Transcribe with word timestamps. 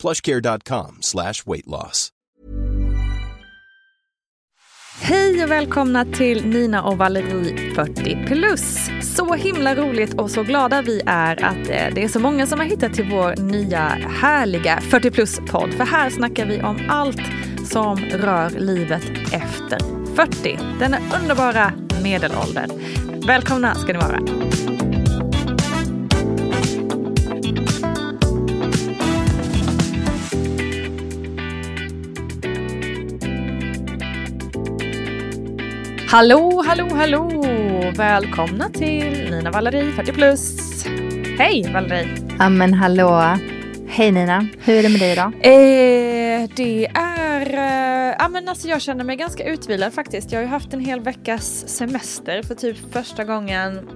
plushcare.com 0.00 0.98
slash 1.00 1.34
weight 1.46 1.66
loss. 1.66 2.10
Hej 5.02 5.44
och 5.44 5.50
välkomna 5.50 6.04
till 6.04 6.46
Nina 6.46 6.82
och 6.82 6.98
Valerie 6.98 7.74
40 7.74 8.26
plus. 8.26 8.90
Så 9.16 9.34
himla 9.34 9.74
roligt 9.74 10.14
och 10.14 10.30
så 10.30 10.42
glada 10.42 10.82
vi 10.82 11.02
är 11.06 11.44
att 11.44 11.68
eh, 11.68 11.94
det 11.94 12.04
är 12.04 12.08
så 12.08 12.20
många 12.20 12.46
som 12.46 12.58
har 12.58 12.66
hittat 12.66 12.94
till 12.94 13.10
vår 13.10 13.36
nya 13.36 13.80
härliga 14.20 14.80
40 14.80 15.10
plus-podd. 15.10 15.74
För 15.74 15.84
här 15.84 16.10
snackar 16.10 16.46
vi 16.46 16.62
om 16.62 16.78
allt 16.88 17.20
som 17.72 17.96
rör 17.98 18.50
livet 18.50 19.10
efter 19.32 19.78
40. 20.14 20.58
Denna 20.78 20.98
underbara 21.20 21.72
medelåldern. 22.02 22.70
Välkomna 23.26 23.74
ska 23.74 23.92
ni 23.92 23.98
vara. 23.98 24.20
Hallå, 36.10 36.62
hallå, 36.66 36.88
hallå! 36.94 37.42
Välkomna 37.96 38.68
till 38.68 39.30
Nina 39.30 39.50
Valerie 39.50 39.92
40 39.92 40.12
plus. 40.12 40.56
Hej 41.38 41.72
Valerie! 41.72 42.08
Ja 42.38 42.48
men 42.48 42.74
hallå! 42.74 43.36
Hej 43.88 44.12
Nina, 44.12 44.46
hur 44.60 44.74
är 44.74 44.82
det 44.82 44.88
med 44.88 45.00
dig 45.00 45.12
idag? 45.12 45.32
Eh, 45.34 46.48
det 46.56 46.86
är... 46.86 47.54
Eh, 47.54 48.16
ja 48.18 48.28
men 48.28 48.48
alltså 48.48 48.68
jag 48.68 48.80
känner 48.80 49.04
mig 49.04 49.16
ganska 49.16 49.44
utvilad 49.44 49.92
faktiskt. 49.92 50.32
Jag 50.32 50.38
har 50.38 50.42
ju 50.42 50.48
haft 50.48 50.74
en 50.74 50.80
hel 50.80 51.00
veckas 51.00 51.68
semester 51.68 52.42
för 52.42 52.54
typ 52.54 52.92
första 52.92 53.24
gången 53.24 53.88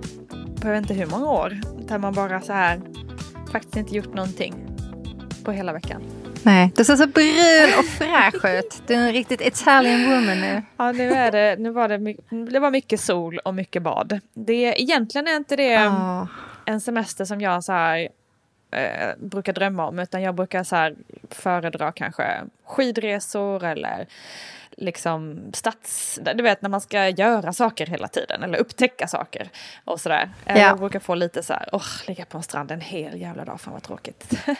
på 0.60 0.68
jag 0.68 0.72
vet 0.72 0.82
inte 0.82 0.94
hur 0.94 1.06
många 1.06 1.30
år. 1.30 1.60
Där 1.88 1.98
man 1.98 2.14
bara 2.14 2.40
så 2.40 2.52
här 2.52 2.80
faktiskt 3.52 3.76
inte 3.76 3.94
gjort 3.94 4.14
någonting 4.14 4.54
på 5.44 5.52
hela 5.52 5.72
veckan. 5.72 6.02
Nej, 6.44 6.72
du 6.76 6.84
ser 6.84 6.96
så 6.96 7.06
brun 7.06 7.78
och 7.78 7.84
fräsch 7.84 8.44
ut. 8.44 8.82
Du 8.86 8.94
är 8.94 8.98
en 8.98 9.12
riktigt 9.12 9.40
Italian 9.40 10.04
woman 10.04 10.40
nu. 10.40 10.62
Ja, 10.76 10.92
nu, 10.92 11.10
är 11.10 11.32
det, 11.32 11.56
nu 11.58 11.70
var 11.70 11.88
det, 11.88 12.16
det 12.50 12.58
var 12.58 12.70
mycket 12.70 13.00
sol 13.00 13.38
och 13.38 13.54
mycket 13.54 13.82
bad. 13.82 14.20
Det, 14.34 14.82
egentligen 14.82 15.26
är 15.26 15.36
inte 15.36 15.56
det 15.56 15.86
oh. 15.86 16.26
en 16.64 16.80
semester 16.80 17.24
som 17.24 17.40
jag 17.40 17.64
så 17.64 17.72
här, 17.72 18.08
eh, 18.70 19.16
brukar 19.18 19.52
drömma 19.52 19.86
om, 19.86 19.98
utan 19.98 20.22
jag 20.22 20.34
brukar 20.34 20.64
så 20.64 20.76
här, 20.76 20.94
föredra 21.30 21.92
kanske 21.92 22.40
skidresor 22.66 23.64
eller 23.64 24.06
liksom 24.76 25.50
stats... 25.52 26.18
Du 26.34 26.42
vet 26.42 26.62
när 26.62 26.68
man 26.70 26.80
ska 26.80 27.08
göra 27.08 27.52
saker 27.52 27.86
hela 27.86 28.08
tiden 28.08 28.42
eller 28.42 28.58
upptäcka 28.58 29.08
saker 29.08 29.48
och 29.84 30.00
sådär. 30.00 30.30
Eh, 30.46 30.58
ja. 30.58 30.66
Jag 30.66 30.78
brukar 30.78 30.98
få 31.00 31.14
lite 31.14 31.42
så 31.42 31.52
här, 31.52 31.68
åh, 31.72 31.86
ligga 32.06 32.24
på 32.24 32.36
en 32.36 32.42
strand 32.42 32.70
en 32.70 32.80
hel 32.80 33.20
jävla 33.20 33.44
dag, 33.44 33.60
fan 33.60 33.72
vad 33.72 33.82
tråkigt. 33.82 34.32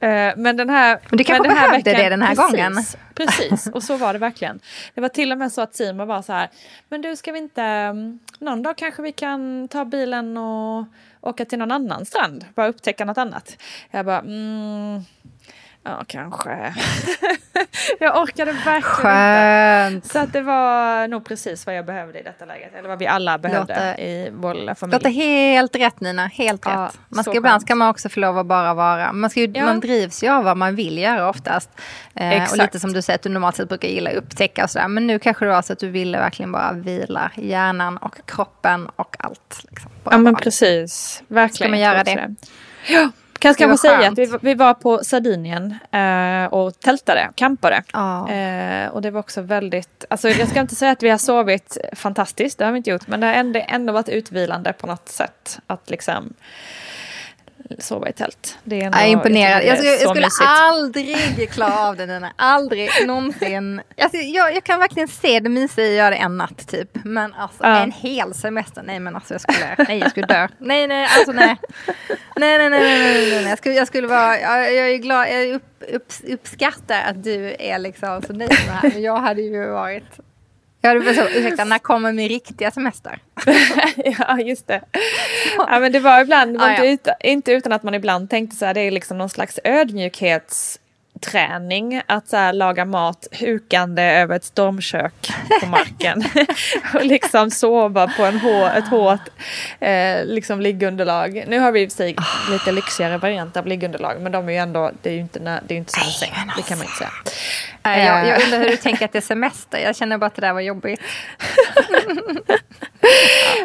Eh, 0.00 0.32
men 0.36 0.56
den 0.56 0.70
här... 0.70 0.98
Men 1.10 1.18
du 1.18 1.24
kanske 1.24 1.48
behövde 1.48 1.76
veckan, 1.76 2.02
det 2.02 2.08
den 2.08 2.22
här 2.22 2.34
precis, 2.34 2.50
gången. 2.50 2.84
Precis, 3.14 3.66
och 3.66 3.82
så 3.82 3.96
var 3.96 4.12
det 4.12 4.18
verkligen. 4.18 4.60
Det 4.94 5.00
var 5.00 5.08
till 5.08 5.32
och 5.32 5.38
med 5.38 5.52
så 5.52 5.60
att 5.60 5.74
Simon 5.74 6.08
var 6.08 6.22
så 6.22 6.32
här, 6.32 6.50
men 6.88 7.02
du 7.02 7.16
ska 7.16 7.32
vi 7.32 7.38
inte, 7.38 7.62
mm, 7.62 8.18
någon 8.38 8.62
dag 8.62 8.76
kanske 8.76 9.02
vi 9.02 9.12
kan 9.12 9.68
ta 9.68 9.84
bilen 9.84 10.36
och 10.36 10.84
åka 11.20 11.44
till 11.44 11.58
någon 11.58 11.70
annan 11.70 12.06
strand, 12.06 12.44
bara 12.54 12.68
upptäcka 12.68 13.04
något 13.04 13.18
annat. 13.18 13.56
Jag 13.90 14.06
bara, 14.06 14.18
mm, 14.18 15.04
Ja, 15.88 16.04
kanske. 16.06 16.74
jag 18.00 18.22
orkade 18.22 18.52
verkligen 18.52 18.82
Skönt. 18.82 19.94
inte. 19.94 20.08
Så 20.08 20.18
att 20.18 20.32
det 20.32 20.40
var 20.40 21.08
nog 21.08 21.24
precis 21.24 21.66
vad 21.66 21.76
jag 21.76 21.86
behövde 21.86 22.20
i 22.20 22.22
detta 22.22 22.44
läget. 22.44 22.74
Eller 22.74 22.88
vad 22.88 22.98
vi 22.98 23.06
alla 23.06 23.38
behövde 23.38 23.74
låter, 23.74 24.00
i 24.00 24.30
vår 24.32 24.54
lilla 24.54 24.74
familj. 24.74 24.94
Låter 24.94 25.10
helt 25.10 25.76
rätt 25.76 26.00
Nina, 26.00 26.26
helt 26.26 26.62
ja, 26.64 26.84
rätt. 26.84 27.00
Man 27.08 27.24
ska, 27.24 27.34
ibland 27.34 27.62
ska 27.62 27.74
man 27.74 27.88
också 27.88 28.08
få 28.08 28.20
lov 28.20 28.38
att 28.38 28.46
bara 28.46 28.74
vara. 28.74 29.12
Man, 29.12 29.30
ska 29.30 29.40
ju, 29.40 29.52
ja. 29.54 29.64
man 29.64 29.80
drivs 29.80 30.22
ju 30.24 30.28
av 30.28 30.44
vad 30.44 30.56
man 30.56 30.74
vill 30.74 30.98
göra 30.98 31.28
oftast. 31.28 31.70
Eh, 32.14 32.50
och 32.50 32.58
lite 32.58 32.80
som 32.80 32.92
du 32.92 33.02
säger 33.02 33.18
att 33.18 33.22
du 33.22 33.28
normalt 33.28 33.56
sett 33.56 33.68
brukar 33.68 33.88
gilla 33.88 34.10
upptäcka 34.10 34.64
och 34.64 34.70
sådär. 34.70 34.88
Men 34.88 35.06
nu 35.06 35.18
kanske 35.18 35.44
det 35.44 35.50
var 35.50 35.62
så 35.62 35.72
att 35.72 35.78
du 35.78 35.88
ville 35.88 36.18
verkligen 36.18 36.52
bara 36.52 36.72
vila 36.72 37.30
hjärnan 37.36 37.96
och 37.96 38.26
kroppen 38.26 38.88
och 38.96 39.16
allt. 39.18 39.60
Liksom. 39.70 39.90
ja 40.04 40.18
men 40.18 40.34
precis, 40.34 41.22
verkligen. 41.28 41.54
Ska 41.54 41.68
man 41.68 41.80
göra 41.80 42.04
det? 42.04 42.14
det? 42.14 42.34
Ja. 42.88 43.10
Kanske 43.38 43.62
kan 43.62 43.68
man 43.68 43.78
säga 43.78 44.08
att 44.08 44.18
vi, 44.18 44.38
vi 44.42 44.54
var 44.54 44.74
på 44.74 45.04
Sardinien 45.04 45.78
eh, 45.92 46.52
och 46.52 46.80
tältade, 46.80 47.30
campade. 47.34 47.82
Oh. 47.94 48.32
Eh, 48.32 48.88
och 48.88 49.02
det 49.02 49.10
var 49.10 49.20
också 49.20 49.40
väldigt, 49.40 50.04
alltså 50.10 50.28
jag 50.28 50.48
ska 50.48 50.60
inte 50.60 50.74
säga 50.74 50.92
att 50.92 51.02
vi 51.02 51.10
har 51.10 51.18
sovit 51.18 51.78
fantastiskt, 51.92 52.58
det 52.58 52.64
har 52.64 52.72
vi 52.72 52.78
inte 52.78 52.90
gjort, 52.90 53.06
men 53.06 53.20
det 53.20 53.26
har 53.26 53.34
ändå, 53.34 53.60
ändå 53.68 53.92
varit 53.92 54.08
utvilande 54.08 54.72
på 54.72 54.86
något 54.86 55.08
sätt. 55.08 55.58
Att 55.66 55.90
liksom 55.90 56.34
sova 57.78 58.08
i 58.08 58.12
tält. 58.12 58.58
Det 58.64 58.80
är 58.80 58.84
jag 58.84 59.02
är 59.02 59.06
imponerad. 59.06 59.64
Jag, 59.64 59.76
jag, 59.76 59.84
jag 59.84 59.98
skulle 59.98 60.26
mysigt. 60.26 60.48
aldrig 60.48 61.50
klara 61.50 61.78
av 61.78 61.96
det 61.96 62.06
Nina. 62.06 62.32
Aldrig 62.36 62.90
någonsin. 63.06 63.80
Alltså, 64.00 64.16
jag, 64.16 64.54
jag 64.54 64.64
kan 64.64 64.80
verkligen 64.80 65.08
se 65.08 65.40
det 65.40 65.48
mysiga 65.48 65.86
i 65.86 65.90
att 65.90 65.96
göra 65.96 66.10
det 66.10 66.16
en 66.16 66.36
natt 66.36 66.68
typ. 66.68 66.90
Men 67.04 67.34
alltså 67.34 67.64
ja. 67.64 67.82
en 67.82 67.92
hel 67.92 68.34
semester. 68.34 68.82
Nej 68.82 69.00
men 69.00 69.14
alltså 69.14 69.34
jag 69.34 69.40
skulle, 69.40 69.84
nej, 69.88 69.98
jag 69.98 70.10
skulle 70.10 70.26
dö. 70.26 70.48
Nej 70.58 70.86
nej 70.86 71.08
alltså 71.18 71.32
nej. 71.32 71.56
Nej 72.36 72.58
nej 72.58 72.70
nej 72.70 72.80
nej 72.80 73.30
nej. 73.30 73.30
nej. 73.30 73.48
Jag, 73.48 73.58
skulle, 73.58 73.74
jag 73.74 73.86
skulle 73.86 74.08
vara, 74.08 74.40
jag, 74.40 74.74
jag 74.74 74.90
är 74.90 74.96
glad, 74.96 75.28
jag 75.28 75.54
upp, 75.54 75.84
upp, 75.92 76.12
uppskattar 76.28 77.02
att 77.02 77.24
du 77.24 77.56
är 77.58 77.78
liksom 77.78 78.22
så 78.26 78.32
nöjd 78.32 78.50
med 78.50 78.66
det 78.66 78.72
här. 78.72 78.90
Men 78.92 79.02
jag 79.02 79.16
hade 79.16 79.42
ju 79.42 79.70
varit 79.70 80.20
Ja, 80.88 80.94
du 80.94 81.14
så, 81.14 81.28
ursäkta, 81.28 81.64
när 81.64 81.78
kommer 81.78 82.12
min 82.12 82.28
riktiga 82.28 82.70
semester? 82.70 83.18
ja, 83.96 84.40
just 84.40 84.66
det. 84.66 84.82
Ja, 85.56 85.80
men 85.80 85.92
det 85.92 86.00
var 86.00 86.20
ibland, 86.20 86.62
ah, 86.62 86.72
ja. 86.72 86.96
inte 87.20 87.52
utan 87.52 87.72
att 87.72 87.82
man 87.82 87.94
ibland 87.94 88.30
tänkte 88.30 88.56
så 88.56 88.66
här, 88.66 88.74
det 88.74 88.80
är 88.80 88.90
liksom 88.90 89.18
någon 89.18 89.28
slags 89.28 89.58
ödmjukhets 89.64 90.80
träning 91.18 92.02
att 92.06 92.28
så 92.28 92.36
här, 92.36 92.52
laga 92.52 92.84
mat 92.84 93.26
hukande 93.40 94.02
över 94.02 94.36
ett 94.36 94.44
stormkök 94.44 95.30
på 95.60 95.66
marken. 95.66 96.24
och 96.94 97.04
liksom 97.04 97.50
sova 97.50 98.08
på 98.16 98.24
en 98.24 98.38
hår, 98.38 98.66
ett 98.76 98.88
hårt 98.88 99.28
eh, 99.80 100.24
liksom 100.24 100.60
liggunderlag. 100.60 101.44
Nu 101.48 101.58
har 101.58 101.72
vi 101.72 101.82
i 101.82 101.86
och 101.86 101.90
för 101.90 101.96
sig 101.96 102.14
oh. 102.14 102.52
lite 102.52 102.72
lyxigare 102.72 103.18
variant 103.18 103.56
av 103.56 103.66
liggunderlag 103.66 104.20
men 104.20 104.32
de 104.32 104.48
är 104.48 104.52
ju 104.52 104.58
ändå, 104.58 104.90
det 105.02 105.10
är 105.10 105.14
ju 105.14 105.20
inte, 105.20 105.38
det 105.38 105.74
är 105.74 105.78
inte 105.78 105.92
som 105.92 106.02
en 106.02 106.10
säng. 106.10 106.32
Det 106.56 106.62
kan 106.62 106.78
man 106.78 106.86
inte 106.86 106.98
säga. 106.98 107.10
Äh, 107.84 108.06
jag, 108.06 108.26
jag 108.26 108.44
undrar 108.44 108.58
hur 108.58 108.68
du 108.68 108.76
tänker 108.76 109.04
att 109.04 109.12
det 109.12 109.18
är 109.18 109.22
semester. 109.22 109.78
Jag 109.78 109.96
känner 109.96 110.18
bara 110.18 110.26
att 110.26 110.34
det 110.34 110.40
där 110.40 110.52
var 110.52 110.60
jobbigt. 110.60 111.00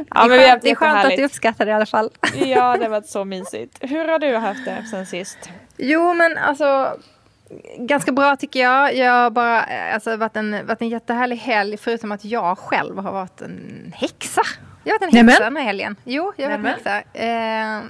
ja, 0.10 0.28
det 0.28 0.36
är 0.36 0.48
skönt, 0.48 0.62
det 0.62 0.70
är 0.70 0.76
skönt 0.76 1.06
att 1.06 1.18
du 1.18 1.24
uppskattar 1.24 1.66
det 1.66 1.72
i 1.72 1.74
alla 1.74 1.86
fall. 1.86 2.10
ja, 2.34 2.78
det 2.78 2.88
var 2.88 3.02
så 3.02 3.26
mysigt. 3.26 3.78
Hur 3.82 4.08
har 4.08 4.20
du 4.20 4.38
haft 4.38 4.66
det 4.66 4.86
sen 4.92 5.06
sist? 5.06 5.50
Jo, 5.78 6.14
men 6.14 6.38
alltså 6.38 6.98
ganska 7.78 8.12
bra 8.12 8.36
tycker 8.36 8.60
jag. 8.60 8.96
Jag 8.96 9.12
har 9.12 9.30
bara 9.30 9.62
alltså, 9.94 10.18
varit, 10.18 10.36
en, 10.36 10.66
varit 10.66 10.82
en 10.82 10.90
jättehärlig 10.90 11.38
helg 11.38 11.78
förutom 11.78 12.12
att 12.12 12.26
jag 12.26 12.58
själv 12.58 12.98
har 12.98 13.12
varit 13.12 13.42
en 13.42 13.94
häxa. 13.96 14.42
Jag 14.84 14.94
har 14.94 15.00
varit 15.00 15.14
en 15.14 15.28
häxa 15.28 15.44
den 15.44 15.58
här 15.58 15.64
helgen. 15.64 15.96
Jo, 16.04 16.34
jag 16.36 16.50
har 16.50 16.58
varit 16.58 16.86
en 16.86 16.92
häxa. 16.94 17.20
Eh, 17.20 17.82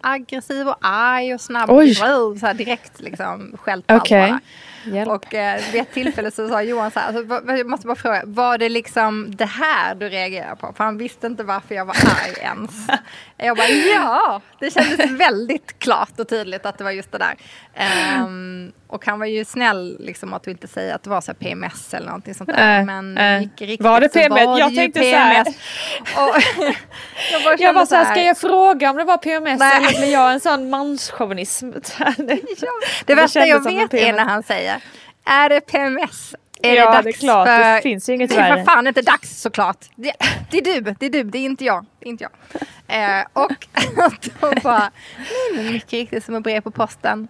aggressiv 0.00 0.68
och 0.68 0.76
arg 0.80 1.34
och 1.34 1.40
snabb. 1.40 1.70
Oj. 1.70 1.94
Så 1.94 2.46
här 2.46 2.54
direkt 2.54 3.00
liksom 3.00 3.56
skällt 3.62 3.92
okay. 3.92 4.30
bara. 4.30 4.40
Hjälp. 4.84 5.08
Och 5.08 5.34
eh, 5.34 5.60
vid 5.72 5.82
ett 5.82 5.92
tillfälle 5.92 6.30
så 6.30 6.48
sa 6.48 6.62
Johan 6.62 6.90
så 6.90 7.00
här, 7.00 7.06
alltså, 7.08 7.52
jag 7.56 7.66
måste 7.66 7.86
bara 7.86 7.96
fråga, 7.96 8.22
var 8.24 8.58
det 8.58 8.68
liksom 8.68 9.36
det 9.36 9.44
här 9.44 9.94
du 9.94 10.08
reagerade 10.08 10.56
på? 10.56 10.72
För 10.76 10.84
han 10.84 10.98
visste 10.98 11.26
inte 11.26 11.42
varför 11.42 11.74
jag 11.74 11.84
var 11.84 11.96
arg 11.96 12.34
ens. 12.42 12.70
Jag 13.42 13.56
bara, 13.56 13.68
ja, 13.68 14.40
det 14.58 14.70
kändes 14.70 15.10
väldigt 15.10 15.78
klart 15.78 16.20
och 16.20 16.28
tydligt 16.28 16.66
att 16.66 16.78
det 16.78 16.84
var 16.84 16.90
just 16.90 17.12
det 17.12 17.18
där. 17.18 17.36
Um, 18.24 18.72
och 18.86 19.06
han 19.06 19.18
var 19.18 19.26
ju 19.26 19.44
snäll 19.44 19.96
liksom 20.00 20.34
att 20.34 20.42
du 20.42 20.50
inte 20.50 20.68
säga 20.68 20.94
att 20.94 21.02
det 21.02 21.10
var 21.10 21.20
så 21.20 21.34
PMS 21.34 21.94
eller 21.94 22.06
någonting 22.06 22.34
sånt 22.34 22.50
där. 22.50 22.78
Äh, 22.78 22.84
men 22.84 23.18
äh. 23.18 23.40
riktigt 23.40 23.80
var 23.80 24.00
det 24.00 24.08
PMS? 24.08 24.46
Var 24.46 24.58
jag 24.58 24.74
tänkte 24.74 25.00
PMS. 25.00 25.48
så 26.14 26.20
här. 26.20 26.44
Jag 27.32 27.42
bara, 27.44 27.56
jag 27.58 27.74
bara 27.74 27.86
så 27.86 27.94
här, 27.94 28.04
ska 28.04 28.22
jag 28.22 28.38
fråga 28.38 28.90
om 28.90 28.96
det 28.96 29.04
var 29.04 29.16
PMS 29.16 29.58
Nej. 29.58 29.76
eller 29.76 30.00
blir 30.00 30.12
jag 30.12 30.32
en 30.32 30.40
sån 30.40 30.70
manschauvinism? 30.70 31.70
det 33.04 33.14
värsta 33.14 33.46
jag 33.46 33.64
vet 33.64 33.94
är 33.94 34.12
när 34.12 34.24
han 34.24 34.42
säger, 34.42 34.69
är 35.24 35.48
det 35.48 35.60
PMS? 35.60 36.34
Är 36.62 36.74
ja, 36.74 36.86
det, 36.86 36.92
dags 36.92 37.04
det 37.04 37.10
är 37.10 37.12
klart. 37.12 37.48
För... 37.48 37.74
Det 37.74 37.82
finns 37.82 38.08
ju 38.08 38.14
inget 38.14 38.32
värre. 38.32 38.54
Det 38.54 38.60
är 38.60 38.64
för 38.64 38.72
fan 38.72 38.86
inte 38.86 39.02
dags 39.02 39.40
såklart. 39.40 39.86
Det, 39.94 40.12
det 40.50 40.58
är 40.58 40.62
du, 40.62 40.80
det 40.98 41.06
är 41.06 41.10
du, 41.10 41.22
det 41.22 41.38
är 41.38 41.44
inte 41.44 41.64
jag. 41.64 41.86
Det 41.98 42.06
är 42.06 42.10
inte 42.10 42.24
jag. 42.24 42.32
Eh, 42.88 43.26
och 43.32 43.68
då 44.40 44.60
bara, 44.62 44.90
nej 45.18 45.64
men 45.64 45.72
mycket 45.72 45.92
riktigt 45.92 46.24
som 46.24 46.34
ett 46.34 46.42
brev 46.42 46.60
på 46.60 46.70
posten 46.70 47.28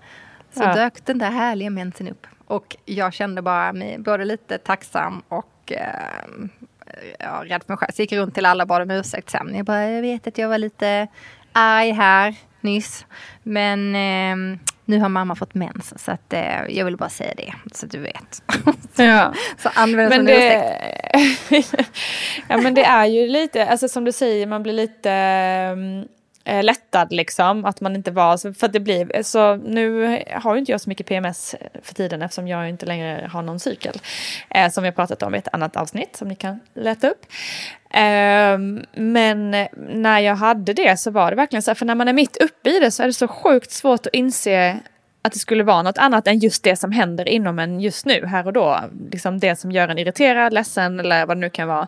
så 0.52 0.62
ja. 0.62 0.74
dök 0.74 1.06
den 1.06 1.18
där 1.18 1.30
härliga 1.30 1.70
mensen 1.70 2.08
upp. 2.08 2.26
Och 2.46 2.76
jag 2.84 3.14
kände 3.14 3.42
bara 3.42 3.72
mig 3.72 3.98
både 3.98 4.24
lite 4.24 4.58
tacksam 4.58 5.22
och 5.28 5.72
eh, 5.72 5.78
ja, 7.18 7.42
rädd 7.44 7.62
för 7.62 7.72
mig 7.72 7.78
själv. 7.78 7.92
Så 7.92 8.00
jag 8.00 8.04
gick 8.04 8.12
runt 8.12 8.34
till 8.34 8.46
alla 8.46 8.64
och 8.64 8.68
bad 8.68 8.82
om 8.82 8.90
ursäkt 8.90 9.30
sen. 9.30 9.54
Jag 9.54 9.66
bara, 9.66 9.90
jag 9.90 10.02
vet 10.02 10.26
att 10.26 10.38
jag 10.38 10.48
var 10.48 10.58
lite 10.58 11.08
arg 11.52 11.90
här 11.90 12.34
nyss. 12.62 13.06
Men 13.42 13.94
eh, 13.94 14.58
nu 14.84 15.00
har 15.00 15.08
mamma 15.08 15.34
fått 15.34 15.54
mens 15.54 16.04
så 16.04 16.12
att 16.12 16.32
eh, 16.32 16.62
jag 16.68 16.84
vill 16.84 16.96
bara 16.96 17.08
säga 17.08 17.34
det 17.36 17.54
så 17.74 17.86
att 17.86 17.92
du 17.92 17.98
vet. 17.98 18.42
Ja. 18.96 19.34
så 19.58 19.68
använd 19.74 20.14
som 20.14 20.24
det... 20.24 20.76
ja 22.48 22.56
men 22.56 22.74
det 22.74 22.84
är 22.84 23.06
ju 23.06 23.28
lite, 23.28 23.66
alltså 23.66 23.88
som 23.88 24.04
du 24.04 24.12
säger 24.12 24.46
man 24.46 24.62
blir 24.62 24.72
lite 24.72 25.10
eh, 26.44 26.64
lättad 26.64 27.12
liksom 27.12 27.64
att 27.64 27.80
man 27.80 27.96
inte 27.96 28.10
var, 28.10 28.54
för 28.54 28.66
att 28.66 28.72
det 28.72 28.80
blir, 28.80 29.22
så 29.22 29.56
nu 29.56 30.18
har 30.32 30.54
ju 30.54 30.60
inte 30.60 30.72
jag 30.72 30.80
så 30.80 30.88
mycket 30.88 31.06
PMS 31.06 31.54
för 31.82 31.94
tiden 31.94 32.22
eftersom 32.22 32.48
jag 32.48 32.68
inte 32.68 32.86
längre 32.86 33.30
har 33.32 33.42
någon 33.42 33.60
cykel. 33.60 34.00
Eh, 34.50 34.70
som 34.70 34.82
vi 34.82 34.88
har 34.88 34.94
pratat 34.94 35.22
om 35.22 35.34
i 35.34 35.38
ett 35.38 35.48
annat 35.52 35.76
avsnitt 35.76 36.16
som 36.16 36.28
ni 36.28 36.34
kan 36.34 36.60
leta 36.74 37.10
upp. 37.10 37.26
Eh, 37.90 38.58
men 38.94 39.50
när 39.76 40.18
jag 40.18 40.36
hade 40.36 40.72
det 40.72 41.00
så 41.00 41.10
var 41.10 41.30
det 41.30 41.36
verkligen 41.36 41.62
så 41.62 41.70
här, 41.70 41.74
för 41.74 41.86
när 41.86 41.94
man 41.94 42.08
är 42.08 42.12
mitt 42.12 42.36
uppe 42.36 42.70
i 42.70 42.80
det 42.80 42.90
så 42.90 43.02
är 43.02 43.06
det 43.06 43.12
så 43.12 43.28
sjukt 43.28 43.70
svårt 43.70 44.06
att 44.06 44.14
inse 44.14 44.80
att 45.22 45.32
det 45.32 45.38
skulle 45.38 45.64
vara 45.64 45.82
något 45.82 45.98
annat 45.98 46.26
än 46.26 46.38
just 46.38 46.62
det 46.62 46.76
som 46.76 46.92
händer 46.92 47.28
inom 47.28 47.58
en 47.58 47.80
just 47.80 48.06
nu, 48.06 48.26
här 48.26 48.46
och 48.46 48.52
då. 48.52 48.80
Liksom 49.12 49.38
det 49.38 49.56
som 49.56 49.72
gör 49.72 49.88
en 49.88 49.98
irriterad, 49.98 50.52
ledsen 50.52 51.00
eller 51.00 51.26
vad 51.26 51.36
det 51.36 51.40
nu 51.40 51.50
kan 51.50 51.68
vara. 51.68 51.86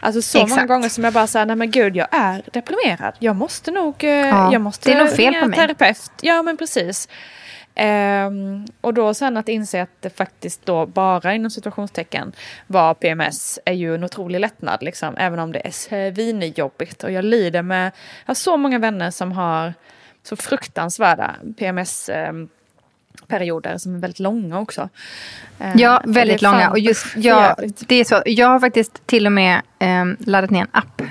Alltså 0.00 0.22
så 0.22 0.38
Exakt. 0.38 0.50
många 0.50 0.66
gånger 0.66 0.88
som 0.88 1.04
jag 1.04 1.12
bara 1.12 1.26
säger, 1.26 1.46
nej 1.46 1.56
men 1.56 1.70
gud 1.70 1.96
jag 1.96 2.08
är 2.10 2.42
deprimerad. 2.52 3.14
Jag 3.18 3.36
måste 3.36 3.70
nog, 3.70 4.04
eh, 4.04 4.10
ja, 4.10 4.52
jag 4.52 4.60
måste 4.60 4.90
det 4.90 4.94
är 4.94 5.04
nog 5.04 5.16
fel 5.16 5.34
på 5.34 5.48
mig. 5.48 5.58
terapeut. 5.58 6.12
Ja 6.20 6.42
men 6.42 6.56
precis. 6.56 7.08
Um, 8.26 8.66
och 8.80 8.94
då 8.94 9.14
sen 9.14 9.36
att 9.36 9.48
inse 9.48 9.82
att 9.82 10.02
det 10.02 10.10
faktiskt 10.10 10.66
då 10.66 10.86
bara 10.86 11.34
inom 11.34 11.50
situationstecken 11.50 12.32
var 12.66 12.94
PMS 12.94 13.58
är 13.64 13.72
ju 13.72 13.94
en 13.94 14.04
otrolig 14.04 14.40
lättnad 14.40 14.82
liksom. 14.82 15.14
Även 15.16 15.38
om 15.38 15.52
det 15.52 15.66
är 15.66 15.70
svinjobbigt 15.70 17.04
och 17.04 17.12
jag 17.12 17.24
lider 17.24 17.62
med, 17.62 17.86
jag 18.24 18.30
har 18.30 18.34
så 18.34 18.56
många 18.56 18.78
vänner 18.78 19.10
som 19.10 19.32
har 19.32 19.74
så 20.22 20.36
fruktansvärda 20.36 21.34
PMS 21.58 22.10
um, 22.28 22.48
perioder 23.26 23.78
som 23.78 23.94
är 23.94 23.98
väldigt 23.98 24.20
långa 24.20 24.58
också. 24.58 24.88
Uh, 25.60 25.72
ja, 25.76 26.02
väldigt 26.04 26.42
långa. 26.42 26.70
Och 26.70 26.78
just, 26.78 27.06
ja, 27.16 27.56
det 27.86 27.94
är 27.94 28.04
så. 28.04 28.22
Jag 28.26 28.48
har 28.48 28.60
faktiskt 28.60 29.06
till 29.06 29.26
och 29.26 29.32
med 29.32 29.62
um, 29.80 30.16
laddat 30.20 30.50
ner 30.50 30.60
en 30.60 30.68
app 30.72 31.02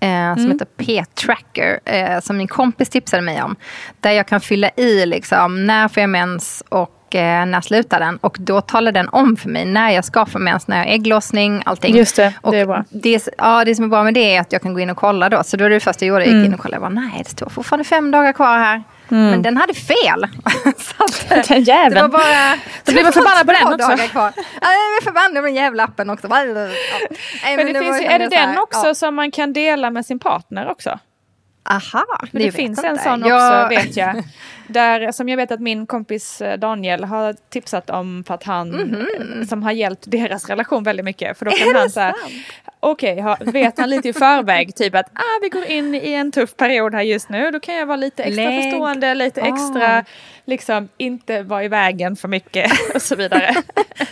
eh, 0.00 0.34
som 0.34 0.44
mm. 0.44 0.50
heter 0.50 0.66
P-tracker 0.76 1.80
eh, 1.84 2.20
som 2.20 2.36
min 2.36 2.48
kompis 2.48 2.88
tipsade 2.88 3.22
mig 3.22 3.42
om. 3.42 3.56
Där 4.00 4.10
jag 4.10 4.26
kan 4.26 4.40
fylla 4.40 4.70
i 4.76 5.06
liksom, 5.06 5.66
när 5.66 5.88
får 5.88 6.00
jag 6.00 6.10
mens 6.10 6.64
och 6.68 7.14
eh, 7.14 7.46
när 7.46 7.60
slutar 7.60 8.00
den? 8.00 8.16
Och 8.16 8.36
då 8.40 8.60
talar 8.60 8.92
den 8.92 9.08
om 9.08 9.36
för 9.36 9.48
mig 9.48 9.64
när 9.64 9.90
jag 9.90 10.04
ska 10.04 10.26
få 10.26 10.38
mens, 10.38 10.68
när 10.68 10.76
jag 10.76 10.84
har 10.84 10.92
ägglossning, 10.92 11.62
allting. 11.64 11.96
Just 11.96 12.16
det, 12.16 12.34
och 12.40 12.52
det 12.52 12.58
är 12.58 12.66
bra. 12.66 12.84
Det, 12.90 13.28
ja, 13.38 13.64
det 13.64 13.74
som 13.74 13.84
är 13.84 13.88
bra 13.88 14.04
med 14.04 14.14
det 14.14 14.36
är 14.36 14.40
att 14.40 14.52
jag 14.52 14.62
kan 14.62 14.74
gå 14.74 14.80
in 14.80 14.90
och 14.90 14.96
kolla 14.96 15.28
då. 15.28 15.42
Så 15.42 15.56
då 15.56 15.64
är 15.64 15.70
det 15.70 15.80
första 15.80 16.04
jag 16.04 16.08
gjorde, 16.08 16.24
jag 16.24 16.26
gick 16.26 16.34
mm. 16.34 16.46
in 16.46 16.54
och 16.54 16.60
kollade. 16.60 16.84
Jag 16.84 16.92
bara, 16.92 17.00
nej, 17.00 17.22
det 17.24 17.30
står 17.30 17.48
fortfarande 17.48 17.84
fem 17.84 18.10
dagar 18.10 18.32
kvar 18.32 18.58
här. 18.58 18.82
Mm. 19.10 19.30
Men 19.30 19.42
den 19.42 19.56
hade 19.56 19.74
fel. 19.74 20.26
så 20.78 21.04
att, 21.04 21.48
den 21.48 21.62
jäveln. 21.62 21.94
Det 21.94 22.02
var 22.02 22.08
bara... 22.08 22.58
Så 22.84 22.92
blir 22.92 23.02
man 23.02 23.12
förbannad 23.12 23.46
på 23.46 23.52
den 23.52 23.66
också. 23.66 24.08
Kvar. 24.08 24.32
Ja, 24.36 24.42
jag 24.60 24.72
är 24.72 25.04
förbannad 25.04 25.34
på 25.34 25.42
den 25.42 25.54
jävla 25.54 25.84
appen 25.84 26.10
också. 26.10 26.26
Ja. 26.30 26.36
Nej, 26.44 26.54
men, 26.54 27.56
men 27.56 27.66
det, 27.66 27.72
det 27.72 27.80
finns 27.80 28.02
ju, 28.02 28.06
är 28.06 28.18
det 28.18 28.28
den 28.28 28.58
också 28.58 28.86
ja. 28.86 28.94
som 28.94 29.14
man 29.14 29.30
kan 29.30 29.52
dela 29.52 29.90
med 29.90 30.06
sin 30.06 30.18
partner 30.18 30.70
också? 30.70 30.98
Aha, 31.68 32.04
det, 32.32 32.38
det 32.38 32.52
finns 32.52 32.84
en 32.84 32.98
sån 32.98 33.22
också 33.22 33.34
jag... 33.34 33.68
vet 33.68 33.96
jag. 33.96 34.14
Där, 34.68 35.12
som 35.12 35.28
jag 35.28 35.36
vet 35.36 35.52
att 35.52 35.60
min 35.60 35.86
kompis 35.86 36.40
eh, 36.40 36.58
Daniel 36.58 37.04
har 37.04 37.34
tipsat 37.50 37.90
om 37.90 38.24
för 38.26 38.34
att 38.34 38.44
han, 38.44 38.74
mm 38.74 38.88
-hmm. 38.88 39.44
som 39.44 39.62
har 39.62 39.72
hjälpt 39.72 40.02
deras 40.06 40.48
relation 40.48 40.82
väldigt 40.82 41.04
mycket. 41.04 41.38
För 41.38 41.44
då 41.44 41.50
kan 41.50 41.74
han 41.74 41.90
så 41.90 42.12
okej, 42.80 43.24
okay, 43.24 43.52
vet 43.52 43.78
han 43.78 43.90
lite 43.90 44.08
i 44.08 44.12
förväg, 44.12 44.74
typ 44.74 44.94
att 44.94 45.06
ah, 45.14 45.38
vi 45.42 45.48
går 45.48 45.64
in 45.64 45.94
i 45.94 46.12
en 46.12 46.32
tuff 46.32 46.56
period 46.56 46.94
här 46.94 47.02
just 47.02 47.28
nu, 47.28 47.50
då 47.50 47.60
kan 47.60 47.74
jag 47.74 47.86
vara 47.86 47.96
lite 47.96 48.22
extra 48.24 48.44
Lägg. 48.44 48.62
förstående, 48.62 49.14
lite 49.14 49.40
extra, 49.40 50.04
liksom 50.44 50.88
inte 50.96 51.42
vara 51.42 51.64
i 51.64 51.68
vägen 51.68 52.16
för 52.16 52.28
mycket 52.28 52.72
och 52.94 53.02
så 53.02 53.16
vidare. 53.16 53.54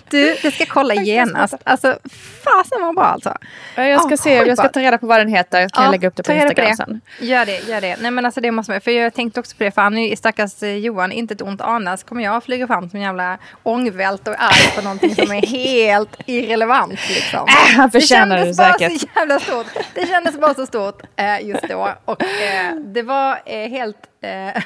Du, 0.08 0.36
jag 0.42 0.52
ska 0.52 0.64
kolla 0.66 0.94
genast. 0.94 1.54
Alltså, 1.64 1.98
fasen 2.44 2.80
vad 2.80 2.94
bra 2.94 3.04
alltså. 3.04 3.36
Jag 3.76 4.00
ska 4.00 4.14
oh, 4.14 4.16
se, 4.16 4.34
jag 4.34 4.58
ska 4.58 4.68
ta 4.68 4.80
reda 4.80 4.98
på 4.98 5.06
vad 5.06 5.20
den 5.20 5.28
heter, 5.28 5.60
jag 5.60 5.72
kan 5.72 5.84
ja, 5.84 5.90
lägga 5.90 6.08
upp 6.08 6.16
det 6.16 6.22
på 6.22 6.32
Instagram 6.32 6.76
sen. 6.76 7.00
Gör 7.20 7.46
det, 7.46 7.68
gör 7.68 7.80
det. 7.80 7.96
Nej 8.00 8.10
men 8.10 8.24
alltså 8.24 8.40
det 8.40 8.50
måste 8.50 8.72
man, 8.72 8.80
för 8.80 8.90
jag 8.90 9.14
tänkte 9.14 9.40
också 9.40 9.56
på 9.56 9.64
det, 9.64 9.70
för 9.70 9.82
han 9.82 9.98
är 9.98 10.16
stackars 10.16 10.43
eh, 10.62 10.76
Johan, 10.76 11.12
inte 11.12 11.34
ett 11.34 11.42
ont 11.42 11.60
ana, 11.60 11.96
så 11.96 12.06
kommer 12.06 12.22
jag 12.22 12.44
flyga 12.44 12.66
fram 12.66 12.90
som 12.90 12.96
en 12.96 13.02
jävla 13.02 13.38
ångvält 13.62 14.28
och 14.28 14.34
arg 14.38 14.76
på 14.76 14.82
någonting 14.82 15.14
som 15.14 15.32
är 15.32 15.46
helt 15.46 16.16
irrelevant 16.26 17.08
liksom. 17.08 17.48
Äh, 17.48 17.76
han 17.76 17.90
förtjänar 17.90 18.38
det 18.38 18.54
säkert. 18.54 19.00
Så 19.00 19.06
jävla 19.16 19.40
stort. 19.40 19.66
Det 19.94 20.06
kändes 20.06 20.38
bara 20.38 20.54
så 20.54 20.66
stort 20.66 21.02
eh, 21.16 21.46
just 21.46 21.68
då. 21.68 21.88
Och 22.04 22.22
eh, 22.22 22.76
det 22.76 23.02
var 23.02 23.40
eh, 23.46 23.70
helt, 23.70 23.98
eh, 24.20 24.48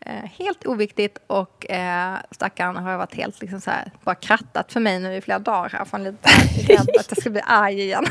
eh, 0.00 0.30
helt 0.38 0.66
oviktigt 0.66 1.18
och 1.26 1.70
eh, 1.70 2.14
stackaren 2.30 2.76
har 2.76 2.96
varit 2.96 3.14
helt 3.14 3.40
liksom 3.40 3.60
så 3.60 3.70
här, 3.70 3.92
bara 4.04 4.14
krattat 4.14 4.72
för 4.72 4.80
mig 4.80 4.98
nu 4.98 5.14
i 5.14 5.20
flera 5.20 5.38
dagar 5.38 5.68
här. 5.68 5.84
För 5.84 5.98
han 5.98 6.06
är 6.06 6.10
lite 6.10 6.28
rädd 6.72 6.88
att 6.98 7.06
jag 7.08 7.20
ska 7.20 7.30
bli 7.30 7.42
arg 7.46 7.80
igen. 7.80 8.06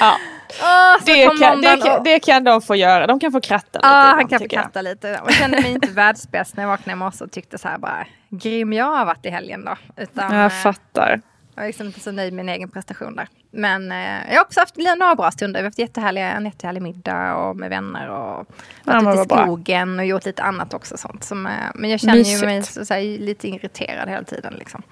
ja. 0.00 0.16
Oh, 0.60 1.04
det, 1.04 1.24
kan, 1.24 1.60
det, 1.60 1.76
kan, 1.76 2.02
det, 2.04 2.20
kan, 2.20 2.44
de 2.44 2.62
få 2.62 2.76
göra. 2.76 3.06
De 3.06 3.20
kan 3.20 3.32
få 3.32 3.40
kratta 3.40 3.78
lite. 3.78 3.88
Ja, 3.88 4.14
han 4.16 4.28
kan 4.28 4.38
få 4.38 4.48
kratta 4.48 4.82
lite. 4.82 5.20
Och 5.22 5.32
kände 5.32 5.60
mig 5.60 5.70
inte 5.72 5.88
världsbäst 5.92 6.56
när 6.56 6.62
jag 6.64 6.68
vaknade 6.70 6.92
i 6.92 6.96
morse 6.96 7.24
och 7.24 7.30
tyckte 7.30 7.58
så 7.58 7.68
här 7.68 7.78
bara, 7.78 8.06
grym 8.28 8.72
jag 8.72 8.84
har 8.84 9.06
varit 9.06 9.26
i 9.26 9.30
helgen 9.30 9.64
då. 9.64 10.02
Utan, 10.02 10.36
jag 10.36 10.62
fattar. 10.62 11.20
Jag 11.54 11.64
är 11.64 11.66
liksom 11.66 11.86
inte 11.86 12.00
så 12.00 12.12
nöjd 12.12 12.32
med 12.32 12.46
min 12.46 12.54
egen 12.54 12.68
prestation 12.68 13.16
där. 13.16 13.28
Men 13.50 13.92
eh, 13.92 14.30
jag 14.30 14.36
har 14.36 14.44
också 14.44 14.60
haft 14.60 14.76
några 14.76 15.14
bra 15.14 15.30
stunder. 15.30 15.60
Vi 15.60 15.64
har 15.64 15.70
haft 15.70 15.78
jättehärliga, 15.78 16.32
en 16.32 16.44
jättehärlig 16.44 16.82
middag 16.82 17.36
och 17.36 17.56
med 17.56 17.70
vänner 17.70 18.08
och 18.08 18.46
varit 18.84 19.02
ja, 19.02 19.12
ute 19.12 19.22
i 19.22 19.24
skogen 19.24 19.96
bra. 19.96 20.02
och 20.02 20.06
gjort 20.06 20.24
lite 20.24 20.42
annat 20.42 20.74
också. 20.74 20.96
Sånt 20.96 21.24
som, 21.24 21.46
eh, 21.46 21.52
men 21.74 21.90
jag 21.90 22.00
känner 22.00 22.14
Mysigt. 22.14 22.42
ju 22.42 22.46
mig 22.46 22.62
så, 22.62 22.84
så 22.84 22.94
här, 22.94 23.18
lite 23.18 23.48
irriterad 23.48 24.08
hela 24.08 24.24
tiden. 24.24 24.54
Liksom. 24.58 24.82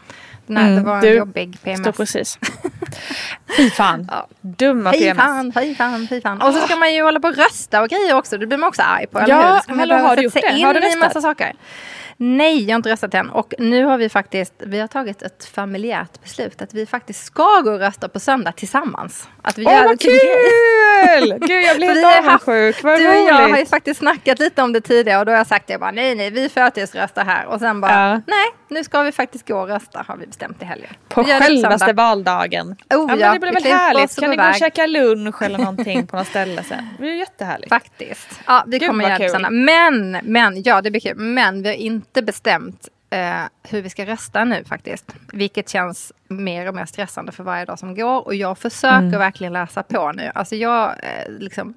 Den 0.46 0.56
här, 0.56 0.66
mm, 0.66 0.84
det 0.84 0.90
var 0.90 1.02
en 1.02 1.16
jobbig 1.16 1.58
PMS. 1.62 1.80
Står 1.80 1.92
precis. 1.92 2.38
fy 3.56 3.70
fan. 3.70 4.08
Ja. 4.10 4.26
Dumma 4.40 4.92
fy 4.92 4.98
PMS. 4.98 5.24
Fan, 5.24 5.52
fy 5.52 5.74
fan, 5.74 6.06
fy 6.08 6.20
fan. 6.20 6.42
Och 6.42 6.54
så 6.54 6.60
ska 6.66 6.76
man 6.76 6.94
ju 6.94 7.02
hålla 7.02 7.20
på 7.20 7.28
och 7.28 7.36
rösta 7.36 7.82
och 7.82 7.88
grejer 7.88 8.14
också. 8.14 8.38
Det 8.38 8.46
blir 8.46 8.58
man 8.58 8.68
också 8.68 8.82
arg 8.82 9.06
på. 9.06 9.24
Ja, 9.26 9.62
hallå, 9.68 9.94
har 9.94 10.16
du 10.16 10.22
gjort 10.22 10.34
det? 10.34 10.62
Har 10.62 10.74
du 10.74 10.80
röstat? 10.80 11.00
Massa 11.00 11.20
saker. 11.20 11.52
Nej, 12.18 12.64
jag 12.64 12.72
har 12.72 12.76
inte 12.76 12.90
röstat 12.90 13.14
än. 13.14 13.30
Och 13.30 13.54
nu 13.58 13.84
har 13.84 13.98
vi 13.98 14.08
faktiskt 14.08 14.54
vi 14.58 14.80
har 14.80 14.86
tagit 14.86 15.22
ett 15.22 15.44
familjärt 15.44 16.22
beslut 16.22 16.62
att 16.62 16.74
vi 16.74 16.86
faktiskt 16.86 17.24
ska 17.24 17.60
gå 17.60 17.70
och 17.70 17.78
rösta 17.78 18.08
på 18.08 18.20
söndag 18.20 18.52
tillsammans. 18.52 19.28
Att 19.42 19.58
vi 19.58 19.66
Åh, 19.66 19.84
vad 19.84 20.00
kul! 20.00 21.38
Gud, 21.48 21.64
jag 21.64 21.76
blir 21.76 21.88
helt 21.88 22.26
avundsjuk. 22.26 22.82
Vad 22.84 22.98
Du 22.98 23.08
och 23.08 23.28
jag 23.28 23.48
har 23.48 23.58
ju 23.58 23.66
faktiskt 23.66 24.00
snackat 24.00 24.38
lite 24.38 24.62
om 24.62 24.72
det 24.72 24.80
tidigare 24.80 25.18
och 25.18 25.26
då 25.26 25.32
har 25.32 25.36
jag 25.36 25.46
sagt 25.46 25.66
det 25.66 25.78
bara 25.78 25.90
nej, 25.90 26.14
nej, 26.14 26.30
vi 26.30 26.48
förtidsröstar 26.48 27.24
här. 27.24 27.46
Och 27.46 27.60
sen 27.60 27.80
bara 27.80 27.92
ja. 27.92 28.20
nej, 28.26 28.46
nu 28.68 28.84
ska 28.84 29.02
vi 29.02 29.12
faktiskt 29.12 29.48
gå 29.48 29.58
och 29.58 29.68
rösta 29.68 30.04
har 30.08 30.16
vi 30.16 30.26
bestämt 30.26 30.62
i 30.62 30.64
helgen. 30.64 30.90
På 31.08 31.24
självaste 31.24 31.92
valdagen. 31.92 32.66
Oh, 32.68 32.76
ja, 32.90 33.16
men 33.16 33.32
det 33.32 33.38
blir 33.38 33.52
väl 33.52 33.62
härligt. 33.62 34.20
Kan 34.20 34.30
ni 34.30 34.36
gå 34.36 34.48
och 34.48 34.54
käka 34.54 34.86
lunch 34.86 35.42
eller 35.42 35.58
någonting 35.58 36.06
på 36.06 36.16
något 36.16 36.26
ställe 36.26 36.62
sen? 36.62 36.88
Det 36.96 37.02
blir 37.02 37.14
jättehärligt. 37.14 37.68
Faktiskt. 37.68 38.40
Ja, 38.46 38.64
det 38.66 38.78
Gud, 38.78 38.88
kommer 38.88 39.20
göra. 39.20 39.50
Men, 39.50 40.18
men, 40.22 40.62
ja 40.62 40.82
det 40.82 40.90
blir 40.90 41.00
kul. 41.00 41.16
Men 41.16 41.62
vi 41.62 41.68
har 41.68 41.76
inte 41.76 42.05
bestämt 42.22 42.88
eh, 43.10 43.42
hur 43.62 43.82
vi 43.82 43.90
ska 43.90 44.06
rösta 44.06 44.44
nu 44.44 44.64
faktiskt. 44.64 45.14
Vilket 45.32 45.68
känns 45.68 46.12
mer 46.28 46.68
och 46.68 46.74
mer 46.74 46.84
stressande 46.84 47.32
för 47.32 47.44
varje 47.44 47.64
dag 47.64 47.78
som 47.78 47.94
går. 47.94 48.26
Och 48.26 48.34
jag 48.34 48.58
försöker 48.58 48.98
mm. 48.98 49.18
verkligen 49.18 49.52
läsa 49.52 49.82
på 49.82 50.12
nu. 50.12 50.30
Alltså 50.34 50.56
jag 50.56 50.90
eh, 50.90 51.32
liksom 51.38 51.74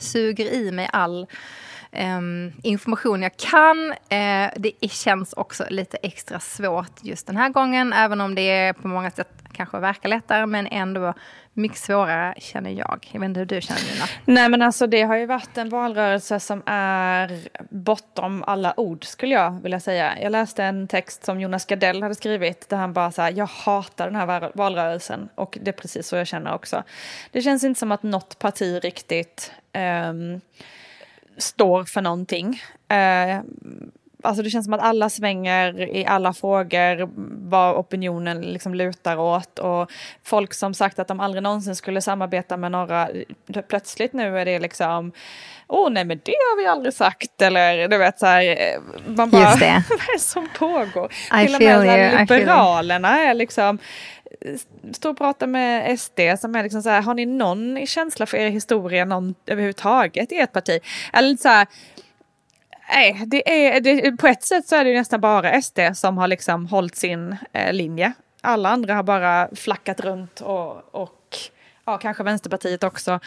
suger 0.00 0.52
i 0.52 0.70
mig 0.72 0.88
all 0.92 1.26
Um, 2.18 2.52
information 2.62 3.22
jag 3.22 3.36
kan. 3.36 3.90
Uh, 3.90 4.52
det 4.56 4.90
känns 4.90 5.32
också 5.32 5.64
lite 5.68 5.96
extra 5.96 6.40
svårt 6.40 6.92
just 7.02 7.26
den 7.26 7.36
här 7.36 7.48
gången, 7.48 7.92
även 7.92 8.20
om 8.20 8.34
det 8.34 8.72
på 8.82 8.88
många 8.88 9.10
sätt 9.10 9.43
kanske 9.54 9.78
verkar 9.78 10.08
lättare, 10.08 10.46
men 10.46 10.66
ändå 10.66 11.14
mycket 11.52 11.78
svårare 11.78 12.34
känner 12.38 12.70
jag. 12.70 13.08
Jag 13.12 13.20
vet 13.20 13.28
inte 13.28 13.40
hur 13.40 13.46
du 13.46 13.60
känner 13.60 13.92
Nina? 13.92 14.04
Nej 14.24 14.48
men 14.48 14.62
alltså 14.62 14.86
det 14.86 15.02
har 15.02 15.16
ju 15.16 15.26
varit 15.26 15.58
en 15.58 15.68
valrörelse 15.68 16.40
som 16.40 16.62
är 16.66 17.40
bortom 17.70 18.44
alla 18.46 18.80
ord 18.80 19.04
skulle 19.04 19.34
jag 19.34 19.62
vilja 19.62 19.80
säga. 19.80 20.18
Jag 20.22 20.32
läste 20.32 20.64
en 20.64 20.88
text 20.88 21.24
som 21.24 21.40
Jonas 21.40 21.66
Gardell 21.66 22.02
hade 22.02 22.14
skrivit 22.14 22.68
där 22.68 22.76
han 22.76 22.92
bara 22.92 23.12
sa 23.12 23.30
jag 23.30 23.46
hatar 23.46 24.06
den 24.06 24.16
här 24.16 24.50
valrörelsen 24.54 25.28
och 25.34 25.58
det 25.62 25.70
är 25.70 25.72
precis 25.72 26.08
så 26.08 26.16
jag 26.16 26.26
känner 26.26 26.54
också. 26.54 26.82
Det 27.30 27.42
känns 27.42 27.64
inte 27.64 27.80
som 27.80 27.92
att 27.92 28.02
något 28.02 28.38
parti 28.38 28.80
riktigt 28.84 29.52
um, 30.08 30.40
står 31.38 31.84
för 31.84 32.00
någonting. 32.00 32.62
Uh, 32.92 33.40
Alltså 34.24 34.42
det 34.42 34.50
känns 34.50 34.64
som 34.64 34.74
att 34.74 34.80
alla 34.80 35.10
svänger 35.10 35.96
i 35.96 36.06
alla 36.06 36.32
frågor, 36.32 37.08
vad 37.50 37.76
opinionen 37.76 38.40
liksom 38.40 38.74
lutar 38.74 39.16
åt 39.16 39.58
och 39.58 39.90
folk 40.22 40.54
som 40.54 40.74
sagt 40.74 40.98
att 40.98 41.08
de 41.08 41.20
aldrig 41.20 41.42
någonsin 41.42 41.76
skulle 41.76 42.00
samarbeta 42.00 42.56
med 42.56 42.72
några, 42.72 43.08
plötsligt 43.68 44.12
nu 44.12 44.38
är 44.38 44.44
det 44.44 44.58
liksom 44.58 45.12
åh 45.68 45.90
nej 45.90 46.04
men 46.04 46.20
det 46.24 46.32
har 46.32 46.62
vi 46.62 46.66
aldrig 46.66 46.94
sagt 46.94 47.42
eller 47.42 47.88
du 47.88 47.98
vet 47.98 48.18
så 48.18 48.26
här, 48.26 48.42
eh, 48.42 48.80
man 49.06 49.30
bara, 49.30 49.42
vad 49.50 49.62
är 49.62 50.12
det 50.12 50.18
som 50.18 50.48
pågår? 50.58 51.12
I 51.42 51.46
Till 51.46 51.54
och 51.54 51.60
med 51.60 52.12
you, 52.12 52.38
Liberalerna 52.38 53.20
är 53.20 53.34
liksom 53.34 53.78
stå 54.92 55.10
och 55.10 55.18
prata 55.18 55.46
med 55.46 56.00
SD 56.00 56.20
som 56.38 56.54
är 56.54 56.62
liksom 56.62 56.82
så 56.82 56.88
här, 56.88 57.02
har 57.02 57.14
ni 57.14 57.26
någon 57.26 57.86
känsla 57.86 58.26
för 58.26 58.36
er 58.36 58.50
historia 58.50 59.04
någon, 59.04 59.34
överhuvudtaget 59.46 60.32
i 60.32 60.36
ert 60.36 60.52
parti? 60.52 60.80
Eller 61.12 61.36
så 61.36 61.48
här, 61.48 61.66
nej, 62.94 63.22
det 63.26 63.66
är, 63.66 63.80
det, 63.80 64.12
på 64.16 64.26
ett 64.26 64.42
sätt 64.42 64.66
så 64.66 64.76
är 64.76 64.84
det 64.84 64.94
nästan 64.94 65.20
bara 65.20 65.62
SD 65.62 65.78
som 65.94 66.18
har 66.18 66.28
liksom 66.28 66.66
hållit 66.66 66.96
sin 66.96 67.36
eh, 67.52 67.72
linje. 67.72 68.12
Alla 68.40 68.68
andra 68.68 68.94
har 68.94 69.02
bara 69.02 69.48
flackat 69.54 70.00
runt 70.00 70.40
och, 70.40 70.94
och 70.94 71.36
ja, 71.84 71.98
kanske 71.98 72.22
Vänsterpartiet 72.22 72.84
också 72.84 73.20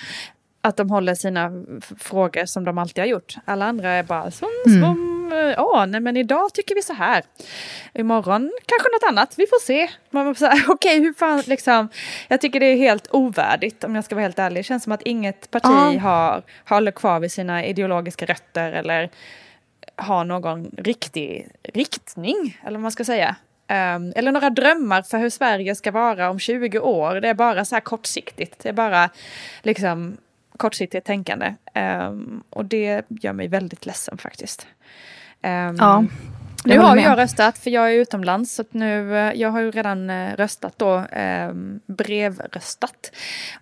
att 0.61 0.77
de 0.77 0.89
håller 0.89 1.15
sina 1.15 1.51
frågor 1.99 2.45
som 2.45 2.65
de 2.65 2.77
alltid 2.77 3.01
har 3.01 3.07
gjort. 3.07 3.35
Alla 3.45 3.65
andra 3.65 3.91
är 3.91 4.03
bara 4.03 4.31
som, 4.31 4.49
mm. 4.65 4.81
som 4.81 5.17
åh, 5.57 5.85
nej 5.85 6.01
men 6.01 6.17
idag 6.17 6.53
tycker 6.53 6.75
vi 6.75 6.81
så 6.81 6.93
här. 6.93 7.23
Imorgon 7.93 8.51
kanske 8.65 8.89
något 8.89 9.09
annat, 9.09 9.33
vi 9.37 9.47
får 9.47 9.59
se. 9.59 9.89
Okej, 10.11 10.65
okay, 10.67 10.99
hur 10.99 11.13
fan 11.13 11.43
liksom. 11.45 11.89
Jag 12.27 12.41
tycker 12.41 12.59
det 12.59 12.65
är 12.65 12.77
helt 12.77 13.07
ovärdigt 13.11 13.83
om 13.83 13.95
jag 13.95 14.05
ska 14.05 14.15
vara 14.15 14.23
helt 14.23 14.39
ärlig. 14.39 14.59
Det 14.59 14.63
känns 14.63 14.83
som 14.83 14.91
att 14.91 15.01
inget 15.01 15.51
parti 15.51 15.65
ah. 15.65 15.99
har, 15.99 16.43
håller 16.69 16.91
kvar 16.91 17.19
vid 17.19 17.31
sina 17.31 17.65
ideologiska 17.65 18.25
rötter 18.25 18.71
eller 18.71 19.09
ha 19.97 20.23
någon 20.23 20.71
riktig 20.77 21.47
riktning, 21.63 22.59
eller 22.61 22.77
vad 22.77 22.81
man 22.81 22.91
ska 22.91 23.03
säga. 23.03 23.35
Um, 23.69 24.13
eller 24.15 24.31
några 24.31 24.49
drömmar 24.49 25.01
för 25.01 25.17
hur 25.17 25.29
Sverige 25.29 25.75
ska 25.75 25.91
vara 25.91 26.29
om 26.29 26.39
20 26.39 26.79
år. 26.79 27.15
Det 27.15 27.29
är 27.29 27.33
bara 27.33 27.65
så 27.65 27.75
här 27.75 27.81
kortsiktigt. 27.81 28.59
Det 28.59 28.69
är 28.69 28.73
bara 28.73 29.09
liksom 29.63 30.17
kortsiktigt 30.57 31.05
tänkande. 31.05 31.55
Um, 31.75 32.43
och 32.49 32.65
det 32.65 33.01
gör 33.09 33.33
mig 33.33 33.47
väldigt 33.47 33.85
ledsen 33.85 34.17
faktiskt. 34.17 34.67
Um, 35.43 35.75
ja. 35.79 36.05
Nu 36.67 36.79
har 36.79 36.97
jag 36.97 37.17
röstat 37.17 37.57
för 37.57 37.69
jag 37.69 37.91
är 37.91 37.95
utomlands 37.95 38.55
så 38.55 38.63
nu, 38.71 39.17
eh, 39.17 39.33
jag 39.33 39.49
har 39.49 39.59
ju 39.59 39.71
redan 39.71 40.09
eh, 40.09 40.35
röstat 40.35 40.73
då, 40.77 40.95
eh, 40.97 41.51
brevröstat. 41.85 43.11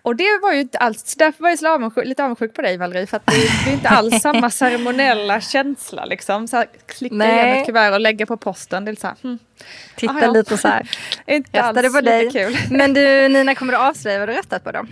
Och 0.02 0.16
det 0.16 0.38
var 0.42 0.52
ju 0.52 0.60
inte 0.60 0.78
alls, 0.78 1.14
därför 1.14 1.42
var 1.42 1.50
jag 1.50 1.58
så 1.58 1.74
avundsjuk, 1.74 2.06
lite 2.06 2.24
avundsjuk 2.24 2.54
på 2.54 2.62
dig 2.62 2.76
Valerie 2.76 3.06
för 3.06 3.16
att 3.16 3.26
det, 3.26 3.64
det 3.64 3.70
är 3.70 3.74
inte 3.74 3.88
alls 3.88 4.22
samma 4.22 4.50
ceremoniella 4.50 5.40
känsla 5.40 6.04
liksom. 6.04 6.48
Så 6.48 6.56
här, 6.56 6.66
klicka 6.86 7.14
Nej. 7.14 7.32
igen 7.32 7.48
ett 7.58 7.66
kuvert 7.66 7.92
och 7.92 8.00
lägga 8.00 8.26
på 8.26 8.36
posten, 8.36 8.84
det 8.84 8.90
är 8.90 8.96
så 8.96 9.06
här, 9.06 9.16
hmm. 9.22 9.38
Titta 9.96 10.12
Aha, 10.12 10.32
lite 10.32 10.56
så 10.56 10.68
här. 10.68 10.90
inte 11.26 11.58
Röstade 11.58 11.90
på 11.90 12.00
dig. 12.00 12.30
Kul. 12.30 12.58
Men 12.70 12.94
du 12.94 13.28
Nina, 13.28 13.54
kommer 13.54 13.72
du 13.72 13.78
avslöja 13.78 14.18
vad 14.18 14.28
du 14.28 14.32
röstat 14.32 14.64
på 14.64 14.72
då? 14.72 14.86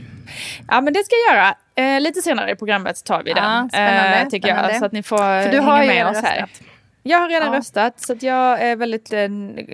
Ja 0.68 0.80
men 0.80 0.92
det 0.92 1.04
ska 1.04 1.14
jag 1.28 1.36
göra. 1.36 1.54
Eh, 1.74 2.00
lite 2.00 2.22
senare 2.22 2.50
i 2.50 2.56
programmet 2.56 3.04
tar 3.04 3.22
vi 3.22 3.32
den. 3.32 3.44
Ja, 3.44 3.68
spännande, 3.72 4.16
eh, 4.16 4.28
tycker 4.28 4.48
spännande. 4.48 4.72
jag. 4.72 4.78
Så 4.78 4.84
att 4.84 4.92
ni 4.92 5.02
får 5.02 5.42
För 5.42 5.52
du 5.52 5.58
har 5.58 5.86
med 5.86 6.06
oss 6.06 6.22
här. 6.22 6.40
Röstat. 6.40 6.73
Jag 7.06 7.18
har 7.18 7.28
redan 7.28 7.52
ja. 7.52 7.58
röstat 7.58 8.00
så 8.00 8.16
jag 8.20 8.62
är 8.62 8.76
väldigt 8.76 9.12
eh, 9.12 9.28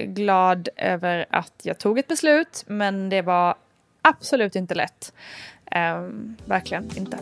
glad 0.04 0.68
över 0.76 1.26
att 1.30 1.52
jag 1.62 1.78
tog 1.78 1.98
ett 1.98 2.08
beslut. 2.08 2.64
Men 2.66 3.08
det 3.08 3.22
var 3.22 3.54
absolut 4.02 4.56
inte 4.56 4.74
lätt. 4.74 5.12
Eh, 5.70 6.08
verkligen 6.44 6.96
inte. 6.96 7.18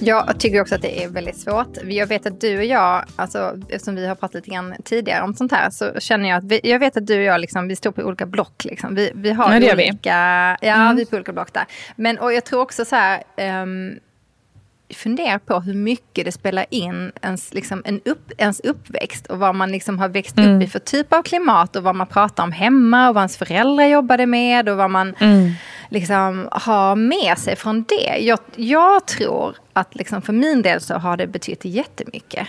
Jag 0.00 0.40
tycker 0.40 0.60
också 0.60 0.74
att 0.74 0.82
det 0.82 1.04
är 1.04 1.08
väldigt 1.08 1.38
svårt. 1.38 1.78
Jag 1.84 2.06
vet 2.06 2.26
att 2.26 2.40
du 2.40 2.58
och 2.58 2.64
jag, 2.64 3.04
alltså, 3.16 3.58
eftersom 3.68 3.94
vi 3.94 4.06
har 4.06 4.14
pratat 4.14 4.34
lite 4.34 4.50
grann 4.50 4.74
tidigare 4.84 5.22
om 5.22 5.34
sånt 5.34 5.52
här, 5.52 5.70
så 5.70 6.00
känner 6.00 6.28
jag 6.28 6.38
att 6.38 6.44
vi, 6.44 6.60
jag 6.62 6.78
vet 6.78 6.96
att 6.96 7.06
du 7.06 7.16
och 7.16 7.22
jag, 7.22 7.40
liksom, 7.40 7.68
vi 7.68 7.76
står 7.76 7.92
på 7.92 8.02
olika 8.02 8.26
block. 8.26 8.64
Liksom. 8.64 8.94
Vi, 8.94 9.12
vi 9.14 9.30
har 9.30 9.52
ja, 9.52 9.56
olika, 9.56 9.74
vi. 9.74 9.98
Ja, 10.02 10.56
mm. 10.62 10.96
vi 10.96 11.02
är 11.02 11.06
på 11.06 11.16
olika 11.16 11.32
block 11.32 11.52
där. 11.52 11.64
Men 11.96 12.18
och 12.18 12.32
jag 12.32 12.44
tror 12.44 12.60
också 12.60 12.84
så 12.84 12.96
här, 12.96 13.22
um, 13.62 13.98
fundera 14.94 15.38
på 15.38 15.60
hur 15.60 15.74
mycket 15.74 16.24
det 16.24 16.32
spelar 16.32 16.66
in 16.70 17.12
ens, 17.22 17.54
liksom, 17.54 17.82
en 17.84 18.00
upp, 18.04 18.32
ens 18.38 18.60
uppväxt 18.60 19.26
och 19.26 19.38
vad 19.38 19.54
man 19.54 19.72
liksom 19.72 19.98
har 19.98 20.08
växt 20.08 20.38
mm. 20.38 20.56
upp 20.56 20.62
i 20.62 20.66
för 20.66 20.78
typ 20.78 21.12
av 21.12 21.22
klimat 21.22 21.76
och 21.76 21.82
vad 21.82 21.94
man 21.94 22.06
pratar 22.06 22.44
om 22.44 22.52
hemma 22.52 23.08
och 23.08 23.14
vad 23.14 23.22
ens 23.22 23.36
föräldrar 23.36 23.86
jobbade 23.86 24.26
med 24.26 24.68
och 24.68 24.76
vad 24.76 24.90
man 24.90 25.14
mm. 25.18 25.52
liksom, 25.88 26.48
har 26.52 26.96
med 26.96 27.38
sig 27.38 27.56
från 27.56 27.82
det. 27.88 28.18
Jag, 28.18 28.38
jag 28.56 29.06
tror 29.06 29.56
att 29.72 29.94
liksom, 29.94 30.22
för 30.22 30.32
min 30.32 30.62
del 30.62 30.80
så 30.80 30.94
har 30.94 31.16
det 31.16 31.26
betytt 31.26 31.64
jättemycket. 31.64 32.48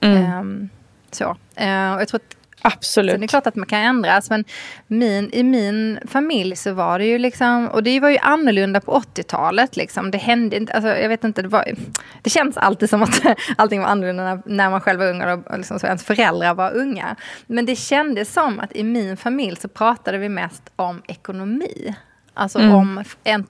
Mm. 0.00 0.38
Um, 0.38 0.68
så. 1.10 1.24
Uh, 1.24 1.94
och 1.94 2.00
jag 2.00 2.08
tror 2.08 2.20
att 2.20 2.36
Absolut. 2.62 3.12
Sen 3.12 3.20
det 3.20 3.26
är 3.26 3.28
klart 3.28 3.46
att 3.46 3.56
man 3.56 3.66
kan 3.66 3.80
ändras. 3.80 4.30
Men 4.30 4.44
min, 4.86 5.30
i 5.32 5.42
min 5.42 5.98
familj 6.06 6.56
så 6.56 6.72
var 6.72 6.98
det 6.98 7.04
ju 7.04 7.18
liksom, 7.18 7.68
och 7.68 7.82
det 7.82 8.00
var 8.00 8.08
ju 8.08 8.18
annorlunda 8.18 8.80
på 8.80 9.02
80-talet. 9.14 9.76
Liksom. 9.76 10.10
Det 10.10 10.18
hände 10.18 10.56
inte, 10.56 10.72
alltså, 10.72 10.88
jag 10.88 11.08
vet 11.08 11.24
inte, 11.24 11.42
det, 11.42 11.48
var, 11.48 11.74
det 12.22 12.30
känns 12.30 12.56
alltid 12.56 12.90
som 12.90 13.02
att 13.02 13.22
allting 13.56 13.80
var 13.80 13.88
annorlunda 13.88 14.24
när, 14.24 14.42
när 14.46 14.70
man 14.70 14.80
själv 14.80 14.98
var 15.00 15.06
ung 15.06 15.22
och 15.22 15.58
liksom, 15.58 15.78
så 15.78 15.86
ens 15.86 16.04
föräldrar 16.04 16.54
var 16.54 16.76
unga. 16.76 17.16
Men 17.46 17.66
det 17.66 17.76
kändes 17.76 18.32
som 18.32 18.60
att 18.60 18.76
i 18.76 18.82
min 18.82 19.16
familj 19.16 19.56
så 19.56 19.68
pratade 19.68 20.18
vi 20.18 20.28
mest 20.28 20.72
om 20.76 21.02
ekonomi. 21.06 21.94
Alltså 22.34 22.58
mm. 22.58 22.74
om 22.74 23.04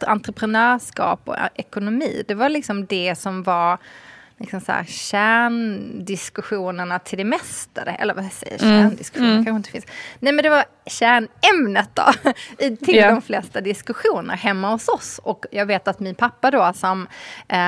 entreprenörskap 0.06 1.20
och 1.24 1.36
ekonomi. 1.54 2.24
Det 2.28 2.34
var 2.34 2.48
liksom 2.48 2.86
det 2.86 3.18
som 3.18 3.42
var 3.42 3.78
liksom 4.42 4.60
så 4.60 4.72
här, 4.72 4.84
kärndiskussionerna 4.84 6.98
till 6.98 7.18
det 7.18 7.24
mesta. 7.24 7.82
Eller 7.82 8.14
vad 8.14 8.32
säger 8.32 8.56
jag, 8.60 8.68
mm. 8.68 8.88
kärndiskussioner 8.88 9.32
mm. 9.32 9.44
kanske 9.44 9.56
inte 9.56 9.70
finns. 9.70 9.86
Nej 10.18 10.32
men 10.32 10.42
det 10.42 10.50
var 10.50 10.64
kärnämnet 10.86 11.90
då, 11.94 12.12
till 12.86 12.94
yeah. 12.94 13.14
de 13.14 13.22
flesta 13.22 13.60
diskussioner 13.60 14.36
hemma 14.36 14.70
hos 14.70 14.88
oss. 14.88 15.20
Och 15.22 15.46
jag 15.50 15.66
vet 15.66 15.88
att 15.88 16.00
min 16.00 16.14
pappa 16.14 16.50
då 16.50 16.72
som, 16.74 17.06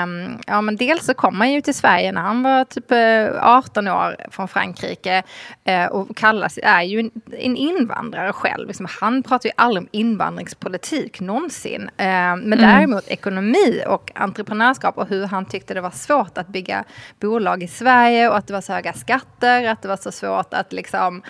um, 0.04 0.38
ja 0.46 0.60
men 0.60 0.76
dels 0.76 1.04
så 1.04 1.14
kom 1.14 1.40
han 1.40 1.52
ju 1.52 1.60
till 1.60 1.74
Sverige 1.74 2.12
när 2.12 2.20
han 2.20 2.42
var 2.42 2.64
typ 2.64 2.92
18 3.40 3.86
eh, 3.86 3.96
år 3.96 4.16
från 4.30 4.48
Frankrike 4.48 5.22
uh, 5.68 5.86
och 5.86 6.16
kallas, 6.16 6.58
är 6.62 6.82
ju 6.82 7.00
en, 7.00 7.10
en 7.38 7.56
invandrare 7.56 8.32
själv. 8.32 8.68
Liksom, 8.68 8.86
han 9.00 9.22
pratar 9.22 9.48
ju 9.48 9.52
aldrig 9.56 9.82
om 9.82 9.88
invandringspolitik 9.92 11.20
någonsin. 11.20 11.82
Uh, 11.82 11.88
men 11.96 12.52
mm. 12.52 12.58
däremot 12.58 13.08
ekonomi 13.08 13.82
och 13.86 14.12
entreprenörskap 14.14 14.98
och 14.98 15.08
hur 15.08 15.26
han 15.26 15.46
tyckte 15.46 15.74
det 15.74 15.80
var 15.80 15.90
svårt 15.90 16.38
att 16.38 16.48
bygga 16.48 16.63
bolag 17.20 17.62
i 17.62 17.68
Sverige 17.68 18.28
och 18.28 18.36
att 18.36 18.46
det 18.46 18.52
var 18.52 18.60
så 18.60 18.72
höga 18.72 18.92
skatter, 18.92 19.64
att 19.64 19.82
det 19.82 19.88
var 19.88 19.96
så 19.96 20.12
svårt 20.12 20.54
att 20.54 20.72
liksom 20.72 21.22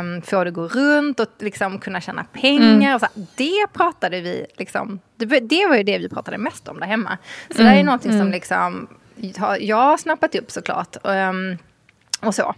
um, 0.00 0.22
få 0.22 0.44
det 0.44 0.48
att 0.48 0.54
gå 0.54 0.68
runt 0.68 1.20
och 1.20 1.28
liksom 1.38 1.78
kunna 1.78 2.00
tjäna 2.00 2.24
pengar. 2.24 2.72
Mm. 2.72 2.94
Och 2.94 3.00
så, 3.00 3.06
det 3.36 3.66
pratade 3.72 4.20
vi, 4.20 4.46
liksom, 4.56 5.00
det, 5.16 5.26
det, 5.40 5.66
var 5.66 5.76
ju 5.76 5.82
det 5.82 5.98
vi 5.98 6.08
pratade 6.08 6.38
mest 6.38 6.68
om 6.68 6.80
där 6.80 6.86
hemma. 6.86 7.18
Så 7.50 7.60
mm. 7.60 7.72
det 7.72 7.80
är 7.80 7.84
någonting 7.84 8.12
som 8.12 8.20
mm. 8.20 8.32
liksom, 8.32 8.88
jag 9.60 9.76
har 9.76 9.96
snappat 9.96 10.34
upp 10.34 10.50
såklart. 10.50 10.96
Um, 11.02 11.58
och 12.20 12.34
så. 12.34 12.54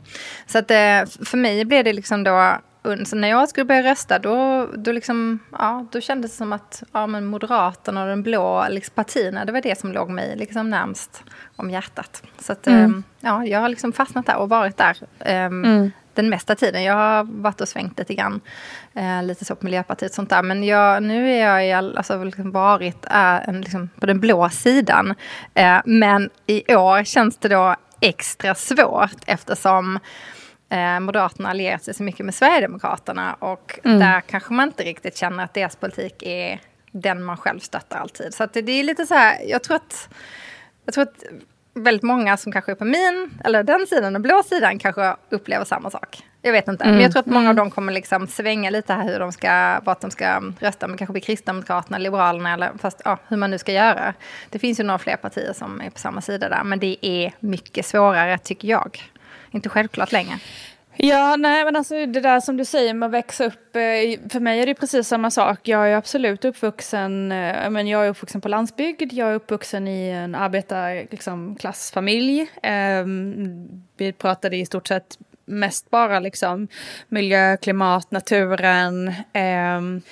Så 0.46 0.58
att 0.58 0.70
eh, 0.70 1.24
för 1.24 1.36
mig 1.36 1.64
blev 1.64 1.84
det 1.84 1.92
liksom 1.92 2.24
då 2.24 2.58
så 3.06 3.16
när 3.16 3.28
jag 3.28 3.48
skulle 3.48 3.64
börja 3.64 3.90
rösta 3.90 4.18
då, 4.18 4.66
då, 4.76 4.92
liksom, 4.92 5.38
ja, 5.52 5.86
då 5.92 6.00
kändes 6.00 6.30
det 6.30 6.36
som 6.36 6.52
att 6.52 6.82
ja, 6.92 7.06
men 7.06 7.26
Moderaterna 7.26 8.02
och 8.02 8.08
den 8.08 8.22
blå 8.22 8.66
liksom, 8.70 8.92
partierna, 8.94 9.44
det 9.44 9.52
var 9.52 9.60
det 9.60 9.78
som 9.78 9.92
låg 9.92 10.10
mig 10.10 10.36
liksom 10.36 10.70
närmst 10.70 11.22
om 11.56 11.70
hjärtat. 11.70 12.22
Så 12.38 12.52
att, 12.52 12.66
mm. 12.66 12.84
um, 12.84 13.04
ja, 13.20 13.44
jag 13.44 13.60
har 13.60 13.68
liksom 13.68 13.92
fastnat 13.92 14.26
där 14.26 14.36
och 14.36 14.48
varit 14.48 14.76
där. 14.76 14.96
Um, 15.20 15.64
mm 15.64 15.90
den 16.18 16.28
mesta 16.28 16.54
tiden. 16.54 16.84
Jag 16.84 16.94
har 16.94 17.24
varit 17.24 17.60
och 17.60 17.68
svängt 17.68 17.98
lite 17.98 18.14
grann. 18.14 18.40
Eh, 18.94 19.22
lite 19.22 19.44
så 19.44 19.54
på 19.54 19.64
Miljöpartiet 19.64 20.10
och 20.10 20.14
sånt 20.14 20.30
där. 20.30 20.42
Men 20.42 20.64
jag, 20.64 21.02
nu 21.02 21.30
är 21.30 21.46
jag 21.46 21.66
i 21.66 21.72
all, 21.72 21.96
alltså 21.96 22.24
liksom 22.24 22.50
varit 22.50 23.06
äh, 23.06 23.48
en, 23.48 23.60
liksom, 23.60 23.88
på 24.00 24.06
den 24.06 24.20
blå 24.20 24.48
sidan. 24.48 25.14
Eh, 25.54 25.80
men 25.84 26.30
i 26.46 26.74
år 26.74 27.04
känns 27.04 27.36
det 27.36 27.48
då 27.48 27.76
extra 28.00 28.54
svårt 28.54 29.22
eftersom 29.26 29.98
eh, 30.68 31.00
Moderaterna 31.00 31.50
allierat 31.50 31.82
sig 31.82 31.94
så 31.94 32.02
mycket 32.02 32.26
med 32.26 32.34
Sverigedemokraterna. 32.34 33.34
Och 33.34 33.80
mm. 33.84 33.98
där 33.98 34.20
kanske 34.20 34.52
man 34.52 34.68
inte 34.68 34.82
riktigt 34.82 35.16
känner 35.16 35.44
att 35.44 35.54
deras 35.54 35.76
politik 35.76 36.22
är 36.22 36.60
den 36.92 37.24
man 37.24 37.36
själv 37.36 37.60
stöttar 37.60 37.98
alltid. 37.98 38.34
Så 38.34 38.46
det, 38.52 38.62
det 38.62 38.72
är 38.72 38.84
lite 38.84 39.06
så 39.06 39.14
här, 39.14 39.38
jag 39.46 39.62
tror 39.62 39.76
att 39.76 40.08
jag 40.84 40.94
tror 40.94 41.02
att 41.02 41.24
väldigt 41.74 42.02
många 42.02 42.36
som 42.36 42.52
kanske 42.52 42.72
är 42.72 42.76
på 42.76 42.84
min, 42.84 43.40
eller 43.44 43.62
den 43.62 43.86
sidan, 43.86 44.12
den 44.12 44.22
blå 44.22 44.42
sidan, 44.42 44.78
kanske 44.78 45.16
upplever 45.30 45.64
samma 45.64 45.90
sak. 45.90 46.22
Jag 46.42 46.52
vet 46.52 46.68
inte, 46.68 46.84
mm. 46.84 46.96
men 46.96 47.02
jag 47.02 47.12
tror 47.12 47.20
att 47.20 47.26
många 47.26 47.48
av 47.48 47.52
mm. 47.52 47.56
dem 47.56 47.70
kommer 47.70 47.92
liksom 47.92 48.26
svänga 48.26 48.70
lite 48.70 48.92
här 48.92 49.04
hur 49.04 49.18
de 49.18 49.32
ska, 49.32 49.80
vart 49.84 50.00
de 50.00 50.10
ska 50.10 50.42
rösta, 50.60 50.86
men 50.86 50.98
kanske 50.98 51.12
bli 51.12 51.20
Kristdemokraterna, 51.20 51.98
Liberalerna 51.98 52.52
eller 52.52 52.70
fast, 52.78 53.02
ja, 53.04 53.18
hur 53.28 53.36
man 53.36 53.50
nu 53.50 53.58
ska 53.58 53.72
göra. 53.72 54.14
Det 54.50 54.58
finns 54.58 54.80
ju 54.80 54.84
några 54.84 54.98
fler 54.98 55.16
partier 55.16 55.52
som 55.52 55.80
är 55.80 55.90
på 55.90 55.98
samma 55.98 56.20
sida 56.20 56.48
där, 56.48 56.64
men 56.64 56.78
det 56.78 56.96
är 57.06 57.32
mycket 57.40 57.86
svårare 57.86 58.38
tycker 58.38 58.68
jag. 58.68 59.10
Inte 59.58 59.68
självklart 59.68 60.12
längre. 60.12 60.38
Ja, 60.96 61.36
nej 61.36 61.64
men 61.64 61.76
alltså 61.76 62.06
det 62.06 62.20
där 62.20 62.40
som 62.40 62.56
du 62.56 62.64
säger 62.64 62.94
med 62.94 63.06
att 63.06 63.12
växa 63.12 63.44
upp, 63.44 63.76
eh, 63.76 64.30
för 64.30 64.40
mig 64.40 64.60
är 64.60 64.66
det 64.66 64.74
precis 64.74 65.08
samma 65.08 65.30
sak. 65.30 65.68
Jag 65.68 65.90
är 65.90 65.96
absolut 65.96 66.44
uppvuxen, 66.44 67.32
eh, 67.32 67.70
men 67.70 67.88
jag 67.88 68.06
är 68.06 68.10
uppvuxen 68.10 68.40
på 68.40 68.48
landsbygd, 68.48 69.12
jag 69.12 69.28
är 69.28 69.34
uppvuxen 69.34 69.88
i 69.88 70.08
en 70.08 70.34
arbetarklassfamilj. 70.34 72.40
Liksom, 72.40 72.58
ehm, 72.62 73.68
vi 73.96 74.12
pratade 74.12 74.56
i 74.56 74.66
stort 74.66 74.88
sett 74.88 75.18
mest 75.44 75.90
bara 75.90 76.20
liksom 76.20 76.68
miljö, 77.08 77.56
klimat, 77.56 78.10
naturen, 78.10 79.12
ehm, 79.32 80.02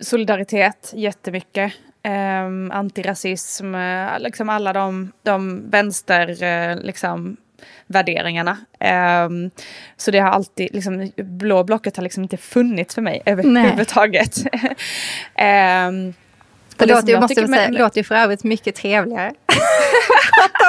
solidaritet 0.00 0.92
jättemycket. 0.94 1.72
Ehm, 2.02 2.70
antirasism, 2.70 3.74
eh, 3.74 4.18
liksom 4.18 4.48
alla 4.48 4.72
de, 4.72 5.12
de 5.22 5.70
vänster, 5.70 6.26
liksom 6.82 7.36
värderingarna. 7.86 8.58
Um, 9.26 9.50
så 9.96 10.10
det 10.10 10.18
har 10.18 10.28
alltid, 10.28 10.74
liksom, 10.74 11.12
blå 11.16 11.64
blocket 11.64 11.96
har 11.96 12.02
liksom 12.02 12.22
inte 12.22 12.36
funnits 12.36 12.94
för 12.94 13.02
mig 13.02 13.22
överhuvudtaget. 13.26 14.36
um, 15.88 16.14
det 16.76 16.86
låter, 16.86 17.12
jag 17.12 17.20
måste 17.20 17.48
säga, 17.48 17.68
låter 17.68 17.98
ju 17.98 18.04
för 18.04 18.14
övrigt 18.14 18.44
mycket 18.44 18.74
trevligare. 18.74 19.32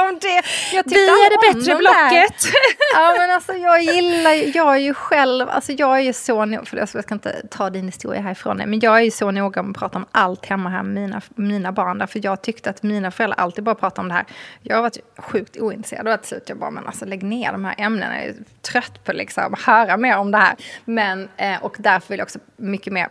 om 0.10 0.20
det. 0.22 0.42
Vi 0.86 1.06
är 1.06 1.30
det 1.30 1.54
bättre 1.54 1.76
blocket. 1.76 2.54
ja 2.94 3.16
men 3.18 3.32
alltså 3.32 3.54
jag 3.54 3.84
gillar 3.84 4.58
jag 4.58 4.76
är 4.76 4.80
ju 4.80 4.94
själv, 4.94 5.50
alltså 5.50 5.72
jag 5.72 5.98
är 5.98 6.02
ju 6.02 6.14
så, 6.14 6.64
för 6.66 6.78
jag 6.78 6.90
ska 6.90 7.14
inte 7.14 7.48
ta 7.50 7.70
din 7.70 7.86
historia 7.86 8.22
härifrån, 8.22 8.58
men 8.58 8.80
jag 8.80 8.98
är 8.98 9.02
ju 9.02 9.12
så 9.12 9.32
noga 9.32 9.64
med 9.64 9.72
att 9.72 9.78
prata 9.78 9.98
om 9.98 10.06
allt 10.12 10.46
hemma 10.46 10.70
här 10.70 10.84
med 10.84 10.94
mina, 10.94 11.22
mina 11.36 11.72
barn, 11.72 11.98
därför 11.98 12.20
jag 12.24 12.42
tyckte 12.42 12.70
att 12.70 12.84
mina 12.84 13.12
föräldrar 13.12 13.38
alltid 13.38 13.64
bara 13.64 13.76
pratade 13.76 14.02
om 14.02 14.08
det 14.08 14.14
här. 14.14 14.26
Jag 14.62 14.76
har 14.76 14.82
varit 14.82 14.98
sjukt 15.18 15.58
ointresserad 15.58 16.08
och 16.08 16.22
till 16.22 16.30
slut 16.30 16.50
jag 16.50 16.58
bara, 16.58 16.72
men 16.72 16.88
alltså 16.88 17.06
lägg 17.06 17.24
ner 17.24 17.52
de 17.52 17.66
här 17.66 17.76
ämnena, 17.78 18.16
jag 18.16 18.26
är 18.26 18.36
trött 18.62 19.04
på 19.04 19.14
liksom 19.14 19.56
höra 19.66 19.98
mer 19.98 20.18
om 20.18 20.32
det 20.32 20.38
här. 20.38 20.56
Men, 20.86 21.30
eh, 21.38 21.64
och 21.64 21.76
därför 21.80 22.10
vill 22.10 22.20
jag 22.20 22.26
också 22.26 22.40
mycket 22.58 22.94
mer 22.94 23.10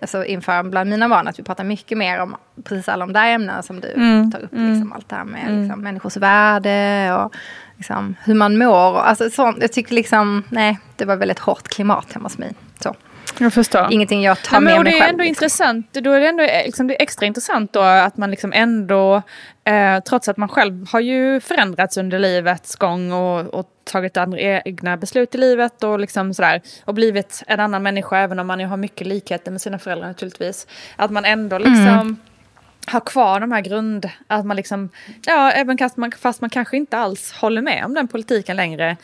alltså 0.00 0.24
inför 0.24 0.62
bland 0.62 0.90
mina 0.90 1.08
barn 1.08 1.28
att 1.28 1.38
vi 1.38 1.42
pratar 1.42 1.64
mycket 1.64 1.98
mer 1.98 2.20
om 2.20 2.36
precis 2.64 2.88
alla 2.88 3.06
de 3.06 3.12
där 3.12 3.28
ämnena 3.28 3.62
som 3.62 3.80
du 3.80 3.92
mm. 3.92 4.30
tar 4.32 4.38
upp. 4.38 4.52
Liksom, 4.52 4.64
mm. 4.64 4.92
allt 4.92 5.08
det 5.08 5.16
här 5.16 5.24
med 5.24 5.42
mm. 5.48 5.62
liksom, 5.62 5.80
människors 5.80 6.16
värde 6.16 7.12
och 7.12 7.34
liksom, 7.76 8.14
hur 8.24 8.34
man 8.34 8.58
mår. 8.58 8.92
Och, 8.92 9.08
alltså, 9.08 9.30
så, 9.30 9.54
jag 9.60 9.72
tycker 9.72 9.94
liksom, 9.94 10.42
nej, 10.48 10.78
det 10.96 11.04
var 11.04 11.16
väldigt 11.16 11.38
hårt 11.38 11.68
klimat 11.68 12.12
hemma 12.12 12.24
hos 12.24 12.38
mig. 12.38 12.52
Så. 12.80 12.94
Jag 13.38 13.52
förstår. 13.52 13.88
Ingenting 13.90 14.22
jag 14.22 14.42
tar 14.42 14.60
Nej, 14.60 14.74
med 14.74 14.84
mig 14.84 14.92
själv. 14.92 15.00
Det 15.00 15.04
är 15.04 15.08
ändå 15.08 15.22
liksom. 15.24 15.44
intressant. 15.44 15.92
Då 15.92 16.12
är 16.12 16.20
det 16.20 16.28
ändå 16.28 16.42
liksom, 16.42 16.86
det 16.86 16.94
är 16.94 17.02
extra 17.02 17.26
intressant 17.26 17.72
då 17.72 17.80
att 17.80 18.16
man 18.16 18.30
liksom 18.30 18.52
ändå, 18.52 19.22
eh, 19.64 20.00
trots 20.00 20.28
att 20.28 20.36
man 20.36 20.48
själv 20.48 20.86
har 20.90 21.00
ju 21.00 21.40
förändrats 21.40 21.96
under 21.96 22.18
livets 22.18 22.76
gång 22.76 23.12
och, 23.12 23.40
och 23.40 23.66
tagit 23.84 24.16
andra 24.16 24.38
egna 24.38 24.96
beslut 24.96 25.34
i 25.34 25.38
livet 25.38 25.84
och 25.84 25.98
liksom 26.00 26.34
sådär 26.34 26.60
och 26.84 26.94
blivit 26.94 27.42
en 27.46 27.60
annan 27.60 27.82
människa 27.82 28.18
även 28.18 28.38
om 28.38 28.46
man 28.46 28.60
ju 28.60 28.66
har 28.66 28.76
mycket 28.76 29.06
likheter 29.06 29.50
med 29.50 29.60
sina 29.60 29.78
föräldrar 29.78 30.08
naturligtvis. 30.08 30.66
Att 30.96 31.10
man 31.10 31.24
ändå 31.24 31.58
liksom 31.58 31.88
mm. 31.88 32.16
har 32.86 33.00
kvar 33.00 33.40
de 33.40 33.52
här 33.52 33.60
grund, 33.60 34.10
att 34.26 34.46
man 34.46 34.56
liksom, 34.56 34.88
ja 35.26 35.50
även 35.50 35.78
fast 35.78 35.96
man, 35.96 36.12
fast 36.12 36.40
man 36.40 36.50
kanske 36.50 36.76
inte 36.76 36.98
alls 36.98 37.32
håller 37.32 37.62
med 37.62 37.84
om 37.84 37.94
den 37.94 38.08
politiken 38.08 38.56
längre 38.56 38.96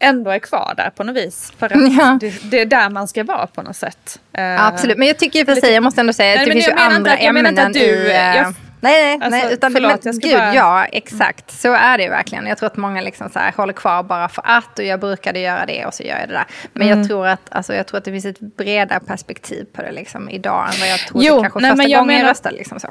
ändå 0.00 0.30
är 0.30 0.38
kvar 0.38 0.74
där 0.76 0.90
på 0.90 1.04
något 1.04 1.16
vis. 1.16 1.52
För 1.58 1.66
att 1.66 1.92
ja. 1.98 2.18
det, 2.20 2.50
det, 2.50 2.60
är 2.60 2.66
där 2.66 2.90
man 2.90 3.08
ska 3.08 3.24
vara 3.24 3.46
på 3.46 3.62
något 3.62 3.76
sätt. 3.76 4.20
Uh, 4.38 4.66
Absolut, 4.66 4.98
men 4.98 5.08
jag 5.08 5.18
tycker 5.18 5.44
för 5.44 5.54
sig, 5.54 5.72
jag 5.72 5.82
måste 5.82 6.00
ändå 6.00 6.12
säga 6.12 6.40
att 6.40 6.46
det 6.46 6.52
finns 6.52 6.68
ju 6.68 6.72
andra 6.72 7.12
att, 7.12 7.20
ämnen 7.20 7.72
du, 7.72 7.80
i... 7.80 8.06
Uh, 8.06 8.12
jag, 8.12 8.44
nej, 8.44 8.54
nej, 8.80 9.14
alltså, 9.14 9.30
nej, 9.30 9.54
utan 9.54 9.72
förlåt, 9.72 10.04
men, 10.04 10.18
gud, 10.18 10.36
bara... 10.36 10.54
ja, 10.54 10.84
exakt. 10.84 11.50
Så 11.50 11.72
är 11.72 11.98
det 11.98 12.04
ju 12.04 12.10
verkligen. 12.10 12.46
Jag 12.46 12.58
tror 12.58 12.66
att 12.66 12.76
många 12.76 13.00
liksom 13.00 13.30
så 13.30 13.38
här, 13.38 13.52
håller 13.52 13.72
kvar 13.72 14.02
bara 14.02 14.28
för 14.28 14.42
att 14.46 14.78
och 14.78 14.84
jag 14.84 15.00
brukade 15.00 15.38
göra 15.38 15.66
det 15.66 15.86
och 15.86 15.94
så 15.94 16.02
gör 16.02 16.18
jag 16.18 16.28
det 16.28 16.34
där. 16.34 16.46
Men 16.72 16.86
mm. 16.86 16.98
jag, 16.98 17.08
tror 17.08 17.26
att, 17.26 17.40
alltså, 17.48 17.74
jag 17.74 17.86
tror 17.86 17.98
att 17.98 18.04
det 18.04 18.10
finns 18.10 18.24
ett 18.24 18.40
bredare 18.40 19.00
perspektiv 19.00 19.64
på 19.72 19.82
det 19.82 19.92
liksom, 19.92 20.30
idag 20.30 20.68
än 20.74 20.80
vad 20.80 20.88
jag 20.88 20.98
trodde 20.98 21.26
jo, 21.26 21.42
kanske 21.42 21.60
nej, 21.60 21.70
första 21.70 21.82
gången 21.82 21.90
jag, 21.90 22.06
menar... 22.06 22.20
jag 22.20 22.30
röstade. 22.30 22.56
Liksom, 22.56 22.80
så. 22.80 22.88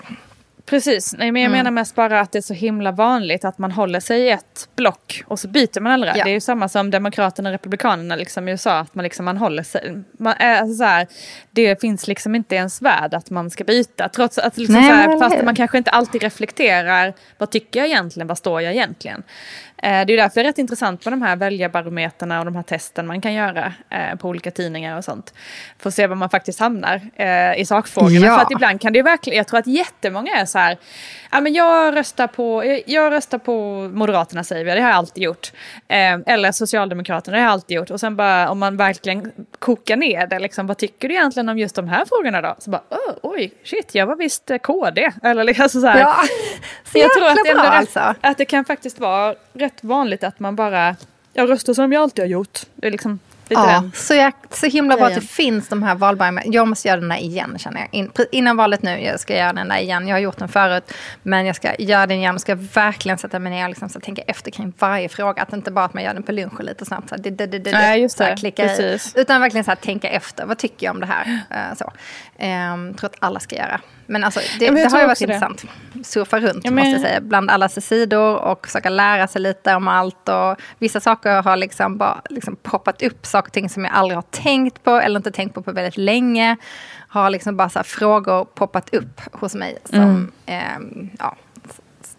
Precis, 0.69 1.15
nej, 1.17 1.31
men 1.31 1.41
jag 1.41 1.49
mm. 1.49 1.57
menar 1.57 1.71
mest 1.71 1.95
bara 1.95 2.19
att 2.19 2.31
det 2.31 2.39
är 2.39 2.41
så 2.41 2.53
himla 2.53 2.91
vanligt 2.91 3.45
att 3.45 3.57
man 3.57 3.71
håller 3.71 3.99
sig 3.99 4.21
i 4.21 4.29
ett 4.29 4.69
block 4.75 5.23
och 5.27 5.39
så 5.39 5.47
byter 5.47 5.79
man 5.79 5.91
aldrig. 5.91 6.13
Ja. 6.15 6.23
Det 6.23 6.29
är 6.29 6.33
ju 6.33 6.39
samma 6.39 6.69
som 6.69 6.91
Demokraterna 6.91 7.49
och 7.49 7.53
Republikanerna 7.53 8.15
liksom 8.15 8.47
i 8.47 8.51
USA, 8.51 8.79
att 8.79 8.95
man, 8.95 9.03
liksom, 9.03 9.25
man 9.25 9.37
håller 9.37 9.63
sig. 9.63 10.03
Man, 10.19 10.33
alltså 10.39 10.75
så 10.75 10.83
här, 10.83 11.07
det 11.51 11.81
finns 11.81 12.07
liksom 12.07 12.35
inte 12.35 12.55
ens 12.55 12.81
värd 12.81 13.13
att 13.13 13.29
man 13.29 13.49
ska 13.49 13.63
byta. 13.63 14.09
Trots 14.09 14.37
att 14.37 14.57
liksom 14.57 14.75
nej, 14.75 14.89
så 14.89 14.95
här, 14.95 15.19
fast 15.19 15.43
man 15.43 15.55
kanske 15.55 15.77
inte 15.77 15.91
alltid 15.91 16.23
reflekterar, 16.23 17.13
vad 17.37 17.49
tycker 17.49 17.79
jag 17.79 17.87
egentligen, 17.87 18.27
vad 18.27 18.37
står 18.37 18.61
jag 18.61 18.73
egentligen? 18.73 19.23
Eh, 19.83 20.05
det 20.05 20.13
är 20.13 20.17
därför 20.17 20.35
det 20.35 20.41
är 20.41 20.43
rätt 20.43 20.57
intressant 20.57 21.05
med 21.05 21.13
de 21.13 21.21
här 21.21 21.35
väljarbarometerna 21.35 22.39
och 22.39 22.45
de 22.45 22.55
här 22.55 22.63
testen 22.63 23.07
man 23.07 23.21
kan 23.21 23.33
göra 23.33 23.73
eh, 23.89 24.15
på 24.15 24.27
olika 24.27 24.51
tidningar 24.51 24.97
och 24.97 25.03
sånt. 25.03 25.33
För 25.79 25.89
att 25.89 25.93
se 25.93 26.07
var 26.07 26.15
man 26.15 26.29
faktiskt 26.29 26.59
hamnar 26.59 27.01
eh, 27.15 27.59
i 27.59 27.65
sakfrågorna. 27.65 28.25
Ja. 28.25 28.35
För 28.35 28.45
att 28.45 28.51
ibland 28.51 28.81
kan 28.81 28.93
det 28.93 29.01
verkligen, 29.01 29.37
jag 29.37 29.47
tror 29.47 29.59
att 29.59 29.67
jättemånga 29.67 30.31
är 30.31 30.45
så 30.45 30.59
här, 30.59 30.77
ja 31.31 31.41
men 31.41 31.53
jag 31.53 31.95
röstar 31.95 32.27
på, 32.27 32.79
jag 32.85 33.13
röstar 33.13 33.37
på 33.37 33.89
Moderaterna 33.93 34.43
säger 34.43 34.65
vi, 34.65 34.71
det 34.71 34.81
har 34.81 34.89
jag 34.89 34.97
alltid 34.97 35.23
gjort. 35.23 35.51
Eller 35.87 36.51
Socialdemokraterna, 36.51 37.37
det 37.37 37.41
har 37.41 37.45
jag 37.45 37.53
alltid 37.53 37.77
gjort. 37.77 37.91
Och 37.91 37.99
sen 37.99 38.15
bara 38.15 38.49
om 38.49 38.59
man 38.59 38.77
verkligen 38.77 39.31
kokar 39.59 39.95
ner 39.95 40.27
det, 40.27 40.39
liksom, 40.39 40.67
vad 40.67 40.77
tycker 40.77 41.07
du 41.07 41.13
egentligen 41.13 41.49
om 41.49 41.57
just 41.57 41.75
de 41.75 41.87
här 41.87 42.05
frågorna 42.05 42.41
då? 42.41 42.55
Så 42.59 42.69
bara, 42.69 42.81
oh, 42.89 43.13
oj, 43.21 43.53
shit, 43.63 43.95
jag 43.95 44.05
var 44.05 44.15
visst 44.15 44.51
KD. 44.63 45.11
Eller 45.23 45.43
liksom 45.43 45.69
så 45.69 45.87
här. 45.87 45.99
Ja, 45.99 46.15
så 46.91 46.97
jag 46.97 47.13
tror 47.13 47.27
att 47.27 47.37
det, 47.45 47.51
ändå 47.51 47.63
alltså. 47.63 48.15
att 48.21 48.37
det 48.37 48.45
kan 48.45 48.65
faktiskt 48.65 48.99
vara 48.99 49.35
rätt 49.69 49.83
vanligt 49.83 50.23
att 50.23 50.39
man 50.39 50.55
bara, 50.55 50.95
jag 51.33 51.49
röstar 51.49 51.73
som 51.73 51.93
jag 51.93 52.03
alltid 52.03 52.23
har 52.23 52.29
gjort. 52.29 52.59
Det 52.75 52.87
är 52.87 52.91
liksom 52.91 53.19
ja, 53.49 53.83
så, 53.93 54.13
jag, 54.13 54.33
så 54.49 54.65
himla 54.65 54.97
bra 54.97 55.07
att 55.07 55.15
det 55.15 55.21
finns 55.21 55.67
de 55.67 55.83
här 55.83 55.95
valbarma. 55.95 56.41
Jag 56.45 56.67
måste 56.67 56.87
göra 56.87 56.99
den 56.99 57.09
där 57.09 57.17
igen 57.17 57.57
känner 57.59 57.79
jag. 57.79 57.87
In, 57.91 58.11
innan 58.31 58.57
valet 58.57 58.81
nu, 58.81 59.03
jag 59.03 59.19
ska 59.19 59.37
göra 59.37 59.53
den 59.53 59.67
där 59.67 59.77
igen. 59.77 60.07
Jag 60.07 60.15
har 60.15 60.19
gjort 60.19 60.37
den 60.37 60.47
förut. 60.47 60.93
Men 61.23 61.45
jag 61.45 61.55
ska 61.55 61.75
göra 61.79 62.07
den 62.07 62.17
igen 62.17 62.35
och 62.35 62.41
ska 62.41 62.55
verkligen 62.55 63.17
sätta 63.17 63.39
mig 63.39 63.51
ner 63.51 63.63
och 63.63 63.69
liksom, 63.69 63.89
så 63.89 63.99
tänka 63.99 64.21
efter 64.21 64.51
kring 64.51 64.73
varje 64.79 65.09
fråga. 65.09 65.41
Att 65.41 65.53
inte 65.53 65.71
bara 65.71 65.85
att 65.85 65.93
man 65.93 66.03
gör 66.03 66.13
den 66.13 66.23
på 66.23 66.31
lunchen 66.31 66.65
lite 66.65 66.85
snabbt. 66.85 67.09
Så 67.09 67.15
det, 67.15 67.29
det, 67.29 67.45
det, 67.45 67.59
det, 67.59 67.71
Nej, 67.71 68.01
just 68.01 68.17
det. 68.17 68.37
Så 68.37 68.81
i, 68.81 68.99
utan 69.15 69.41
verkligen 69.41 69.63
så 69.63 69.71
här, 69.71 69.75
tänka 69.75 70.09
efter. 70.09 70.45
Vad 70.45 70.57
tycker 70.57 70.85
jag 70.85 70.93
om 70.93 70.99
det 70.99 71.07
här? 71.07 71.25
Uh, 71.25 71.77
så. 71.77 71.91
Um, 72.45 72.93
tror 72.93 73.09
att 73.09 73.15
alla 73.19 73.39
ska 73.39 73.55
göra. 73.55 73.81
Men 74.09 74.23
alltså, 74.23 74.39
det, 74.59 74.65
ja, 74.65 74.71
men 74.71 74.83
det 74.83 74.91
har 74.91 75.01
ju 75.01 75.07
varit 75.07 75.21
intressant. 75.21 75.65
Surfa 76.03 76.39
runt 76.39 76.65
ja, 76.65 76.71
men... 76.71 76.75
måste 76.75 76.89
jag 76.89 77.01
säga. 77.01 77.21
Bland 77.21 77.51
alla 77.51 77.69
sidor 77.69 78.35
och 78.35 78.65
försöka 78.65 78.89
lära 78.89 79.27
sig 79.27 79.41
lite 79.41 79.75
om 79.75 79.87
allt. 79.87 80.29
Och 80.29 80.61
vissa 80.79 80.99
saker 80.99 81.41
har 81.41 81.57
liksom 81.57 81.97
bara 81.97 82.21
liksom 82.29 82.55
poppat 82.55 83.01
upp. 83.01 83.25
Saker 83.25 83.49
och 83.49 83.53
ting 83.53 83.69
som 83.69 83.85
jag 83.85 83.93
aldrig 83.93 84.17
har 84.17 84.21
tänkt 84.21 84.83
på 84.83 84.91
eller 84.91 85.19
inte 85.19 85.31
tänkt 85.31 85.53
på 85.53 85.61
på 85.61 85.71
väldigt 85.71 85.97
länge. 85.97 86.57
Har 87.07 87.29
liksom 87.29 87.57
bara 87.57 87.69
så 87.69 87.83
frågor 87.83 88.45
poppat 88.45 88.93
upp 88.93 89.21
hos 89.31 89.55
mig. 89.55 89.77
Som, 89.85 89.99
mm. 89.99 90.31
eh, 90.45 91.09
ja, 91.19 91.35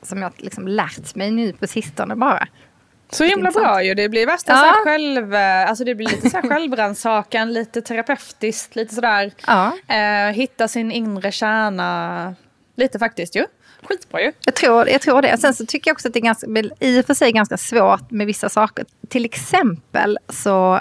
som 0.03 0.23
jag 0.23 0.33
liksom 0.37 0.69
lärt 0.69 1.15
mig 1.15 1.31
nu 1.31 1.53
på 1.53 1.67
sistone 1.67 2.17
bara. 2.17 2.49
Så 3.13 3.25
himla 3.25 3.51
bra 3.51 3.83
ju. 3.83 3.95
Det 3.95 4.09
blir 4.09 4.27
värsta 4.27 4.53
ja. 4.53 4.75
så 4.77 4.85
själv, 4.85 5.35
eh, 5.35 5.69
alltså 5.69 5.85
det 5.85 5.95
blir 5.95 6.09
lite 6.09 6.31
så 6.31 6.37
här 6.37 6.49
självrannsakan, 6.49 7.53
lite 7.53 7.83
terapeutiskt, 7.83 8.77
lite 8.77 8.95
sådär. 8.95 9.33
Ja. 9.47 9.73
Eh, 9.89 10.33
hitta 10.33 10.69
sin 10.69 10.93
inre 10.93 11.33
kärna. 11.33 12.35
Lite 12.77 12.99
faktiskt 12.99 13.37
ju. 13.37 13.47
Skitbra 13.83 14.23
ju. 14.23 14.33
Jag 14.45 14.55
tror, 14.55 14.89
jag 14.89 15.01
tror 15.01 15.23
det. 15.23 15.39
Sen 15.39 15.55
så 15.55 15.67
tycker 15.67 15.91
jag 15.91 15.95
också 15.95 16.09
att 16.09 16.15
det 16.15 16.21
är 16.21 16.23
ganska, 16.23 16.47
i 16.81 17.01
och 17.01 17.07
för 17.07 17.15
sig 17.15 17.33
ganska 17.33 17.57
svårt 17.57 18.11
med 18.11 18.27
vissa 18.27 18.49
saker. 18.49 18.85
Till 19.09 19.25
exempel 19.25 20.19
så 20.29 20.81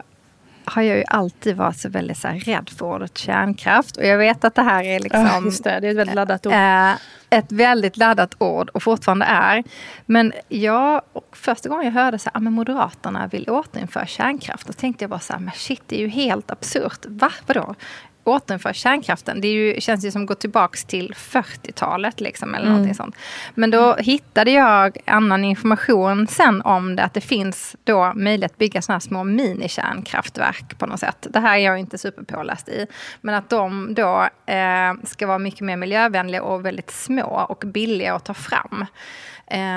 har 0.69 0.81
jag 0.81 0.97
ju 0.97 1.03
alltid 1.07 1.55
varit 1.55 1.77
så 1.77 1.89
väldigt 1.89 2.17
så 2.17 2.27
här, 2.27 2.39
rädd 2.39 2.69
för 2.69 2.85
ordet 2.85 3.17
kärnkraft. 3.17 3.97
Och 3.97 4.05
jag 4.05 4.17
vet 4.17 4.43
att 4.43 4.55
det 4.55 4.61
här 4.61 4.83
är 4.83 4.99
liksom... 4.99 5.25
Ja, 5.25 5.41
just 5.45 5.63
det, 5.63 5.79
det 5.79 5.87
är 5.87 5.91
ett 5.91 5.97
väldigt 5.97 6.15
laddat 6.15 6.45
ord. 6.45 6.53
Äh, 6.53 6.91
ett 7.29 7.51
väldigt 7.51 7.97
laddat 7.97 8.35
ord 8.37 8.69
och 8.69 8.83
fortfarande 8.83 9.25
är. 9.25 9.63
Men 10.05 10.33
jag, 10.47 11.01
första 11.31 11.69
gången 11.69 11.85
jag 11.85 11.91
hörde 11.91 12.19
så 12.19 12.29
här, 12.33 12.47
ah, 12.47 12.49
Moderaterna 12.49 13.27
vill 13.27 13.49
återinföra 13.49 14.05
kärnkraft, 14.05 14.67
då 14.67 14.73
tänkte 14.73 15.03
jag 15.03 15.09
bara 15.09 15.19
så 15.19 15.33
här, 15.33 15.39
men 15.39 15.53
shit, 15.55 15.81
det 15.87 15.95
är 15.95 15.99
ju 15.99 16.07
helt 16.07 16.51
absurt. 16.51 17.05
Va? 17.05 17.31
Vadå? 17.45 17.75
Återinföra 18.23 18.73
kärnkraften. 18.73 19.41
Det 19.41 19.47
ju, 19.47 19.81
känns 19.81 20.05
ju 20.05 20.11
som 20.11 20.21
att 20.21 20.27
gå 20.27 20.35
tillbaka 20.35 20.77
till 20.87 21.13
40-talet. 21.17 22.21
Liksom, 22.21 22.55
eller 22.55 22.67
mm. 22.67 22.93
sånt. 22.93 23.15
Men 23.55 23.71
då 23.71 23.95
hittade 23.95 24.51
jag 24.51 24.97
annan 25.05 25.43
information 25.43 26.27
sen 26.27 26.61
om 26.61 26.95
det. 26.95 27.03
Att 27.03 27.13
det 27.13 27.21
finns 27.21 27.75
då 27.83 28.13
möjlighet 28.15 28.51
att 28.51 28.57
bygga 28.57 28.81
såna 28.81 28.95
här 28.95 28.99
små 28.99 29.23
minikärnkraftverk 29.23 30.77
på 30.77 30.85
något 30.85 30.99
sätt. 30.99 31.27
Det 31.29 31.39
här 31.39 31.57
är 31.57 31.61
jag 31.61 31.79
inte 31.79 31.97
superpåläst 31.97 32.69
i. 32.69 32.87
Men 33.21 33.35
att 33.35 33.49
de 33.49 33.93
då 33.93 34.29
eh, 34.45 34.93
ska 35.03 35.27
vara 35.27 35.39
mycket 35.39 35.61
mer 35.61 35.77
miljövänliga 35.77 36.43
och 36.43 36.65
väldigt 36.65 36.91
små 36.91 37.45
och 37.49 37.63
billiga 37.65 38.15
att 38.15 38.25
ta 38.25 38.33
fram. 38.33 38.85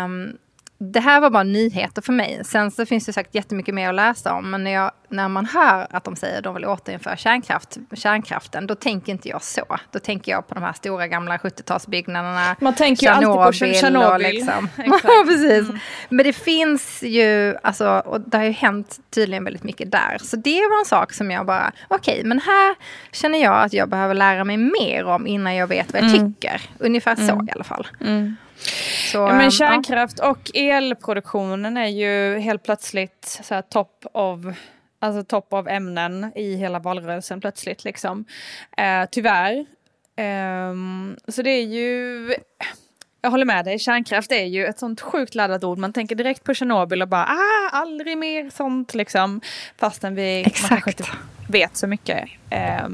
Um, 0.05 0.37
det 0.91 1.01
här 1.01 1.21
var 1.21 1.31
bara 1.31 1.43
nyheter 1.43 2.03
för 2.03 2.13
mig. 2.13 2.41
Sen 2.45 2.71
så 2.71 2.87
finns 2.87 3.07
det 3.07 3.13
säkert 3.13 3.35
jättemycket 3.35 3.75
mer 3.75 3.89
att 3.89 3.95
läsa 3.95 4.33
om. 4.35 4.51
Men 4.51 4.65
när, 4.65 4.71
jag, 4.71 4.91
när 5.09 5.29
man 5.29 5.47
hör 5.47 5.87
att 5.91 6.05
de 6.05 6.17
säger 6.17 6.39
att 6.39 6.45
de 6.45 6.55
vill 6.55 6.65
återinföra 6.65 7.17
kärnkraft, 7.17 7.77
kärnkraften, 7.95 8.67
då 8.67 8.75
tänker 8.75 9.13
inte 9.13 9.29
jag 9.29 9.43
så. 9.43 9.65
Då 9.91 9.99
tänker 9.99 10.33
jag 10.33 10.49
på 10.49 10.55
de 10.55 10.63
här 10.63 10.73
stora 10.73 11.09
gamla 11.09 11.37
70-talsbyggnaderna. 11.37 12.57
Man 12.61 12.75
tänker 12.75 13.07
ju 13.07 13.13
alltid 13.13 13.29
på 13.29 13.75
Tjernobyl. 13.75 14.33
Liksom. 14.33 14.69
Precis. 15.27 15.69
Mm. 15.69 15.79
Men 16.09 16.25
det 16.25 16.33
finns 16.33 17.03
ju, 17.03 17.57
alltså, 17.63 18.03
och 18.07 18.21
det 18.21 18.37
har 18.37 18.45
ju 18.45 18.53
hänt 18.53 19.01
tydligen 19.11 19.45
väldigt 19.45 19.65
mycket 19.65 19.93
där. 19.93 20.19
Så 20.21 20.37
det 20.37 20.61
var 20.71 20.79
en 20.79 20.85
sak 20.85 21.13
som 21.13 21.31
jag 21.31 21.47
bara, 21.47 21.73
okej, 21.89 22.15
okay, 22.15 22.25
men 22.25 22.41
här 22.41 22.75
känner 23.13 23.43
jag 23.43 23.65
att 23.65 23.73
jag 23.73 23.89
behöver 23.89 24.15
lära 24.15 24.45
mig 24.45 24.57
mer 24.57 25.05
om 25.05 25.27
innan 25.27 25.55
jag 25.55 25.67
vet 25.67 25.93
vad 25.93 26.03
jag 26.03 26.11
mm. 26.11 26.35
tycker. 26.35 26.63
Ungefär 26.79 27.17
så 27.17 27.33
mm. 27.33 27.49
i 27.49 27.53
alla 27.53 27.65
fall. 27.65 27.87
Så, 29.13 29.19
ja, 29.19 29.33
men 29.33 29.51
kärnkraft 29.51 30.19
ja. 30.19 30.31
och 30.31 30.51
elproduktionen 30.55 31.77
är 31.77 31.87
ju 31.87 32.39
helt 32.39 32.63
plötsligt 32.63 33.41
så 33.43 33.55
här 33.55 33.63
top 33.63 34.07
of 34.13 34.39
Alltså 35.03 35.25
topp 35.25 35.53
av 35.53 35.69
ämnen 35.69 36.33
i 36.35 36.57
hela 36.57 36.79
valrörelsen 36.79 37.41
plötsligt 37.41 37.85
liksom. 37.85 38.25
Eh, 38.77 39.05
tyvärr. 39.11 39.67
Eh, 40.17 40.75
så 41.29 41.43
det 41.43 41.51
är 41.51 41.65
ju... 41.65 42.35
Jag 43.21 43.31
håller 43.31 43.45
med 43.45 43.65
dig, 43.65 43.79
kärnkraft 43.79 44.33
är 44.33 44.45
ju 44.45 44.67
ett 44.67 44.79
sånt 44.79 45.01
sjukt 45.01 45.35
laddat 45.35 45.65
ord. 45.65 45.79
Man 45.79 45.93
tänker 45.93 46.15
direkt 46.15 46.45
på 46.45 46.55
Tjernobyl 46.55 47.03
och 47.03 47.09
bara 47.09 47.25
ah, 47.25 47.69
aldrig 47.73 48.19
mer 48.19 48.51
sånt 48.51 48.95
liksom. 48.95 49.41
Fastän 49.77 50.15
vi 50.15 50.53
kanske 50.69 50.91
inte 50.91 51.05
vet 51.49 51.77
så 51.77 51.87
mycket 51.87 52.29
eh, 52.51 52.89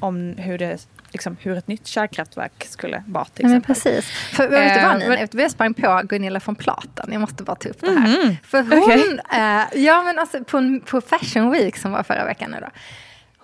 om 0.00 0.34
hur 0.38 0.58
det 0.58 0.86
liksom, 1.12 1.36
hur 1.40 1.58
ett 1.58 1.68
nytt 1.68 1.86
kärnkraftverk 1.86 2.66
skulle 2.68 3.02
vara. 3.06 3.24
Till 3.24 3.46
men 3.46 3.62
precis. 3.62 4.10
För, 4.10 4.48
vet 4.48 4.74
du 4.74 4.80
vad 4.80 4.98
Nina, 4.98 5.14
eh, 5.14 5.28
jag 5.32 5.50
sprang 5.50 5.74
på 5.74 6.00
Gunilla 6.04 6.40
von 6.44 6.54
Platen. 6.54 7.12
Jag 7.12 7.20
måste 7.20 7.42
bara 7.42 7.56
ta 7.56 7.68
upp 7.68 7.80
det 7.80 7.90
här. 7.90 8.22
Mm. 8.22 8.36
För 8.44 8.62
hon, 8.62 8.82
okay. 8.82 9.18
eh, 9.40 9.84
ja 9.84 10.02
men 10.02 10.18
alltså 10.18 10.44
på, 10.44 10.80
på 10.86 11.00
Fashion 11.00 11.50
Week 11.50 11.76
som 11.76 11.92
var 11.92 12.02
förra 12.02 12.24
veckan 12.24 12.50
nu 12.50 12.56
då. 12.60 12.68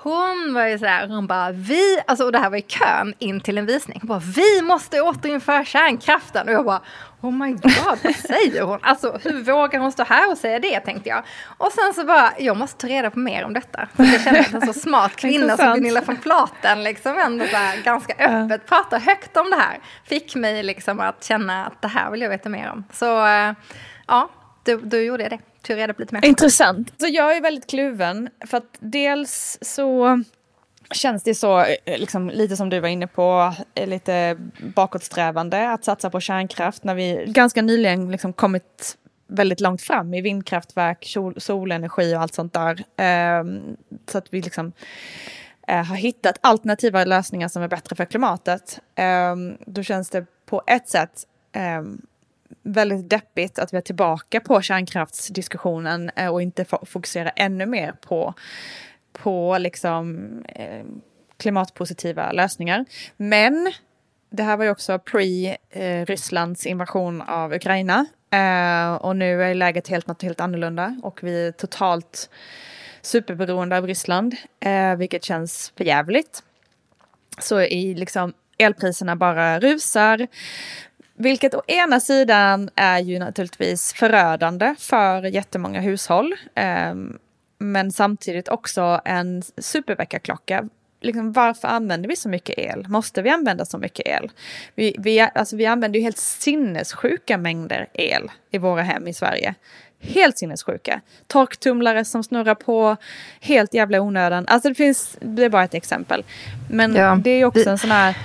Hon 0.09 0.55
var 0.55 0.67
ju 0.67 0.79
sådär, 0.79 1.09
hon 1.09 1.27
bara 1.27 1.53
vi, 1.53 1.99
alltså 2.07 2.25
och 2.25 2.33
det 2.33 2.39
här 2.39 2.51
var 2.51 2.57
i 2.57 2.63
kön 2.63 3.15
in 3.19 3.41
till 3.41 3.59
en 3.59 3.67
visning. 3.67 3.99
Hon 4.01 4.09
bara 4.09 4.19
vi 4.19 4.63
måste 4.63 5.01
återinföra 5.01 5.65
kärnkraften. 5.65 6.49
Och 6.49 6.55
jag 6.55 6.65
bara 6.65 6.81
oh 7.21 7.33
my 7.33 7.53
god, 7.53 7.73
vad 7.85 8.15
säger 8.17 8.63
hon? 8.63 8.79
Alltså 8.83 9.19
hur 9.23 9.43
vågar 9.43 9.81
hon 9.81 9.93
stå 9.93 10.05
här 10.05 10.31
och 10.31 10.39
säga 10.39 10.59
det 10.59 10.81
tänkte 10.81 11.09
jag. 11.09 11.23
Och 11.59 11.73
sen 11.73 11.95
så 11.95 12.05
bara, 12.05 12.33
jag 12.39 12.57
måste 12.57 12.81
ta 12.81 12.87
reda 12.87 13.11
på 13.11 13.19
mer 13.19 13.45
om 13.45 13.53
detta. 13.53 13.89
För 13.97 14.05
jag 14.05 14.21
kände 14.21 14.41
att 14.41 14.55
en 14.55 14.75
så 14.75 14.81
smart 14.81 15.13
kvinna 15.17 15.57
som 15.57 15.75
Gunilla 15.75 16.01
von 16.01 16.17
Platen 16.17 16.85
liksom 16.85 17.19
ändå 17.19 17.45
där, 17.45 17.83
ganska 17.83 18.13
öppet 18.13 18.67
pratar 18.67 19.01
högt 19.01 19.37
om 19.37 19.51
det 19.51 19.57
här. 19.57 19.79
Fick 20.05 20.35
mig 20.35 20.63
liksom 20.63 21.01
att 21.01 21.25
känna 21.25 21.67
att 21.67 21.83
det 21.83 21.89
här 21.89 22.11
vill 22.11 22.21
jag 22.21 22.31
veta 22.31 22.49
mer 22.49 22.71
om. 22.71 22.85
Så 22.93 23.27
eh, 23.27 23.53
ja, 24.07 24.29
då, 24.65 24.77
då 24.77 24.97
gjorde 24.97 25.23
jag 25.23 25.33
det 25.33 25.39
tog 25.69 25.79
reda 25.79 25.95
på 25.95 26.01
lite 26.01 26.15
mer. 26.15 26.25
Intressant. 26.25 26.93
Så 27.01 27.07
jag 27.07 27.37
är 27.37 27.41
väldigt 27.41 27.71
kluven. 27.71 28.29
För 28.47 28.57
att 28.57 28.77
dels 28.81 29.59
så 29.61 30.23
känns 30.91 31.23
det 31.23 31.35
så, 31.35 31.61
eh, 31.61 31.99
liksom, 31.99 32.31
lite 32.31 32.57
som 32.57 32.71
du 32.71 32.81
var 32.81 32.89
inne 32.89 33.07
på, 33.07 33.55
eh, 33.75 33.87
lite 33.87 34.37
bakåtsträvande 34.75 35.71
att 35.71 35.85
satsa 35.85 36.11
på 36.11 36.21
kärnkraft 36.21 36.85
när 36.85 36.95
vi 36.95 37.25
ganska 37.27 37.63
nyligen 37.63 38.11
liksom 38.11 38.33
kommit 38.33 38.97
väldigt 39.27 39.61
långt 39.61 39.83
fram 39.83 40.15
i 40.15 40.21
vindkraftverk, 40.21 41.05
sol, 41.07 41.41
solenergi 41.41 42.17
och 42.17 42.21
allt 42.21 42.35
sånt 42.35 42.53
där. 42.53 42.85
Um, 43.41 43.77
så 44.11 44.19
att 44.19 44.27
vi 44.31 44.43
liksom 44.43 44.73
uh, 45.71 45.85
har 45.85 45.97
hittat 45.97 46.39
alternativa 46.41 47.05
lösningar 47.05 47.49
som 47.49 47.63
är 47.63 47.69
bättre 47.69 47.97
för 47.97 48.05
klimatet. 48.05 48.81
Um, 49.33 49.59
då 49.67 49.83
känns 49.83 50.11
det 50.11 50.27
på 50.47 50.63
ett 50.67 50.89
sätt 50.89 51.27
um, 51.79 52.03
väldigt 52.63 53.11
deppigt 53.11 53.59
att 53.59 53.73
vi 53.73 53.77
är 53.77 53.81
tillbaka 53.81 54.41
på 54.41 54.63
kärnkraftsdiskussionen 54.63 56.11
eh, 56.17 56.29
och 56.29 56.43
inte 56.43 56.65
fokusera 56.65 57.31
ännu 57.31 57.67
mer 57.67 57.93
på, 57.93 58.35
på 59.13 59.59
liksom, 59.59 60.29
eh, 60.49 60.85
klimatpositiva 61.37 62.33
lösningar. 62.33 62.85
Men 63.17 63.73
det 64.31 64.43
här 64.43 64.57
var 64.57 64.65
ju 64.65 64.71
också 64.71 64.99
pre-Rysslands 64.99 66.67
eh, 66.67 66.71
invasion 66.71 67.23
av 67.23 67.53
Ukraina. 67.53 68.07
Eh, 68.31 68.95
och 68.95 69.17
nu 69.17 69.43
är 69.43 69.55
läget 69.55 69.89
helt, 69.89 70.07
något 70.07 70.23
helt 70.23 70.41
annorlunda 70.41 71.01
och 71.03 71.23
vi 71.23 71.47
är 71.47 71.53
totalt 71.53 72.31
superberoende 73.03 73.77
av 73.77 73.87
Ryssland, 73.87 74.37
eh, 74.61 74.97
vilket 74.97 75.25
känns 75.25 75.73
förjävligt. 75.77 76.43
Så 77.39 77.61
i 77.61 77.95
liksom 77.95 78.33
elpriserna 78.59 79.17
bara 79.17 79.61
rusar. 79.61 80.27
Vilket 81.21 81.55
å 81.55 81.63
ena 81.67 82.01
sidan 82.01 82.71
är 82.75 82.99
ju 82.99 83.19
naturligtvis 83.19 83.93
förödande 83.93 84.75
för 84.79 85.23
jättemånga 85.23 85.81
hushåll. 85.81 86.35
Eh, 86.55 86.95
men 87.59 87.93
samtidigt 87.93 88.49
också 88.49 89.01
en 89.05 89.43
superväckarklocka. 89.59 90.69
Liksom, 91.01 91.33
varför 91.33 91.69
använder 91.69 92.09
vi 92.09 92.17
så 92.17 92.29
mycket 92.29 92.59
el? 92.59 92.89
Måste 92.89 93.23
vi 93.23 93.31
använda 93.31 93.65
så 93.65 93.79
mycket 93.79 94.07
el? 94.07 94.31
Vi, 94.75 94.97
vi, 94.99 95.21
alltså, 95.21 95.57
vi 95.57 95.67
använder 95.67 95.99
ju 95.99 96.03
helt 96.05 96.19
sinnessjuka 96.19 97.39
mängder 97.39 97.89
el 97.93 98.31
i 98.51 98.59
våra 98.59 98.83
hem 98.83 99.09
i 99.09 99.15
Sverige. 99.15 99.55
Helt 100.01 100.39
sinnessjuka. 100.39 101.01
Torktumlare 101.27 102.05
som 102.05 102.25
snurrar 102.25 102.55
på 102.55 102.97
helt 103.41 103.75
jävla 103.75 104.01
onödan. 104.01 104.45
Alltså 104.49 104.69
det 104.69 104.75
finns, 104.75 105.17
det 105.21 105.45
är 105.45 105.49
bara 105.49 105.65
ett 105.65 105.75
exempel. 105.75 106.25
Men 106.71 106.95
ja, 106.95 107.19
det 107.25 107.31
är 107.31 107.45
också 107.45 107.65
vi... 107.65 107.71
en 107.71 107.79
sån 107.79 107.91
här 107.91 108.17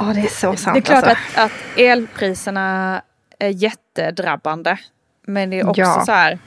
Ja, 0.00 0.12
det 0.14 0.20
är 0.20 0.26
så 0.26 0.56
sant. 0.56 0.74
Det 0.74 0.78
är 0.78 1.00
klart 1.00 1.04
alltså. 1.04 1.40
att, 1.40 1.44
att 1.44 1.78
elpriserna 1.78 3.02
är 3.38 3.48
jättedrabbande. 3.48 4.78
Men 5.26 5.50
det 5.50 5.60
är 5.60 5.68
också 5.68 5.80
ja. 5.80 6.02
så 6.06 6.12
här, 6.12 6.38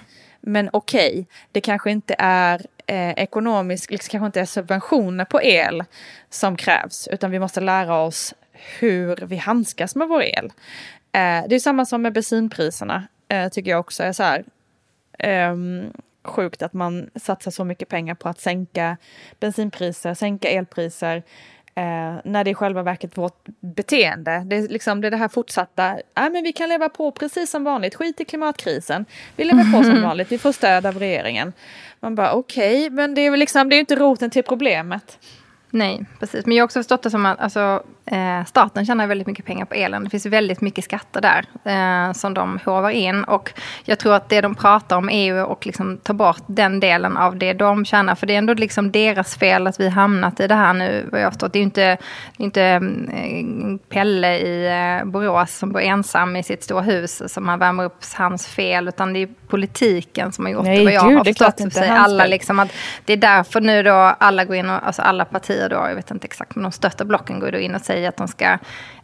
men 0.41 0.69
okej, 0.73 1.11
okay, 1.11 1.25
det 1.51 1.61
kanske 1.61 1.91
inte 1.91 2.15
är 2.17 2.65
eh, 2.87 3.11
ekonomisk, 3.11 3.91
liksom, 3.91 4.11
kanske 4.11 4.25
inte 4.25 4.41
är 4.41 4.45
subventioner 4.45 5.25
på 5.25 5.41
el 5.41 5.83
som 6.29 6.55
krävs, 6.55 7.07
utan 7.11 7.31
vi 7.31 7.39
måste 7.39 7.61
lära 7.61 7.95
oss 7.95 8.33
hur 8.79 9.15
vi 9.15 9.35
handskas 9.37 9.95
med 9.95 10.07
vår 10.07 10.23
el. 10.23 10.45
Eh, 11.11 11.47
det 11.47 11.55
är 11.55 11.59
samma 11.59 11.85
som 11.85 12.01
med 12.01 12.13
bensinpriserna, 12.13 13.07
eh, 13.27 13.49
tycker 13.49 13.71
jag 13.71 13.79
också 13.79 14.03
är 14.03 14.11
så 14.11 14.23
här. 14.23 14.43
Um, 15.51 15.93
sjukt 16.23 16.61
att 16.61 16.73
man 16.73 17.09
satsar 17.15 17.51
så 17.51 17.63
mycket 17.63 17.89
pengar 17.89 18.15
på 18.15 18.29
att 18.29 18.39
sänka 18.39 18.97
bensinpriser, 19.39 20.13
sänka 20.13 20.49
elpriser 20.49 21.23
Eh, 21.75 22.15
när 22.23 22.43
det 22.43 22.49
är 22.49 22.53
själva 22.53 22.83
verket 22.83 23.17
vårt 23.17 23.45
beteende. 23.59 24.43
Det 24.45 24.55
är, 24.55 24.67
liksom, 24.67 25.01
det, 25.01 25.07
är 25.07 25.11
det 25.11 25.17
här 25.17 25.27
fortsatta, 25.27 25.89
äh, 25.91 25.99
men 26.15 26.43
vi 26.43 26.53
kan 26.53 26.69
leva 26.69 26.89
på 26.89 27.11
precis 27.11 27.49
som 27.49 27.63
vanligt, 27.63 27.95
skit 27.95 28.21
i 28.21 28.25
klimatkrisen. 28.25 29.05
Vi 29.35 29.43
lever 29.43 29.77
på 29.77 29.83
som 29.83 30.01
vanligt, 30.01 30.31
vi 30.31 30.37
får 30.37 30.51
stöd 30.51 30.85
av 30.85 30.99
regeringen. 30.99 31.53
Man 31.99 32.15
bara 32.15 32.33
okej, 32.33 32.85
okay, 32.85 32.89
men 32.89 33.15
det 33.15 33.21
är 33.21 33.31
väl 33.31 33.39
liksom, 33.39 33.69
det 33.69 33.75
är 33.75 33.79
inte 33.79 33.95
roten 33.95 34.29
till 34.29 34.43
problemet. 34.43 35.19
Nej, 35.75 36.05
precis. 36.19 36.45
Men 36.45 36.55
jag 36.55 36.61
har 36.61 36.65
också 36.65 36.79
förstått 36.79 37.03
det 37.03 37.09
som 37.09 37.25
att 37.25 37.39
alltså, 37.39 37.83
eh, 38.05 38.45
staten 38.45 38.85
tjänar 38.85 39.07
väldigt 39.07 39.27
mycket 39.27 39.45
pengar 39.45 39.65
på 39.65 39.73
elen. 39.73 40.03
Det 40.03 40.09
finns 40.09 40.25
väldigt 40.25 40.61
mycket 40.61 40.83
skatter 40.83 41.21
där 41.21 41.45
eh, 41.63 42.13
som 42.13 42.33
de 42.33 42.59
hovar 42.65 42.89
in. 42.89 43.23
Och 43.23 43.53
jag 43.83 43.99
tror 43.99 44.13
att 44.13 44.29
det 44.29 44.41
de 44.41 44.55
pratar 44.55 44.97
om 44.97 45.09
är 45.09 45.25
ju 45.25 45.39
att 45.39 45.65
liksom 45.65 45.97
ta 45.97 46.13
bort 46.13 46.43
den 46.47 46.79
delen 46.79 47.17
av 47.17 47.37
det 47.37 47.53
de 47.53 47.85
tjänar. 47.85 48.15
För 48.15 48.27
det 48.27 48.33
är 48.33 48.37
ändå 48.37 48.53
liksom 48.53 48.91
deras 48.91 49.35
fel 49.35 49.67
att 49.67 49.79
vi 49.79 49.89
hamnat 49.89 50.39
i 50.39 50.47
det 50.47 50.55
här 50.55 50.73
nu. 50.73 51.09
Vad 51.11 51.21
jag 51.21 51.25
har 51.25 51.31
förstått. 51.31 51.53
Det 51.53 51.57
är 51.57 51.61
ju 51.61 51.65
inte, 51.65 51.97
inte 52.37 52.63
eh, 52.63 53.77
Pelle 53.89 54.37
i 54.37 54.65
eh, 54.65 55.05
Borås 55.05 55.57
som 55.57 55.71
bor 55.71 55.81
ensam 55.81 56.35
i 56.35 56.43
sitt 56.43 56.63
stora 56.63 56.81
hus 56.81 57.33
som 57.33 57.45
man 57.45 57.59
värmer 57.59 57.83
upp 57.83 58.03
hans 58.15 58.47
fel. 58.47 58.87
Utan 58.87 59.13
det 59.13 59.19
är 59.19 59.29
politiken 59.53 60.31
som 60.31 60.45
har 60.45 60.51
gjort 60.51 60.63
Nej, 60.63 60.77
det. 60.77 60.83
Vad 60.83 60.93
jag 60.93 61.07
gud, 61.07 61.17
har 61.17 61.25
förstått. 61.25 61.73
Det 61.73 61.89
alla 61.89 62.25
liksom 62.25 62.59
att 62.59 62.71
det 63.05 63.13
är 63.13 63.17
därför 63.17 63.61
nu 63.61 63.83
då 63.83 63.91
alla 64.19 64.45
går 64.45 64.55
in 64.55 64.69
och, 64.69 64.87
alltså 64.87 65.01
alla 65.01 65.25
partier 65.25 65.69
då, 65.69 65.75
jag 65.75 65.95
vet 65.95 66.11
inte 66.11 66.25
exakt, 66.25 66.55
men 66.55 66.63
de 66.63 66.71
största 66.71 67.05
blocken 67.05 67.39
går 67.39 67.51
då 67.51 67.57
in 67.57 67.75
och 67.75 67.81
säger 67.81 68.09
att 68.09 68.17
de 68.17 68.27
ska 68.27 68.57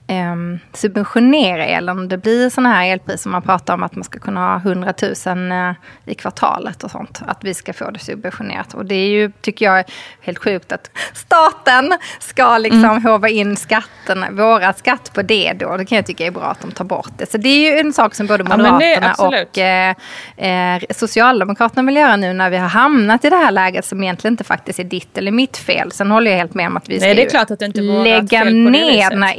eh, 0.09 0.35
subventionera 0.73 1.65
elen. 1.65 2.07
Det 2.07 2.17
blir 2.17 2.49
sådana 2.49 2.73
här 2.73 2.87
elpriser. 2.91 3.29
Man 3.29 3.41
pratar 3.41 3.73
om 3.73 3.83
att 3.83 3.95
man 3.95 4.03
ska 4.03 4.19
kunna 4.19 4.39
ha 4.39 4.55
100 4.55 4.93
000 5.25 5.51
eh, 5.51 5.71
i 6.05 6.15
kvartalet 6.15 6.83
och 6.83 6.91
sånt. 6.91 7.21
Att 7.27 7.43
vi 7.43 7.53
ska 7.53 7.73
få 7.73 7.91
det 7.91 7.99
subventionerat. 7.99 8.73
Och 8.73 8.85
det 8.85 8.95
är 8.95 9.09
ju, 9.09 9.31
tycker 9.41 9.65
jag, 9.65 9.83
helt 10.21 10.37
sjukt 10.37 10.71
att 10.71 10.91
staten 11.13 11.97
ska 12.19 12.57
liksom 12.57 12.83
mm. 12.83 13.03
hova 13.03 13.29
in 13.29 13.55
skatten, 13.55 14.35
våra 14.35 14.73
skatt 14.73 15.11
på 15.13 15.21
det 15.21 15.53
då. 15.59 15.77
Det 15.77 15.85
kan 15.85 15.95
jag 15.95 16.05
tycka 16.05 16.25
är 16.25 16.31
bra 16.31 16.43
att 16.43 16.61
de 16.61 16.71
tar 16.71 16.85
bort 16.85 17.11
det. 17.17 17.31
Så 17.31 17.37
det 17.37 17.49
är 17.49 17.71
ju 17.71 17.79
en 17.79 17.93
sak 17.93 18.15
som 18.15 18.27
både 18.27 18.43
Moderaterna 18.43 19.15
ja, 19.17 19.27
och 19.27 19.57
eh, 19.57 19.95
eh, 20.37 20.81
Socialdemokraterna 20.89 21.83
vill 21.83 21.95
göra 21.95 22.15
nu 22.15 22.33
när 22.33 22.49
vi 22.49 22.57
har 22.57 22.67
hamnat 22.67 23.25
i 23.25 23.29
det 23.29 23.35
här 23.35 23.51
läget 23.51 23.85
som 23.85 24.03
egentligen 24.03 24.33
inte 24.33 24.43
faktiskt 24.43 24.79
är 24.79 24.83
ditt 24.83 25.17
eller 25.17 25.31
mitt 25.31 25.57
fel. 25.57 25.91
Sen 25.91 26.11
håller 26.11 26.31
jag 26.31 26.37
helt 26.37 26.53
med 26.53 26.67
om 26.67 26.77
att 26.77 26.89
vi 26.89 26.99
ska 26.99 27.07
Nej, 27.07 27.15
lägga 28.03 28.43
ner 28.43 29.09
den 29.09 29.23
här 29.23 29.35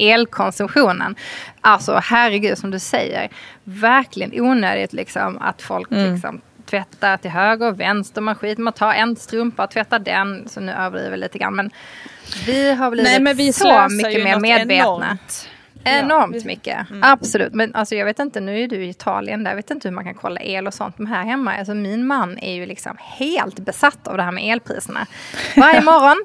elkonsumtionen. 0.61 1.15
Alltså 1.61 2.01
herregud 2.03 2.59
som 2.59 2.71
du 2.71 2.79
säger, 2.79 3.29
verkligen 3.65 4.41
onödigt 4.41 4.93
liksom 4.93 5.39
att 5.39 5.63
folk 5.63 5.91
mm. 5.91 6.13
liksom 6.13 6.41
tvättar 6.67 7.17
till 7.17 7.31
höger 7.31 7.69
och 7.69 7.81
vänster. 7.81 8.21
Man 8.21 8.35
skiter 8.35 8.63
man 8.63 8.73
tar 8.73 8.93
en 8.93 9.17
strumpa 9.17 9.65
och 9.65 9.71
tvättar 9.71 9.99
den. 9.99 10.49
Så 10.49 10.61
nu 10.61 10.73
överdriver 10.73 11.11
jag 11.11 11.21
lite 11.21 11.39
grann. 11.39 11.57
Men 11.57 11.71
vi 12.47 12.73
har 12.73 12.91
blivit 12.91 13.11
Nej, 13.11 13.21
men 13.21 13.37
vi 13.37 13.53
så 13.53 13.89
mycket 13.91 14.25
mer 14.25 14.41
medvetna. 14.41 14.85
Enormt. 14.85 15.49
Enormt 15.85 16.37
ja, 16.37 16.43
mycket, 16.45 16.91
mm. 16.91 17.03
absolut. 17.03 17.55
Men 17.55 17.75
alltså, 17.75 17.95
jag 17.95 18.05
vet 18.05 18.19
inte, 18.19 18.41
nu 18.41 18.61
är 18.61 18.69
du 18.69 18.85
i 18.85 18.89
Italien, 18.89 19.45
där 19.45 19.51
jag 19.51 19.57
vet 19.57 19.71
inte 19.71 19.89
hur 19.89 19.95
man 19.95 20.05
kan 20.05 20.15
kolla 20.15 20.41
el 20.41 20.67
och 20.67 20.75
sånt. 20.75 20.99
Men 20.99 21.07
här 21.07 21.25
hemma, 21.25 21.55
alltså, 21.55 21.75
min 21.75 22.07
man 22.07 22.39
är 22.39 22.55
ju 22.55 22.67
liksom 22.67 22.97
helt 22.99 23.59
besatt 23.59 24.09
av 24.09 24.17
det 24.17 24.23
här 24.23 24.33
med 24.33 24.53
elpriserna. 24.53 25.07
Varje 25.57 25.81
morgon 25.81 26.25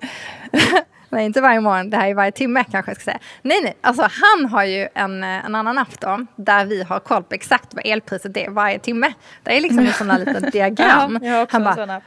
Nej, 1.10 1.26
inte 1.26 1.42
varje 1.42 1.60
morgon, 1.60 1.90
det 1.90 1.98
här 1.98 2.08
är 2.08 2.14
varje 2.14 2.32
timme 2.32 2.64
kanske 2.72 2.92
jag 2.92 2.98
ska 2.98 3.04
säga. 3.06 3.20
Nej, 3.42 3.60
nej, 3.64 3.78
alltså 3.82 4.10
han 4.12 4.46
har 4.46 4.64
ju 4.64 4.88
en, 4.94 5.24
en 5.24 5.56
annan 5.56 5.78
app 5.78 6.00
då, 6.00 6.26
där 6.36 6.66
vi 6.66 6.84
har 6.84 7.00
koll 7.00 7.24
på 7.24 7.36
exakt 7.36 7.74
vad 7.74 7.86
elpriset 7.86 8.38
är 8.38 8.50
varje 8.50 8.80
timme. 8.80 9.14
Det 9.44 9.58
är 9.58 9.62
liksom 9.62 9.80
en 9.80 9.94
sån 9.94 10.10
här 10.10 10.20
liten 10.20 10.50
diagram. 10.52 11.20
ja, 11.24 11.48
han 11.50 11.64
bara, 11.64 12.02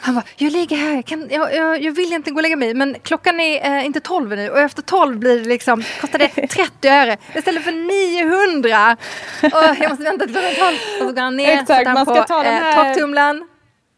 han 0.00 0.14
bara, 0.14 0.24
jag 0.36 0.52
ligger 0.52 0.76
här, 0.76 1.02
kan, 1.02 1.28
jag, 1.30 1.54
jag, 1.54 1.82
jag 1.82 1.92
vill 1.92 2.12
inte 2.12 2.30
gå 2.30 2.36
och 2.36 2.42
lägga 2.42 2.56
mig, 2.56 2.74
men 2.74 2.96
klockan 3.02 3.40
är 3.40 3.78
eh, 3.78 3.86
inte 3.86 4.00
tolv 4.00 4.28
nu 4.36 4.50
och 4.50 4.58
efter 4.58 4.82
tolv 4.82 5.18
blir 5.18 5.38
det 5.38 5.48
liksom, 5.48 5.84
kostar 6.00 6.18
det 6.18 6.28
30 6.48 6.88
öre 6.88 7.16
istället 7.34 7.64
för 7.64 7.72
900. 7.72 8.96
Och 9.42 9.76
jag 9.82 9.90
måste 9.90 10.04
vänta 10.04 10.24
till 10.24 10.34
klockan 10.34 10.54
tolv. 10.54 10.76
Och 11.00 11.08
så 11.08 11.12
går 11.12 11.22
han 11.22 11.36
ner, 11.36 11.60
Exakt, 11.60 11.84
man 11.84 12.06
ska 12.06 12.22
på, 12.22 12.42
eh. 12.42 12.68
Eh, 12.68 12.74
taktumlaren. 12.74 13.44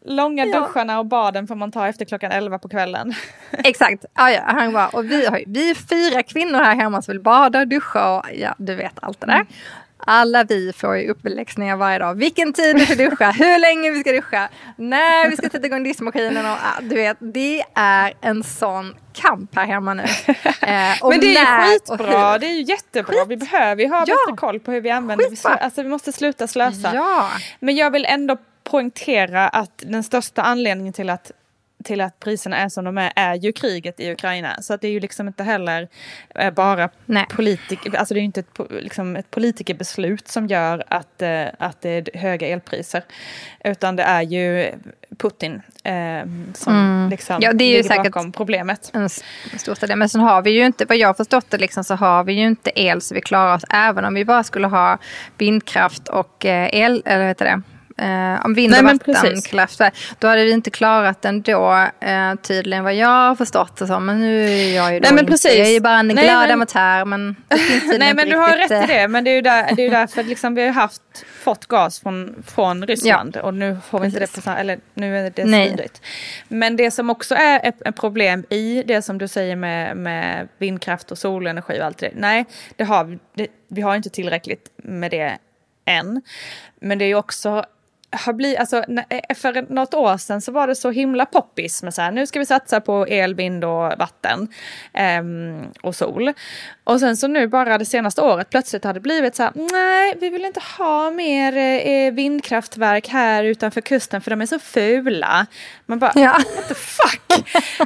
Långa 0.05 0.45
ja. 0.45 0.59
duscharna 0.59 0.99
och 0.99 1.05
baden 1.05 1.47
får 1.47 1.55
man 1.55 1.71
ta 1.71 1.87
efter 1.87 2.05
klockan 2.05 2.31
11 2.31 2.59
på 2.59 2.69
kvällen. 2.69 3.13
Exakt. 3.51 4.05
Ja, 4.15 4.31
ja, 4.31 4.41
han 4.45 4.73
var, 4.73 4.95
och 4.95 5.11
vi, 5.11 5.25
har, 5.25 5.43
vi 5.47 5.69
är 5.69 5.75
fyra 5.75 6.23
kvinnor 6.23 6.59
här 6.59 6.75
hemma 6.75 7.01
som 7.01 7.11
vill 7.11 7.21
bada, 7.21 7.65
duscha 7.65 8.17
och 8.17 8.25
ja, 8.33 8.55
du 8.57 8.75
vet 8.75 8.93
allt 9.01 9.19
det 9.19 9.25
där. 9.25 9.33
Mm. 9.33 9.47
Alla 9.97 10.43
vi 10.43 10.73
får 10.73 10.97
ju 10.97 11.07
uppläxningar 11.07 11.75
varje 11.75 11.99
dag. 11.99 12.15
Vilken 12.15 12.53
tid 12.53 12.75
vi 12.75 12.85
ska 12.85 12.95
duscha, 12.95 13.31
hur 13.37 13.59
länge 13.59 13.91
vi 13.91 13.99
ska 13.99 14.11
duscha, 14.11 14.49
när 14.75 15.29
vi 15.29 15.37
ska 15.37 15.49
sätta 15.49 15.65
igång 15.65 15.83
diskmaskinen 15.83 16.45
och 16.45 16.57
du 16.81 16.95
vet, 16.95 17.17
det 17.19 17.63
är 17.75 18.13
en 18.21 18.43
sån 18.43 18.95
kamp 19.13 19.55
här 19.55 19.65
hemma 19.65 19.93
nu. 19.93 20.03
Eh, 20.61 21.09
Men 21.09 21.19
det 21.19 21.35
är 21.35 21.65
ju 21.65 21.79
skitbra, 21.79 22.37
det 22.37 22.45
är 22.45 22.53
ju 22.53 22.61
jättebra. 22.61 23.13
Skit. 23.13 23.27
Vi 23.27 23.37
behöver 23.37 23.83
ju 23.83 23.89
ha 23.89 24.03
ja. 24.07 24.15
bättre 24.15 24.37
koll 24.37 24.59
på 24.59 24.71
hur 24.71 24.81
vi 24.81 24.89
använder 24.89 25.29
det. 25.29 25.63
Alltså 25.63 25.83
vi 25.83 25.89
måste 25.89 26.11
sluta 26.11 26.47
slösa. 26.47 26.91
Ja. 26.95 27.29
Men 27.59 27.75
jag 27.75 27.91
vill 27.91 28.05
ändå 28.05 28.37
poängtera 28.71 29.47
att 29.47 29.83
den 29.85 30.03
största 30.03 30.41
anledningen 30.41 30.93
till 30.93 31.09
att 31.09 31.31
till 31.83 32.01
att 32.01 32.19
priserna 32.19 32.57
är 32.57 32.69
som 32.69 32.85
de 32.85 32.97
är, 32.97 33.11
är 33.15 33.35
ju 33.35 33.51
kriget 33.51 33.99
i 33.99 34.11
Ukraina. 34.11 34.61
Så 34.61 34.73
att 34.73 34.81
det 34.81 34.87
är 34.87 34.91
ju 34.91 34.99
liksom 34.99 35.27
inte 35.27 35.43
heller 35.43 35.87
eh, 36.35 36.53
bara 36.53 36.89
politiker, 37.29 37.95
alltså 37.95 38.13
det 38.13 38.17
är 38.17 38.21
ju 38.21 38.25
inte 38.25 38.39
ett, 38.39 38.59
liksom 38.69 39.15
ett 39.15 39.31
politikerbeslut 39.31 40.27
som 40.27 40.47
gör 40.47 40.83
att, 40.87 41.21
eh, 41.21 41.45
att 41.57 41.81
det 41.81 41.89
är 41.89 42.17
höga 42.17 42.47
elpriser. 42.47 43.03
Utan 43.63 43.95
det 43.95 44.03
är 44.03 44.21
ju 44.21 44.71
Putin 45.17 45.61
eh, 45.83 45.93
som 46.53 46.73
mm. 46.73 47.09
liksom 47.09 47.37
ja, 47.41 47.53
det 47.53 47.63
är 47.63 47.77
ju 47.77 47.83
ligger 47.83 48.03
bakom 48.03 48.31
problemet. 48.31 48.91
En 48.93 49.09
stor 49.09 49.87
del. 49.87 49.97
Men 49.97 50.09
sen 50.09 50.21
har 50.21 50.41
vi 50.41 50.51
ju 50.51 50.65
inte, 50.65 50.85
vad 50.85 50.97
jag 50.97 51.17
förstått 51.17 51.45
det, 51.49 51.57
liksom, 51.57 51.83
så 51.83 51.95
har 51.95 52.23
vi 52.23 52.33
ju 52.33 52.47
inte 52.47 52.71
el 52.75 53.01
så 53.01 53.15
vi 53.15 53.21
klarar 53.21 53.55
oss. 53.55 53.65
Även 53.69 54.05
om 54.05 54.13
vi 54.13 54.25
bara 54.25 54.43
skulle 54.43 54.67
ha 54.67 54.97
vindkraft 55.37 56.07
och 56.07 56.45
eh, 56.45 56.69
el, 56.73 57.01
eller 57.05 57.19
vad 57.19 57.27
heter 57.27 57.45
det? 57.45 57.61
Eh, 58.01 58.45
om 58.45 58.53
vind 58.53 58.75
och 58.75 58.83
vattenkraftverk. 58.83 59.93
Då 60.19 60.27
hade 60.27 60.45
vi 60.45 60.51
inte 60.51 60.69
klarat 60.69 61.21
den 61.21 61.41
då 61.41 61.87
eh, 61.99 62.35
tydligen 62.41 62.83
vad 62.83 62.93
jag 62.93 63.07
har 63.07 63.35
förstått 63.35 63.77
det 63.77 63.87
som. 63.87 64.05
Men 64.05 64.19
nu 64.19 64.43
är 64.45 64.75
jag 64.75 64.93
ju 64.93 64.99
då 64.99 65.03
Nej, 65.03 65.15
men 65.15 65.25
precis. 65.25 65.57
jag 65.57 65.67
är 65.67 65.71
ju 65.71 65.79
bara 65.79 65.99
en 65.99 66.07
glad 66.07 66.25
Nej, 66.25 66.47
men... 66.47 66.51
amatör. 66.51 67.05
Men 67.05 67.35
Nej 67.99 68.13
men 68.13 68.29
du 68.29 68.37
har 68.37 68.57
rätt 68.57 68.71
i 68.71 68.73
eh, 68.73 68.87
det. 68.87 69.07
Men 69.07 69.23
det 69.23 69.29
är 69.29 69.35
ju, 69.35 69.41
där, 69.41 69.75
det 69.75 69.85
är 69.85 69.89
därför 69.99 70.23
liksom, 70.23 70.55
vi 70.55 70.65
har 70.65 70.73
haft, 70.73 71.01
fått 71.43 71.65
gas 71.65 71.99
från, 71.99 72.43
från 72.47 72.87
Ryssland. 72.87 73.35
Ja. 73.35 73.41
Och 73.41 73.53
nu 73.53 73.77
får 73.89 73.99
vi 73.99 74.05
inte 74.05 74.19
det 74.19 74.41
på 74.43 74.51
eller 74.51 74.79
nu 74.93 75.17
är 75.17 75.29
det 75.29 75.43
smidigt. 75.43 76.01
Men 76.47 76.75
det 76.75 76.91
som 76.91 77.09
också 77.09 77.35
är 77.35 77.59
ett, 77.63 77.87
ett, 77.87 77.95
problem 77.95 78.45
i 78.49 78.83
det 78.87 79.01
som 79.01 79.17
du 79.17 79.27
säger 79.27 79.55
med, 79.55 79.97
med 79.97 80.47
vindkraft 80.57 81.11
och 81.11 81.17
solenergi 81.17 81.81
och 81.81 81.85
allt 81.85 81.97
det. 81.97 82.11
Nej, 82.15 82.45
det 82.75 82.83
har, 82.83 83.19
det, 83.33 83.47
vi 83.67 83.81
har 83.81 83.95
inte 83.95 84.09
tillräckligt 84.09 84.71
med 84.75 85.11
det 85.11 85.37
än. 85.85 86.21
Men 86.79 86.97
det 86.97 87.05
är 87.05 87.07
ju 87.07 87.15
också 87.15 87.65
har 88.11 88.33
blivit, 88.33 88.59
alltså, 88.59 88.83
eh, 89.09 89.35
för 89.35 89.73
något 89.73 89.93
år 89.93 90.17
sedan 90.17 90.41
så 90.41 90.51
var 90.51 90.67
det 90.67 90.75
så 90.75 90.91
himla 90.91 91.25
poppis 91.25 91.83
med 91.83 91.93
så 91.93 92.01
här, 92.01 92.11
nu 92.11 92.27
ska 92.27 92.39
vi 92.39 92.45
satsa 92.45 92.81
på 92.81 93.07
el, 93.07 93.35
vind 93.35 93.63
och 93.63 93.93
vatten 93.97 94.47
um, 95.19 95.71
och 95.81 95.95
sol. 95.95 96.33
Och 96.83 96.99
sen 96.99 97.17
så 97.17 97.27
nu 97.27 97.47
bara 97.47 97.77
det 97.77 97.85
senaste 97.85 98.21
året 98.21 98.49
plötsligt 98.49 98.83
har 98.83 98.93
det 98.93 98.99
blivit 98.99 99.35
så 99.35 99.43
här, 99.43 99.51
nej 99.55 100.17
vi 100.21 100.29
vill 100.29 100.45
inte 100.45 100.61
ha 100.77 101.11
mer 101.11 101.57
eh, 101.57 102.13
vindkraftverk 102.13 103.07
här 103.07 103.43
utanför 103.43 103.81
kusten 103.81 104.21
för 104.21 104.31
de 104.31 104.41
är 104.41 104.45
så 104.45 104.59
fula. 104.59 105.45
Man 105.85 105.99
bara, 105.99 106.11
ja. 106.15 106.31
what 106.31 106.67
the 106.67 106.75
fuck? 106.75 107.21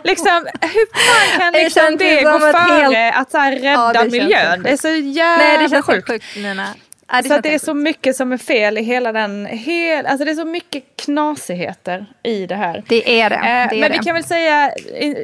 liksom, 0.03 0.47
hur 0.61 0.87
fan 0.95 1.39
kan 1.39 1.53
liksom 1.53 1.97
det, 1.97 2.15
det 2.15 2.23
gå 2.23 2.39
före 2.39 2.95
helt... 2.95 3.17
att 3.17 3.31
så 3.31 3.37
här, 3.37 3.51
rädda 3.51 3.93
ja, 3.93 4.03
miljön? 4.03 4.63
Det 4.63 4.69
är 4.69 4.77
så 4.77 4.87
jävla 4.87 5.45
Nej 5.45 5.57
det 5.57 5.69
känns 5.69 5.85
sjukt. 5.85 6.09
sjukt 6.09 6.35
Nina. 6.35 6.67
Ja, 7.11 7.23
så 7.23 7.33
att 7.33 7.43
det 7.43 7.53
är 7.53 7.59
så 7.59 7.73
mycket 7.73 8.15
som 8.15 8.31
är 8.31 8.37
fel 8.37 8.77
i 8.77 8.81
hela 8.81 9.11
den, 9.11 9.45
hel, 9.45 10.05
alltså 10.05 10.25
det 10.25 10.31
är 10.31 10.35
så 10.35 10.45
mycket 10.45 10.83
knasigheter 10.95 12.05
i 12.23 12.45
det 12.45 12.55
här. 12.55 12.83
Det 12.87 13.21
är 13.21 13.29
det. 13.29 13.35
Eh, 13.35 13.41
det 13.41 13.47
är 13.49 13.79
men 13.79 13.91
det. 13.91 13.97
vi 13.97 14.03
kan 14.03 14.15
väl 14.15 14.23
säga, 14.23 14.71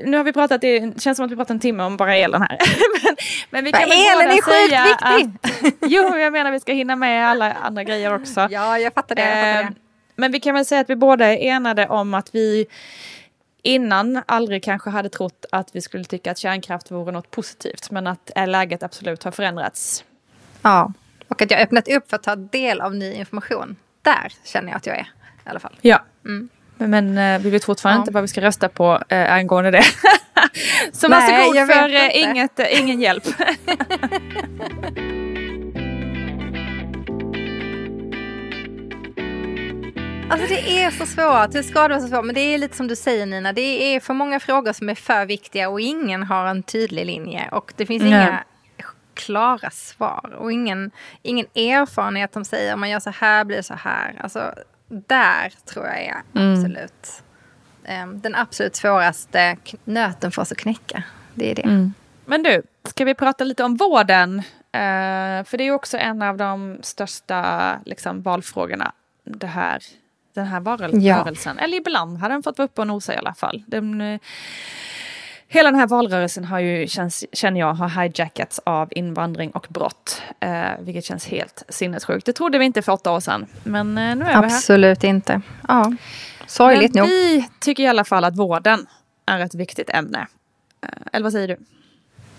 nu 0.06 0.18
har 0.18 0.24
vi 0.24 0.34
pratat, 0.34 0.62
det 0.62 1.02
känns 1.02 1.16
som 1.16 1.26
att 1.26 1.32
vi 1.32 1.36
pratat 1.36 1.52
en 1.52 1.60
timme 1.60 1.84
om 1.84 1.98
bara 1.98 2.16
elen 2.16 2.42
här. 2.42 2.58
men, 3.04 3.16
men 3.50 3.64
vi 3.64 3.72
kan 3.72 3.82
väl 3.82 3.92
elen 3.92 4.38
är 4.38 4.42
sjukt 4.42 5.42
viktig! 5.62 5.82
jo, 5.82 6.18
jag 6.18 6.34
menar 6.34 6.52
vi 6.52 6.60
ska 6.60 6.74
hinna 6.74 6.96
med 6.96 7.28
alla 7.28 7.54
andra 7.54 7.84
grejer 7.84 8.16
också. 8.16 8.48
Ja, 8.52 8.80
jag 8.80 8.94
fattar 8.94 9.16
det. 9.16 9.22
Jag 9.22 9.34
fattar 9.34 9.64
det. 9.64 9.68
Eh, 9.68 9.70
men 10.16 10.32
vi 10.32 10.40
kan 10.40 10.56
väl 10.56 10.66
säga 10.66 10.82
att 10.82 10.90
vi 10.90 10.96
båda 10.96 11.26
är 11.26 11.38
enade 11.38 11.88
om 11.88 12.14
att 12.14 12.36
vi 12.36 12.66
innan 13.64 14.22
aldrig 14.26 14.64
kanske 14.64 14.90
hade 14.90 15.10
trott 15.10 15.46
att 15.52 15.76
vi 15.76 15.82
skulle 15.82 16.04
tycka 16.04 16.32
att 16.32 16.38
kärnkraft 16.38 16.92
vore 16.92 17.12
något 17.12 17.32
positivt. 17.32 17.92
Men 17.92 18.08
att 18.08 18.32
läget 18.48 18.84
absolut 18.84 19.24
har 19.24 19.32
förändrats. 19.32 20.04
Ja. 20.62 20.94
Och 21.32 21.42
att 21.42 21.52
jag 21.52 21.62
öppnat 21.62 21.88
upp 21.88 22.10
för 22.10 22.16
att 22.16 22.24
ta 22.24 22.36
del 22.36 22.82
av 22.82 22.96
ny 22.96 23.14
information. 23.14 23.76
Där 24.02 24.34
känner 24.44 24.68
jag 24.68 24.78
att 24.78 24.86
jag 24.86 24.98
är 24.98 25.08
i 25.46 25.50
alla 25.50 25.60
fall. 25.60 25.78
Ja. 25.82 26.06
Mm. 26.26 26.50
Men 26.78 27.18
eh, 27.18 27.42
vi 27.42 27.50
vet 27.50 27.64
fortfarande 27.64 27.98
ja. 27.98 28.02
inte 28.02 28.12
vad 28.12 28.24
vi 28.24 28.28
ska 28.28 28.42
rösta 28.42 28.70
på 28.70 29.04
eh, 29.10 29.34
angående 29.34 29.72
det. 29.72 29.84
Så 30.92 31.08
varsågod 31.10 31.68
för 31.68 31.96
eh, 31.96 32.24
inget, 32.24 32.60
eh, 32.60 32.80
ingen 32.80 33.02
hjälp. 33.02 33.24
Alltså 40.30 40.48
det 40.48 40.84
är 40.84 40.92
så 40.92 41.06
svårt, 41.06 41.52
det 41.52 41.64
ska 41.64 41.88
vara 41.88 42.00
så 42.02 42.08
svårt. 42.08 42.26
Men 42.26 42.36
det 42.36 42.42
är 42.42 42.58
lite 42.58 42.78
som 42.78 42.88
du 42.88 42.96
säger 42.96 43.26
Nina, 43.26 43.54
det 43.54 43.96
är 43.96 44.00
för 44.00 44.14
många 44.14 44.40
frågor 44.40 44.74
som 44.74 44.90
är 44.90 44.96
för 44.96 45.26
viktiga 45.26 45.70
och 45.70 45.82
ingen 45.82 46.24
har 46.24 46.46
en 46.46 46.64
tydlig 46.64 47.06
linje. 47.06 47.50
Och 47.52 47.74
det 47.78 47.86
finns 47.86 48.02
mm. 48.02 48.14
inga 48.14 48.44
klara 49.14 49.70
svar 49.70 50.36
och 50.38 50.52
ingen, 50.52 50.92
ingen 51.22 51.46
erfarenhet 51.56 52.34
som 52.34 52.46
säger 52.46 52.74
om 52.74 52.80
man 52.80 52.90
gör 52.90 53.00
så 53.00 53.10
här 53.10 53.46
blir 53.46 53.58
det 53.58 53.64
så 53.64 53.74
här. 53.74 54.16
Alltså, 54.24 54.54
där 54.88 55.54
tror 55.66 55.86
jag 55.86 56.02
är 56.02 56.22
mm. 56.36 56.54
absolut 56.54 57.24
um, 58.04 58.22
den 58.22 58.36
absolut 58.36 58.76
svåraste 58.76 59.58
nöten 59.84 60.32
för 60.32 60.42
oss 60.42 60.52
att 60.52 60.58
knäcka. 60.58 61.04
Det 61.34 61.52
är 61.52 61.56
det. 61.56 61.62
Mm. 61.62 61.94
Men 62.26 62.44
du, 62.44 62.62
ska 62.84 63.06
vi 63.06 63.14
prata 63.14 63.44
lite 63.44 63.64
om 63.64 63.76
vården? 63.76 64.38
Uh, 64.38 65.44
för 65.44 65.58
det 65.58 65.64
är 65.64 65.72
också 65.72 65.98
en 65.98 66.22
av 66.22 66.38
de 66.38 66.80
största 66.82 67.80
liksom, 67.86 68.22
valfrågorna. 68.22 68.92
Det 69.24 69.48
här, 69.48 69.84
den 70.34 70.46
här 70.46 70.60
varelsen. 70.60 71.56
Ja. 71.58 71.64
Eller 71.64 71.78
ibland 71.78 72.18
har 72.18 72.30
den 72.30 72.44
fått 72.44 72.58
vara 72.58 72.66
uppe 72.66 72.82
och 72.82 72.88
nosa 72.88 73.14
i 73.14 73.18
alla 73.18 73.34
fall. 73.34 73.64
Den, 73.68 74.20
Hela 75.54 75.72
den 75.72 75.80
här 75.80 75.88
valrörelsen 75.88 76.46
har 76.46 76.60
ju, 76.60 76.88
känns, 76.88 77.26
känner 77.34 77.60
jag, 77.60 77.74
har 77.74 77.90
hijackats 77.90 78.60
av 78.64 78.90
invandring 78.92 79.52
och 79.52 79.68
brott. 79.70 80.22
Eh, 80.40 80.70
vilket 80.80 81.06
känns 81.06 81.28
helt 81.28 81.64
sinnessjukt. 81.70 82.26
Det 82.26 82.34
trodde 82.34 82.58
vi 82.58 82.66
inte 82.66 82.82
för 82.82 82.92
åtta 82.92 83.12
år 83.12 83.20
sedan. 83.20 83.46
Men 83.64 83.98
eh, 83.98 84.16
nu 84.16 84.26
är 84.26 84.30
Absolut 84.30 84.30
vi 84.30 84.32
här. 84.32 84.46
Absolut 84.46 85.04
inte. 85.04 85.42
Ja, 85.68 85.94
sorgligt 86.48 86.94
nog. 86.94 87.08
Vi 87.08 87.50
tycker 87.60 87.84
i 87.84 87.88
alla 87.88 88.04
fall 88.04 88.24
att 88.24 88.36
vården 88.36 88.88
är 89.26 89.40
ett 89.40 89.56
viktigt 89.56 89.90
ämne. 89.90 90.28
Eh, 90.82 90.90
eller 91.14 91.24
vad 91.24 91.32
säger 91.32 91.48
du? 91.48 91.58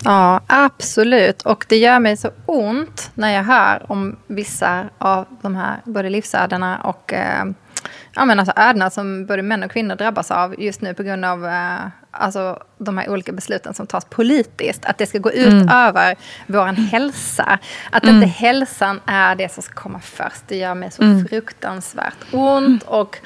Ja, 0.04 0.40
absolut. 0.46 1.42
Och 1.42 1.66
det 1.68 1.76
gör 1.76 2.00
mig 2.00 2.16
så 2.16 2.30
ont 2.46 3.10
när 3.14 3.30
jag 3.34 3.44
hör 3.44 3.92
om 3.92 4.16
vissa 4.26 4.84
av 4.98 5.26
de 5.42 5.56
här 5.56 5.80
både 5.84 6.10
livsödena 6.10 6.78
och 6.78 7.12
eh, 7.12 7.44
ja, 8.14 8.24
men 8.24 8.38
alltså 8.38 8.52
ödena 8.56 8.90
som 8.90 9.26
både 9.26 9.42
män 9.42 9.62
och 9.62 9.70
kvinnor 9.70 9.94
drabbas 9.94 10.30
av 10.30 10.60
just 10.60 10.80
nu 10.80 10.94
på 10.94 11.02
grund 11.02 11.24
av 11.24 11.46
eh, 11.46 11.86
alltså, 12.10 12.62
de 12.78 12.98
här 12.98 13.10
olika 13.10 13.32
besluten 13.32 13.74
som 13.74 13.86
tas 13.86 14.04
politiskt. 14.04 14.84
Att 14.84 14.98
det 14.98 15.06
ska 15.06 15.18
gå 15.18 15.32
ut 15.32 15.52
mm. 15.52 15.68
över 15.68 16.16
vår 16.46 16.66
hälsa. 16.66 17.58
Att 17.90 18.02
mm. 18.02 18.14
inte 18.14 18.26
hälsan 18.26 19.00
är 19.06 19.34
det 19.34 19.52
som 19.52 19.62
ska 19.62 19.74
komma 19.74 20.00
först. 20.00 20.48
Det 20.48 20.56
gör 20.56 20.74
mig 20.74 20.90
så 20.90 21.02
mm. 21.02 21.26
fruktansvärt 21.26 22.16
ont. 22.32 22.82
Och 22.82 23.18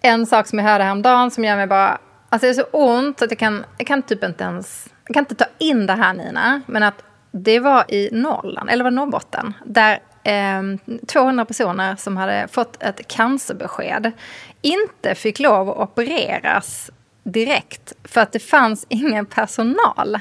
en 0.00 0.26
sak 0.26 0.46
som 0.46 0.58
jag 0.58 0.66
hörde 0.66 0.84
häromdagen 0.84 1.30
som 1.30 1.44
gör 1.44 1.56
mig 1.56 1.66
bara... 1.66 1.98
Alltså 2.32 2.46
det 2.46 2.50
är 2.50 2.54
så 2.54 2.66
ont 2.72 3.22
att 3.22 3.30
jag 3.30 3.38
kan, 3.38 3.64
jag 3.78 3.86
kan 3.86 4.02
typ 4.02 4.24
inte 4.24 4.44
ens... 4.44 4.88
Jag 5.06 5.14
kan 5.14 5.22
inte 5.22 5.34
ta 5.34 5.44
in 5.58 5.86
det 5.86 5.92
här 5.92 6.14
Nina. 6.14 6.60
Men 6.66 6.82
att 6.82 7.02
det 7.32 7.60
var 7.60 7.94
i 7.94 8.08
Norrland, 8.12 8.70
eller 8.70 8.84
var 8.84 8.90
Norrbotten, 8.90 9.54
där 9.64 9.98
eh, 10.24 10.62
200 11.06 11.44
personer 11.44 11.96
som 11.96 12.16
hade 12.16 12.48
fått 12.48 12.82
ett 12.82 13.08
cancerbesked 13.08 14.12
inte 14.62 15.14
fick 15.14 15.38
lov 15.38 15.70
att 15.70 15.76
opereras 15.76 16.90
direkt 17.22 17.92
för 18.04 18.20
att 18.20 18.32
det 18.32 18.38
fanns 18.38 18.86
ingen 18.88 19.26
personal. 19.26 20.18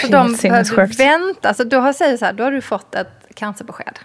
Så 0.00 0.06
de 0.06 0.36
behöver 0.42 0.96
vänta. 0.96 1.48
Alltså, 1.48 1.64
då, 1.64 1.78
har, 1.78 1.92
säger 1.92 2.16
så 2.16 2.24
här, 2.24 2.32
då 2.32 2.44
har 2.44 2.52
du 2.52 2.60
fått 2.60 2.94
ett 2.94 3.26
cancerbesked. 3.34 3.98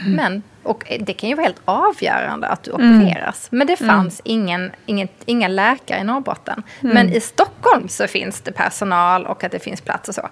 Mm. 0.00 0.16
Men, 0.16 0.42
och 0.62 0.92
det 1.00 1.12
kan 1.12 1.28
ju 1.28 1.34
vara 1.34 1.44
helt 1.44 1.60
avgörande 1.64 2.46
att 2.46 2.62
du 2.62 2.70
mm. 2.70 3.02
opereras. 3.02 3.48
Men 3.50 3.66
det 3.66 3.80
mm. 3.80 3.94
fanns 3.94 4.22
mm. 4.24 4.40
ingen, 4.40 4.72
ingen, 4.86 5.08
inga 5.26 5.48
läkare 5.48 6.00
i 6.00 6.04
Norrbotten. 6.04 6.62
Mm. 6.80 6.94
Men 6.94 7.08
i 7.12 7.20
Stockholm 7.20 7.88
så 7.88 8.06
finns 8.06 8.40
det 8.40 8.52
personal 8.52 9.26
och 9.26 9.44
att 9.44 9.52
det 9.52 9.58
finns 9.58 9.80
plats 9.80 10.08
och 10.08 10.14
så. 10.14 10.28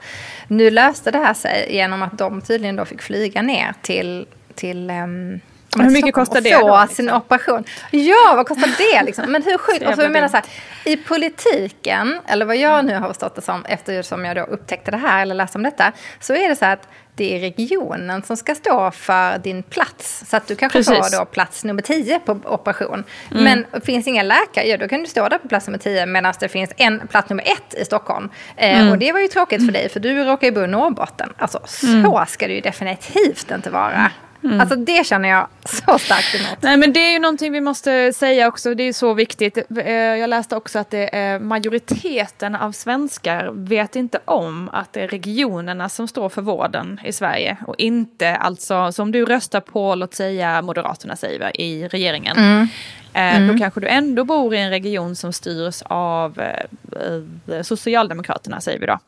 Nu 0.49 0.71
löste 0.71 1.11
det 1.11 1.19
här 1.19 1.35
sig 1.35 1.69
genom 1.71 2.03
att 2.03 2.19
de 2.19 2.41
tydligen 2.41 2.77
då 2.77 2.85
fick 2.85 3.03
flyga 3.03 3.43
ner 3.43 3.75
till, 3.83 4.27
till 4.55 4.91
um, 4.91 5.41
hur 5.77 5.91
mycket 5.91 6.15
kostar 6.15 6.41
det? 6.41 6.55
Få 6.55 6.69
då, 6.69 6.81
liksom? 6.81 6.95
sin 6.95 7.11
operation. 7.11 7.65
Ja, 7.91 8.33
vad 8.37 8.47
kostar 8.47 8.71
det? 8.79 9.03
Liksom? 9.03 9.33
Men 9.33 9.43
hur 9.43 9.59
sjukt? 9.59 9.83
Alltså, 9.83 10.03
jag 10.03 10.13
menar 10.13 10.29
så 10.29 10.37
här, 10.37 10.45
I 10.85 10.97
politiken, 10.97 12.21
eller 12.27 12.47
vad 12.47 12.57
jag 12.57 12.85
nu 12.85 12.99
har 12.99 13.09
förstått 13.09 13.35
det 13.35 13.43
som 13.43 13.65
eftersom 13.65 14.25
jag 14.25 14.37
då 14.37 14.43
upptäckte 14.43 14.91
det 14.91 14.97
här 14.97 15.23
eller 15.23 15.35
läste 15.35 15.59
om 15.59 15.63
detta, 15.63 15.93
så 16.21 16.35
är 16.35 16.49
det 16.49 16.57
så 16.57 16.65
att 16.65 16.89
det 17.19 17.37
är 17.37 17.41
regionen 17.41 18.23
som 18.23 18.37
ska 18.37 18.55
stå 18.55 18.91
för 18.91 19.39
din 19.39 19.63
plats. 19.63 20.25
Så 20.31 20.37
att 20.37 20.47
du 20.47 20.57
kanske 20.57 20.79
Precis. 20.79 20.97
får 20.97 21.19
då 21.19 21.25
plats 21.25 21.65
nummer 21.65 21.83
10 21.83 22.19
på 22.19 22.41
operation. 22.45 23.05
Mm. 23.31 23.45
Men 23.45 23.81
finns 23.83 24.07
inga 24.07 24.23
läkare, 24.23 24.69
ja 24.69 24.77
då 24.77 24.89
kan 24.89 25.01
du 25.01 25.07
stå 25.07 25.29
där 25.29 25.39
på 25.39 25.49
plats 25.49 25.67
nummer 25.67 25.79
10 25.79 26.07
medan 26.07 26.35
det 26.41 26.49
finns 26.49 26.73
en 26.77 27.09
plats 27.09 27.31
nummer 27.31 27.43
1 27.43 27.75
i 27.75 27.85
Stockholm. 27.85 28.29
Eh, 28.57 28.81
mm. 28.81 28.93
Och 28.93 28.99
det 28.99 29.13
var 29.13 29.21
ju 29.21 29.29
tråkigt 29.29 29.65
för 29.67 29.73
dig, 29.73 29.89
för 29.89 30.01
du 30.01 30.25
råkar 30.25 30.47
ju 30.47 30.53
bo 30.53 30.61
i 30.61 30.67
Norrbotten. 30.67 31.33
Alltså 31.39 31.61
så 31.65 31.87
mm. 31.87 32.27
ska 32.27 32.47
det 32.47 32.55
ju 32.55 32.61
definitivt 32.61 33.51
inte 33.51 33.71
vara. 33.71 34.11
Mm. 34.45 34.61
Alltså 34.61 34.77
det 34.77 35.07
känner 35.07 35.29
jag 35.29 35.49
så 35.65 35.99
starkt 35.99 36.35
emot. 36.35 36.63
Nej 36.63 36.77
men 36.77 36.93
det 36.93 37.01
är 37.01 37.13
ju 37.13 37.19
någonting 37.19 37.53
vi 37.53 37.61
måste 37.61 38.13
säga 38.13 38.49
också, 38.49 38.75
det 38.75 38.83
är 38.83 38.93
så 38.93 39.15
viktigt. 39.15 39.59
Eh, 39.79 39.93
jag 39.93 40.31
läste 40.31 40.57
också 40.57 40.79
att 40.79 40.91
det 40.91 41.17
är 41.17 41.39
majoriteten 41.39 42.55
av 42.55 42.73
svenskar 42.73 43.51
vet 43.53 43.97
inte 43.97 44.19
om 44.25 44.71
att 44.73 44.93
det 44.93 45.01
är 45.01 45.09
regionerna 45.09 45.89
som 45.89 46.09
står 46.09 46.29
för 46.29 46.43
vården 46.43 47.01
i 47.05 47.13
Sverige. 47.13 47.57
Och 47.67 47.75
inte 47.79 48.37
alltså, 48.37 48.93
som 48.93 49.13
du 49.13 49.25
röstar 49.25 49.61
på, 49.61 49.95
låt 49.95 50.15
säga 50.15 50.63
Moderaterna 50.63 51.17
säger 51.17 51.61
i 51.61 51.89
regeringen. 51.89 52.37
Mm. 52.37 52.69
Eh, 53.13 53.37
mm. 53.37 53.49
Då 53.49 53.59
kanske 53.59 53.81
du 53.81 53.89
ändå 53.89 54.25
bor 54.25 54.55
i 54.55 54.59
en 54.59 54.71
region 54.71 55.17
som 55.17 55.33
styrs 55.33 55.83
av 55.83 56.41
eh, 56.41 57.63
Socialdemokraterna 57.63 58.61
säger 58.61 58.79
vi 58.79 58.87
då. 58.87 58.99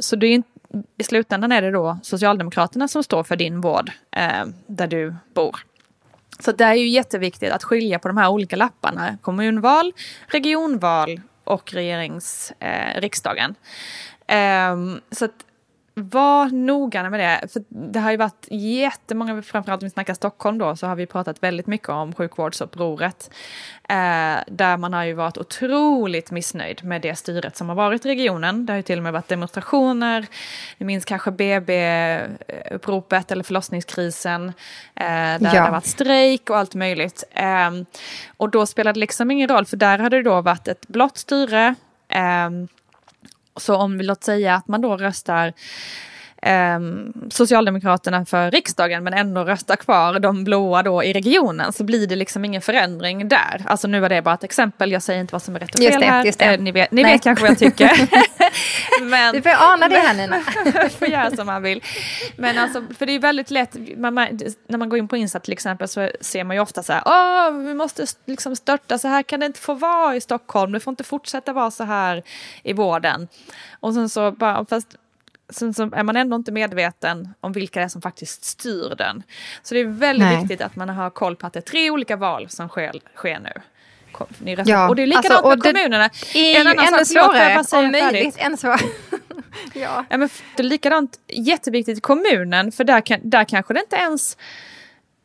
Så 0.00 0.16
det 0.16 0.26
är 0.26 0.30
inte 0.32 0.55
i 0.98 1.04
slutändan 1.04 1.52
är 1.52 1.62
det 1.62 1.70
då 1.70 1.98
Socialdemokraterna 2.02 2.88
som 2.88 3.04
står 3.04 3.24
för 3.24 3.36
din 3.36 3.60
vård 3.60 3.90
eh, 4.16 4.44
där 4.66 4.86
du 4.86 5.14
bor. 5.34 5.56
Så 6.38 6.52
det 6.52 6.64
är 6.64 6.74
ju 6.74 6.88
jätteviktigt 6.88 7.52
att 7.52 7.64
skilja 7.64 7.98
på 7.98 8.08
de 8.08 8.16
här 8.16 8.28
olika 8.28 8.56
lapparna. 8.56 9.18
Kommunval, 9.22 9.92
regionval 10.26 11.20
och 11.44 11.72
regerings, 11.72 12.52
eh, 12.58 13.00
riksdagen. 13.00 13.54
Eh, 14.26 14.76
så 15.10 15.24
att 15.24 15.45
var 16.00 16.46
noggranna 16.46 17.10
med 17.10 17.20
det. 17.20 17.48
För 17.48 17.62
det 17.68 18.00
har 18.00 18.10
ju 18.10 18.16
varit 18.16 18.46
jättemånga, 18.50 19.42
framförallt 19.42 19.82
om 19.82 19.86
vi 19.86 19.90
snackar 19.90 20.14
Stockholm 20.14 20.58
då, 20.58 20.76
så 20.76 20.86
har 20.86 20.96
vi 20.96 21.06
pratat 21.06 21.42
väldigt 21.42 21.66
mycket 21.66 21.88
om 21.88 22.12
sjukvårdsupproret. 22.12 23.30
Eh, 23.88 24.36
där 24.46 24.76
man 24.76 24.92
har 24.92 25.04
ju 25.04 25.12
varit 25.12 25.38
otroligt 25.38 26.30
missnöjd 26.30 26.84
med 26.84 27.02
det 27.02 27.16
styret 27.16 27.56
som 27.56 27.68
har 27.68 27.76
varit 27.76 28.06
i 28.06 28.08
regionen. 28.08 28.66
Det 28.66 28.72
har 28.72 28.76
ju 28.76 28.82
till 28.82 28.98
och 28.98 29.02
med 29.02 29.12
varit 29.12 29.28
demonstrationer. 29.28 30.26
Ni 30.78 30.86
minns 30.86 31.04
kanske 31.04 31.30
BB-uppropet 31.30 33.32
eller 33.32 33.44
förlossningskrisen. 33.44 34.52
Eh, 34.94 35.04
där 35.04 35.38
ja. 35.40 35.52
det 35.52 35.58
har 35.58 35.70
varit 35.70 35.86
strejk 35.86 36.50
och 36.50 36.56
allt 36.56 36.74
möjligt. 36.74 37.24
Eh, 37.30 37.70
och 38.36 38.50
då 38.50 38.66
spelade 38.66 38.96
det 38.96 39.00
liksom 39.00 39.30
ingen 39.30 39.48
roll, 39.48 39.66
för 39.66 39.76
där 39.76 39.98
hade 39.98 40.16
det 40.16 40.22
då 40.22 40.40
varit 40.40 40.68
ett 40.68 40.88
blått 40.88 41.18
styre. 41.18 41.74
Eh, 42.08 42.50
så 43.56 43.76
om 43.76 43.98
vi 43.98 44.04
låt 44.04 44.24
säga 44.24 44.54
att 44.54 44.68
man 44.68 44.80
då 44.80 44.96
röstar 44.96 45.52
eh, 46.46 46.80
Socialdemokraterna 47.30 48.24
för 48.24 48.50
riksdagen 48.50 49.04
men 49.04 49.14
ändå 49.14 49.44
röstar 49.44 49.76
kvar 49.76 50.18
de 50.18 50.44
blåa 50.44 50.82
då 50.82 51.04
i 51.04 51.12
regionen 51.12 51.72
så 51.72 51.84
blir 51.84 52.06
det 52.06 52.16
liksom 52.16 52.44
ingen 52.44 52.62
förändring 52.62 53.28
där. 53.28 53.62
Alltså 53.66 53.88
nu 53.88 54.00
var 54.00 54.08
det 54.08 54.22
bara 54.22 54.34
ett 54.34 54.44
exempel, 54.44 54.92
jag 54.92 55.02
säger 55.02 55.20
inte 55.20 55.34
vad 55.34 55.42
som 55.42 55.56
är 55.56 55.60
rätt 55.60 55.74
och 55.74 55.80
fel 55.80 56.00
det, 56.00 56.06
här. 56.06 56.52
Eh, 56.52 56.60
ni 56.60 56.72
vet, 56.72 56.90
ni 56.90 57.04
vet 57.04 57.22
kanske 57.22 57.42
vad 57.42 57.50
jag 57.50 57.58
tycker. 57.58 58.08
men, 59.02 59.34
du 59.34 59.42
får 59.42 59.50
ana 59.50 59.88
det 59.88 59.98
här 59.98 60.14
Nina. 60.16 60.40
får 60.90 61.08
göra 61.08 61.30
som 61.30 61.46
man 61.46 61.62
vill. 61.62 61.82
Men 62.36 62.58
alltså, 62.58 62.82
för 62.98 63.06
det 63.06 63.12
är 63.12 63.18
väldigt 63.18 63.50
lätt, 63.50 63.76
man, 63.96 64.14
när 64.68 64.78
man 64.78 64.88
går 64.88 64.98
in 64.98 65.08
på 65.08 65.16
Insta 65.16 65.40
till 65.40 65.52
exempel 65.52 65.88
så 65.88 66.10
ser 66.20 66.44
man 66.44 66.56
ju 66.56 66.62
ofta 66.62 66.82
så 66.82 66.92
här, 66.92 67.02
åh, 67.06 67.58
vi 67.58 67.74
måste 67.74 68.06
liksom 68.26 68.56
störta, 68.56 68.98
så 68.98 69.08
här 69.08 69.22
kan 69.22 69.40
det 69.40 69.46
inte 69.46 69.60
få 69.60 69.74
vara 69.74 70.16
i 70.16 70.20
Stockholm, 70.20 70.72
det 70.72 70.80
får 70.80 70.90
inte 70.90 71.04
fortsätta 71.04 71.52
vara 71.52 71.70
så 71.70 71.84
här 71.84 72.22
i 72.62 72.72
vården. 72.72 73.28
Och 73.80 73.94
sen 73.94 74.08
så 74.08 74.32
bara, 74.32 74.66
fast 74.66 74.96
sen 75.48 75.74
så 75.74 75.82
är 75.82 76.02
man 76.02 76.16
ändå 76.16 76.36
inte 76.36 76.52
medveten 76.52 77.28
om 77.40 77.52
vilka 77.52 77.80
det 77.80 77.84
är 77.84 77.88
som 77.88 78.02
faktiskt 78.02 78.44
styr 78.44 78.94
den. 78.98 79.22
Så 79.62 79.74
det 79.74 79.80
är 79.80 79.84
väldigt 79.84 80.28
Nej. 80.28 80.40
viktigt 80.40 80.60
att 80.60 80.76
man 80.76 80.88
har 80.88 81.10
koll 81.10 81.36
på 81.36 81.46
att 81.46 81.52
det 81.52 81.58
är 81.58 81.70
tre 81.70 81.90
olika 81.90 82.16
val 82.16 82.48
som 82.48 82.68
sker, 82.68 83.00
sker 83.14 83.40
nu. 83.40 83.52
Ja, 84.66 84.88
och 84.88 84.96
det 84.96 85.02
är 85.02 85.06
likadant 85.06 85.30
alltså, 85.30 85.48
med 85.48 85.62
kommunerna. 85.62 86.10
Det 86.32 86.56
är 86.56 86.60
en 86.60 86.66
annan 86.66 86.94
ännu 86.94 87.04
sak, 87.04 87.24
svårare, 87.24 87.84
om 87.84 87.90
möjligt 87.90 88.36
ännu 88.38 88.56
svårare. 88.56 88.80
ja. 89.74 90.04
ja, 90.08 90.16
men 90.16 90.28
det 90.56 90.62
är 90.62 90.64
likadant 90.64 91.18
jätteviktigt 91.28 91.98
i 91.98 92.00
kommunen, 92.00 92.72
för 92.72 92.84
där, 92.84 93.00
kan, 93.00 93.20
där 93.22 93.44
kanske 93.44 93.74
det 93.74 93.80
inte 93.80 93.96
ens 93.96 94.36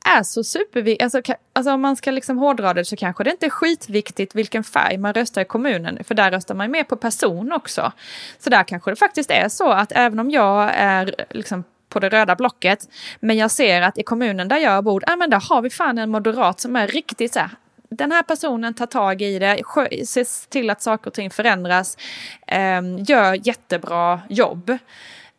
är 0.05 0.23
så 0.23 0.43
superviktigt. 0.43 1.03
Alltså, 1.03 1.33
alltså 1.53 1.73
om 1.73 1.81
man 1.81 1.95
ska 1.95 2.11
liksom 2.11 2.37
hårdra 2.37 2.73
det 2.73 2.85
så 2.85 2.95
kanske 2.95 3.23
det 3.23 3.31
inte 3.31 3.45
är 3.45 3.49
skitviktigt 3.49 4.35
vilken 4.35 4.63
färg 4.63 4.97
man 4.97 5.13
röstar 5.13 5.41
i 5.41 5.45
kommunen. 5.45 6.03
För 6.03 6.15
där 6.15 6.31
röstar 6.31 6.55
man 6.55 6.71
mer 6.71 6.83
på 6.83 6.95
person 6.95 7.51
också. 7.51 7.91
Så 8.39 8.49
där 8.49 8.63
kanske 8.63 8.91
det 8.91 8.95
faktiskt 8.95 9.31
är 9.31 9.49
så 9.49 9.71
att 9.71 9.91
även 9.91 10.19
om 10.19 10.31
jag 10.31 10.71
är 10.73 11.15
liksom 11.29 11.63
på 11.89 11.99
det 11.99 12.09
röda 12.09 12.35
blocket. 12.35 12.89
Men 13.19 13.37
jag 13.37 13.51
ser 13.51 13.81
att 13.81 13.97
i 13.97 14.03
kommunen 14.03 14.47
där 14.47 14.57
jag 14.57 14.83
bor, 14.83 15.03
ja 15.07 15.15
men 15.15 15.29
där 15.29 15.43
har 15.49 15.61
vi 15.61 15.69
fan 15.69 15.97
en 15.97 16.09
moderat 16.09 16.59
som 16.59 16.75
är 16.75 16.87
riktigt 16.87 17.33
så 17.33 17.39
här, 17.39 17.49
den 17.89 18.11
här 18.11 18.23
personen 18.23 18.73
tar 18.73 18.85
tag 18.85 19.21
i 19.21 19.39
det, 19.39 19.63
ser 20.05 20.49
till 20.49 20.69
att 20.69 20.81
saker 20.81 21.07
och 21.07 21.13
ting 21.13 21.29
förändras, 21.29 21.97
eh, 22.47 22.81
gör 23.07 23.47
jättebra 23.47 24.21
jobb. 24.29 24.69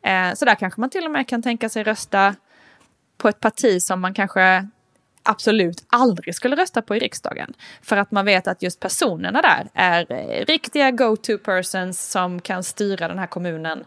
Eh, 0.02 0.34
så 0.34 0.44
där 0.44 0.54
kanske 0.54 0.80
man 0.80 0.90
till 0.90 1.04
och 1.04 1.10
med 1.10 1.28
kan 1.28 1.42
tänka 1.42 1.68
sig 1.68 1.82
rösta 1.82 2.34
på 3.22 3.28
ett 3.28 3.40
parti 3.40 3.82
som 3.82 4.00
man 4.00 4.14
kanske 4.14 4.68
absolut 5.22 5.84
aldrig 5.88 6.34
skulle 6.34 6.56
rösta 6.56 6.82
på 6.82 6.96
i 6.96 6.98
riksdagen. 6.98 7.52
För 7.82 7.96
att 7.96 8.10
man 8.10 8.24
vet 8.24 8.46
att 8.46 8.62
just 8.62 8.80
personerna 8.80 9.42
där 9.42 9.68
är 9.74 10.12
eh, 10.12 10.44
riktiga 10.44 10.90
go-to 10.90 11.38
persons 11.38 12.10
som 12.10 12.40
kan 12.40 12.64
styra 12.64 13.08
den 13.08 13.18
här 13.18 13.26
kommunen 13.26 13.84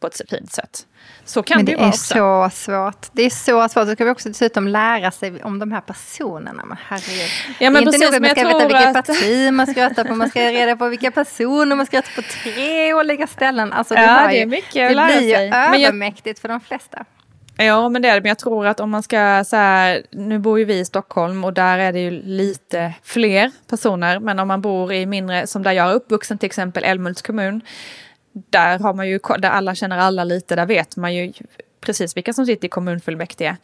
på 0.00 0.06
ett 0.06 0.30
fint 0.30 0.52
sätt. 0.52 0.86
Så 1.24 1.42
kan 1.42 1.56
Men 1.56 1.64
det, 1.64 1.72
det 1.72 1.76
vara 1.76 1.88
också. 1.88 2.14
Det 2.14 2.20
är 2.20 2.48
så 2.48 2.56
svårt. 2.56 3.06
Det 3.12 3.22
är 3.22 3.30
så 3.30 3.68
svårt. 3.68 3.86
Så 3.86 3.92
ska 3.92 4.04
vi 4.04 4.10
också 4.10 4.28
dessutom 4.28 4.68
lära 4.68 5.10
sig 5.10 5.42
om 5.42 5.58
de 5.58 5.72
här 5.72 5.80
personerna. 5.80 6.64
Men 6.64 6.76
herregud. 6.88 7.30
Ja, 7.58 7.70
men 7.70 7.84
det 7.84 7.88
är 7.88 7.92
precis, 7.92 8.02
inte 8.02 8.06
nog 8.06 8.14
att 8.14 8.22
man 8.22 8.30
ska 8.30 8.58
veta 8.58 8.68
vilket 8.68 8.96
att... 8.96 9.06
parti 9.06 9.52
man 9.52 9.66
ska 9.66 9.88
rösta 9.88 10.04
på. 10.04 10.14
Man 10.14 10.30
ska 10.30 10.40
reda 10.40 10.76
på 10.76 10.88
vilka 10.88 11.10
personer 11.10 11.76
man 11.76 11.86
ska 11.86 11.98
rösta 11.98 12.22
på 12.22 12.28
tre 12.42 12.94
olika 12.94 13.26
ställen. 13.26 13.72
Alltså, 13.72 13.94
det, 13.94 14.02
ja, 14.02 14.28
det 14.28 14.42
är 14.42 14.46
mycket 14.46 14.74
ju, 14.74 14.94
det 14.94 15.06
blir 15.06 15.20
ju 15.20 15.54
övermäktigt 15.54 16.40
för 16.40 16.48
de 16.48 16.60
flesta. 16.60 17.04
Ja, 17.64 17.88
men 17.88 18.02
det 18.02 18.08
är 18.08 18.14
det. 18.14 18.20
Men 18.20 18.28
jag 18.28 18.38
tror 18.38 18.66
att 18.66 18.80
om 18.80 18.90
man 18.90 19.02
ska 19.02 19.44
så 19.46 19.56
här, 19.56 20.02
nu 20.10 20.38
bor 20.38 20.58
ju 20.58 20.64
vi 20.64 20.78
i 20.78 20.84
Stockholm 20.84 21.44
och 21.44 21.52
där 21.52 21.78
är 21.78 21.92
det 21.92 22.00
ju 22.00 22.10
lite 22.10 22.94
fler 23.02 23.50
personer. 23.66 24.18
Men 24.18 24.38
om 24.38 24.48
man 24.48 24.60
bor 24.60 24.92
i 24.92 25.06
mindre, 25.06 25.46
som 25.46 25.62
där 25.62 25.72
jag 25.72 25.90
är 25.90 25.94
uppvuxen 25.94 26.38
till 26.38 26.46
exempel, 26.46 26.84
Älmhults 26.84 27.22
kommun. 27.22 27.60
Där 28.32 28.78
har 28.78 28.94
man 28.94 29.08
ju, 29.08 29.18
där 29.38 29.50
alla 29.50 29.74
känner 29.74 29.98
alla 29.98 30.24
lite, 30.24 30.56
där 30.56 30.66
vet 30.66 30.96
man 30.96 31.14
ju 31.14 31.32
precis 31.80 32.16
vilka 32.16 32.32
som 32.32 32.46
sitter 32.46 32.66
i 32.66 32.68
kommunfullmäktige. 32.68 33.56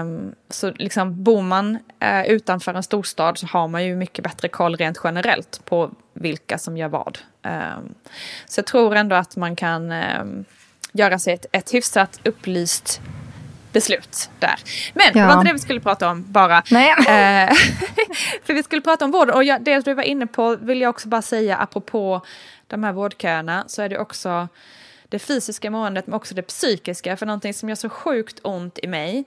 Um, 0.00 0.34
så 0.50 0.70
liksom 0.70 1.22
bor 1.22 1.42
man 1.42 1.78
uh, 2.04 2.26
utanför 2.26 2.74
en 2.74 2.82
storstad 2.82 3.38
så 3.38 3.46
har 3.46 3.68
man 3.68 3.84
ju 3.84 3.96
mycket 3.96 4.24
bättre 4.24 4.48
koll 4.48 4.76
rent 4.76 5.00
generellt 5.04 5.60
på 5.64 5.90
vilka 6.14 6.58
som 6.58 6.76
gör 6.76 6.88
vad. 6.88 7.18
Um, 7.42 7.94
så 8.46 8.58
jag 8.58 8.66
tror 8.66 8.96
ändå 8.96 9.16
att 9.16 9.36
man 9.36 9.56
kan 9.56 9.92
um, 9.92 10.44
göra 10.92 11.18
sig 11.18 11.34
ett, 11.34 11.46
ett 11.52 11.74
hyfsat 11.74 12.20
upplyst 12.24 13.00
beslut 13.72 14.30
där. 14.38 14.54
Men 14.94 15.06
ja. 15.06 15.20
det 15.20 15.26
var 15.26 15.32
inte 15.32 15.48
det 15.48 15.52
vi 15.52 15.58
skulle 15.58 15.80
prata 15.80 16.10
om 16.10 16.32
bara. 16.32 16.62
Nej. 16.70 16.90
Eh, 16.90 17.54
för 18.44 18.54
vi 18.54 18.62
skulle 18.62 18.82
prata 18.82 19.04
om 19.04 19.10
vård 19.10 19.30
och 19.30 19.44
jag, 19.44 19.62
det 19.62 19.84
du 19.84 19.94
var 19.94 20.02
inne 20.02 20.26
på 20.26 20.56
vill 20.56 20.80
jag 20.80 20.90
också 20.90 21.08
bara 21.08 21.22
säga 21.22 21.56
apropå 21.56 22.22
de 22.66 22.84
här 22.84 22.92
vårdköerna 22.92 23.64
så 23.66 23.82
är 23.82 23.88
det 23.88 23.98
också 23.98 24.48
det 25.12 25.18
fysiska 25.18 25.70
måendet 25.70 26.06
men 26.06 26.14
också 26.14 26.34
det 26.34 26.42
psykiska. 26.42 27.16
För 27.16 27.26
någonting 27.26 27.54
som 27.54 27.68
gör 27.68 27.76
så 27.76 27.88
sjukt 27.88 28.40
ont 28.42 28.78
i 28.82 28.86
mig 28.86 29.24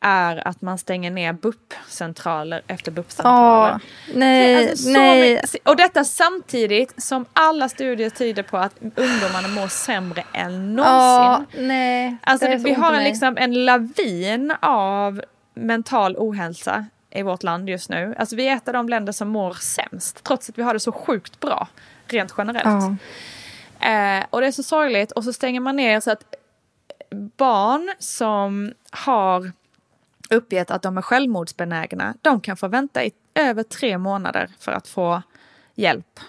är 0.00 0.48
att 0.48 0.62
man 0.62 0.78
stänger 0.78 1.10
ner 1.10 1.32
BUP-centraler 1.32 2.62
efter 2.66 2.90
BUP-centraler. 2.92 3.74
Oh, 3.74 3.80
nej, 4.14 4.70
alltså 4.70 4.88
nej. 4.88 5.42
Och 5.64 5.76
detta 5.76 6.04
samtidigt 6.04 7.02
som 7.02 7.24
alla 7.32 7.68
studier 7.68 8.10
tyder 8.10 8.42
på 8.42 8.56
att 8.56 8.74
ungdomarna 8.80 9.48
mår 9.48 9.68
sämre 9.68 10.24
än 10.32 10.76
någonsin. 10.76 11.60
Oh, 11.60 11.66
nej, 11.66 12.16
alltså 12.22 12.46
det, 12.46 12.56
vi 12.56 12.74
har 12.74 12.92
en, 12.92 13.04
liksom, 13.04 13.36
en 13.36 13.64
lavin 13.64 14.52
av 14.60 15.22
mental 15.54 16.16
ohälsa 16.18 16.86
i 17.10 17.22
vårt 17.22 17.42
land 17.42 17.68
just 17.68 17.90
nu. 17.90 18.14
Alltså 18.18 18.36
vi 18.36 18.48
är 18.48 18.56
ett 18.56 18.68
av 18.68 18.74
de 18.74 18.88
länder 18.88 19.12
som 19.12 19.28
mår 19.28 19.52
sämst 19.52 20.24
trots 20.24 20.48
att 20.48 20.58
vi 20.58 20.62
har 20.62 20.74
det 20.74 20.80
så 20.80 20.92
sjukt 20.92 21.40
bra 21.40 21.68
rent 22.06 22.34
generellt. 22.38 22.66
Oh. 22.66 22.94
Eh, 23.80 24.24
och 24.30 24.40
det 24.40 24.46
är 24.46 24.52
så 24.52 24.62
sorgligt 24.62 25.12
och 25.12 25.24
så 25.24 25.32
stänger 25.32 25.60
man 25.60 25.76
ner 25.76 26.00
så 26.00 26.10
att 26.10 26.24
barn 27.36 27.94
som 27.98 28.72
har 28.90 29.52
uppgett 30.30 30.70
att 30.70 30.82
de 30.82 30.98
är 30.98 31.02
självmordsbenägna, 31.02 32.14
de 32.22 32.40
kan 32.40 32.56
få 32.56 32.68
vänta 32.68 33.04
i 33.04 33.10
över 33.34 33.62
tre 33.62 33.98
månader 33.98 34.50
för 34.58 34.72
att 34.72 34.88
få 34.88 35.22
hjälp 35.74 36.20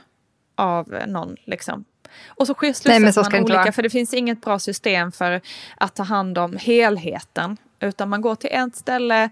av 0.55 0.97
någon. 1.07 1.35
Liksom. 1.45 1.85
Och 2.27 2.47
så 2.47 2.55
slussas 2.73 3.31
man 3.31 3.43
olika, 3.43 3.71
för 3.71 3.83
det 3.83 3.89
finns 3.89 4.13
inget 4.13 4.41
bra 4.41 4.59
system 4.59 5.11
för 5.11 5.41
att 5.77 5.95
ta 5.95 6.03
hand 6.03 6.37
om 6.37 6.57
helheten. 6.57 7.57
Utan 7.79 8.09
man 8.09 8.21
går 8.21 8.35
till 8.35 8.49
ett 8.53 8.75
ställe 8.75 9.29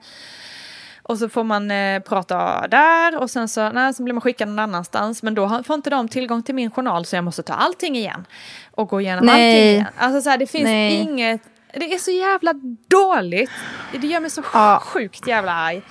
och 1.08 1.18
så 1.18 1.30
får 1.30 1.44
man 1.44 1.72
eh, 1.72 2.00
prata 2.00 2.68
där 2.68 3.18
och 3.18 3.30
sen 3.30 3.48
så, 3.48 3.70
nej, 3.70 3.94
så 3.94 4.04
blir 4.04 4.14
man 4.14 4.22
skickad 4.22 4.48
någon 4.48 4.60
annanstans. 4.60 5.24
Men 5.24 5.36
då 5.36 5.64
får 5.64 5.74
inte 5.74 5.90
de 5.90 6.08
tillgång 6.08 6.44
till 6.44 6.56
min 6.56 6.72
journal 6.72 7.06
så 7.06 7.16
jag 7.16 7.24
måste 7.24 7.44
ta 7.44 7.54
allting 7.54 7.96
igen. 7.96 8.26
Och 8.72 8.88
gå 8.90 9.02
igenom 9.02 9.26
nej. 9.26 9.34
allting 9.34 9.70
igen. 9.72 9.86
Alltså 9.98 10.22
så 10.22 10.30
här, 10.30 10.38
det 10.38 10.48
finns 10.48 10.64
nej. 10.64 10.94
inget, 10.94 11.42
det 11.74 11.94
är 11.94 11.98
så 11.98 12.12
jävla 12.12 12.54
dåligt. 12.88 13.52
Det 13.92 14.08
gör 14.08 14.20
mig 14.20 14.30
så 14.30 14.44
ja. 14.54 14.82
sjukt 14.86 15.28
jävla 15.28 15.52
arg. 15.52 15.82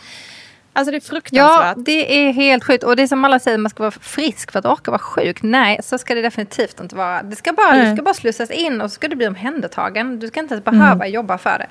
Alltså 0.72 0.90
det 0.90 0.96
är 0.96 1.00
fruktansvärt. 1.00 1.76
Ja, 1.76 1.82
det 1.82 2.28
är 2.28 2.32
helt 2.32 2.64
sjukt. 2.64 2.84
Och 2.84 2.96
det 2.96 3.02
är 3.02 3.06
som 3.06 3.24
alla 3.24 3.38
säger, 3.38 3.58
man 3.58 3.70
ska 3.70 3.82
vara 3.82 3.90
frisk 3.90 4.52
för 4.52 4.58
att 4.58 4.66
orka 4.66 4.90
vara 4.90 4.98
sjuk. 4.98 5.42
Nej, 5.42 5.80
så 5.82 5.98
ska 5.98 6.14
det 6.14 6.22
definitivt 6.22 6.80
inte 6.80 6.96
vara. 6.96 7.22
Det 7.22 7.36
ska 7.36 7.52
bara, 7.52 7.74
mm. 7.74 7.90
Du 7.90 7.96
ska 7.96 8.02
bara 8.02 8.14
slussas 8.14 8.50
in 8.50 8.80
och 8.80 8.90
så 8.90 8.94
ska 8.94 9.08
du 9.08 9.16
bli 9.16 9.26
omhändertagen. 9.26 10.18
Du 10.18 10.28
ska 10.28 10.40
inte 10.40 10.54
ens 10.54 10.64
behöva 10.64 10.94
mm. 10.94 11.10
jobba 11.10 11.38
för 11.38 11.58
det. 11.58 11.66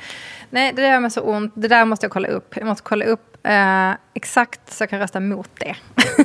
Nej, 0.50 0.74
det 0.76 0.82
där 0.82 0.90
gör 0.90 1.00
mig 1.00 1.12
så 1.12 1.22
ont. 1.22 1.54
Det 1.56 1.68
där 1.68 1.86
måste 1.86 2.06
jag 2.06 2.12
kolla 2.12 2.28
upp. 2.28 2.58
Jag 2.58 2.68
måste 2.68 2.84
kolla 2.84 3.06
upp 3.06 3.35
Uh, 3.46 3.96
exakt 4.16 4.74
så 4.74 4.82
jag 4.84 4.90
kan 4.90 5.00
rösta 5.00 5.20
mot 5.20 5.50
det. 5.60 5.76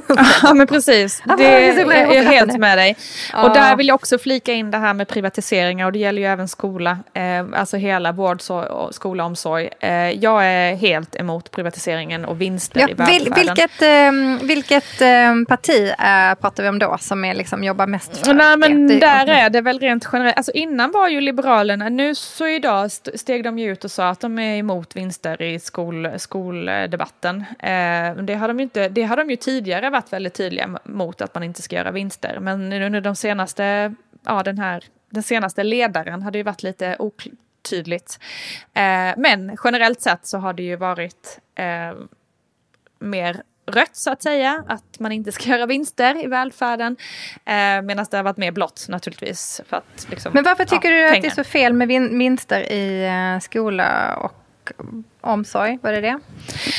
ja 0.43 0.55
men 0.55 0.67
precis, 0.67 1.23
det 1.39 1.45
är 1.45 2.15
jag 2.15 2.23
helt 2.23 2.59
med 2.59 2.79
dig. 2.79 2.97
Ja. 3.33 3.43
Och 3.43 3.55
där 3.55 3.77
vill 3.77 3.89
jag 3.89 3.95
också 3.95 4.19
flika 4.19 4.53
in 4.53 4.71
det 4.71 4.79
här 4.79 4.95
med 4.95 5.09
privatiseringar 5.09 5.87
och 5.87 5.93
det 5.93 5.99
gäller 5.99 6.23
ju 6.23 6.29
även 6.29 6.49
skola, 6.49 6.99
eh, 7.15 7.45
alltså 7.55 7.77
hela 7.77 8.13
vård, 8.13 8.41
och 8.51 8.95
skola, 8.95 9.25
omsorg. 9.25 9.69
Eh, 9.81 10.11
jag 10.11 10.47
är 10.47 10.77
helt 10.77 11.17
emot 11.17 11.51
privatiseringen 11.51 12.25
och 12.25 12.41
vinster 12.41 12.81
ja, 12.81 12.89
i 12.89 12.95
välfärden. 12.95 13.35
Vilket, 13.35 13.83
eh, 13.83 14.47
vilket 14.49 15.01
ehm, 15.01 15.47
parti 15.47 15.93
eh, 15.99 16.35
pratar 16.41 16.63
vi 16.63 16.69
om 16.69 16.79
då 16.79 16.97
som 17.01 17.25
är, 17.25 17.35
liksom, 17.35 17.65
jobbar 17.65 17.87
mest 17.87 18.27
för 18.27 18.35
Nej, 18.35 18.57
men 18.57 18.89
det? 18.89 18.99
Där 18.99 19.27
är 19.27 19.51
det 19.51 19.61
väl 19.61 19.79
rent 19.79 20.09
generellt, 20.13 20.37
alltså 20.37 20.53
innan 20.53 20.91
var 20.91 21.09
ju 21.09 21.21
Liberalerna, 21.21 21.89
nu 21.89 22.15
så 22.15 22.47
idag 22.47 22.91
steg 23.15 23.45
de 23.45 23.59
ju 23.59 23.73
ut 23.73 23.85
och 23.85 23.91
sa 23.91 24.09
att 24.09 24.21
de 24.21 24.39
är 24.39 24.57
emot 24.57 24.97
vinster 24.97 25.43
i 25.43 25.61
skol, 25.61 26.09
skoldebatten 26.17 27.10
debatten. 27.11 27.45
Eh, 27.59 28.25
det, 28.25 28.35
har 28.35 28.49
de 28.49 28.59
ju 28.59 28.63
inte, 28.63 28.89
det 28.89 29.03
har 29.03 29.17
de 29.17 29.31
ju 29.31 29.37
tidigare 29.37 29.91
varit 29.91 30.13
väldigt 30.13 30.35
tydliga 30.35 30.79
mot 30.85 31.21
att 31.21 31.35
man 31.35 31.43
inte 31.43 31.63
ska 31.63 31.77
göra 31.77 31.91
vinster. 31.91 32.39
Men 32.41 32.73
under 32.73 33.01
de 33.01 33.17
senaste, 33.17 33.95
ja 34.25 34.43
den 34.43 34.59
här, 34.59 34.85
den 35.11 35.23
senaste 35.23 35.63
ledaren 35.63 36.23
hade 36.23 36.39
ju 36.39 36.45
varit 36.45 36.63
lite 36.63 36.97
otydligt. 36.99 38.19
Eh, 38.75 39.15
men 39.17 39.57
generellt 39.65 40.01
sett 40.03 40.27
så 40.27 40.39
har 40.39 40.53
det 40.53 40.63
ju 40.63 40.77
varit 40.77 41.41
eh, 41.55 41.95
mer 42.99 43.43
rött 43.67 43.97
så 43.97 44.11
att 44.11 44.23
säga, 44.23 44.65
att 44.69 45.01
man 45.01 45.13
inte 45.13 45.33
ska 45.33 45.51
göra 45.51 45.67
vinster 45.67 46.25
i 46.25 46.27
välfärden. 46.27 46.97
Eh, 47.45 47.83
Medan 47.83 48.07
det 48.11 48.17
har 48.17 48.23
varit 48.25 48.37
mer 48.37 48.53
blått 48.53 48.87
naturligtvis. 48.89 49.61
För 49.69 49.77
att, 49.77 50.07
liksom, 50.11 50.33
Men 50.35 50.45
varför 50.45 50.65
tycker 50.65 50.91
ja, 50.91 50.97
du 50.97 51.05
att 51.05 51.13
pengar. 51.13 51.23
det 51.23 51.29
är 51.29 51.45
så 51.45 51.51
fel 51.51 51.73
med 51.73 51.89
vinster 51.89 52.73
i 52.73 53.09
skola 53.43 54.17
och 54.17 54.40
omsorg, 55.21 55.79
var 55.83 55.93
det 55.93 56.01
det? 56.01 56.19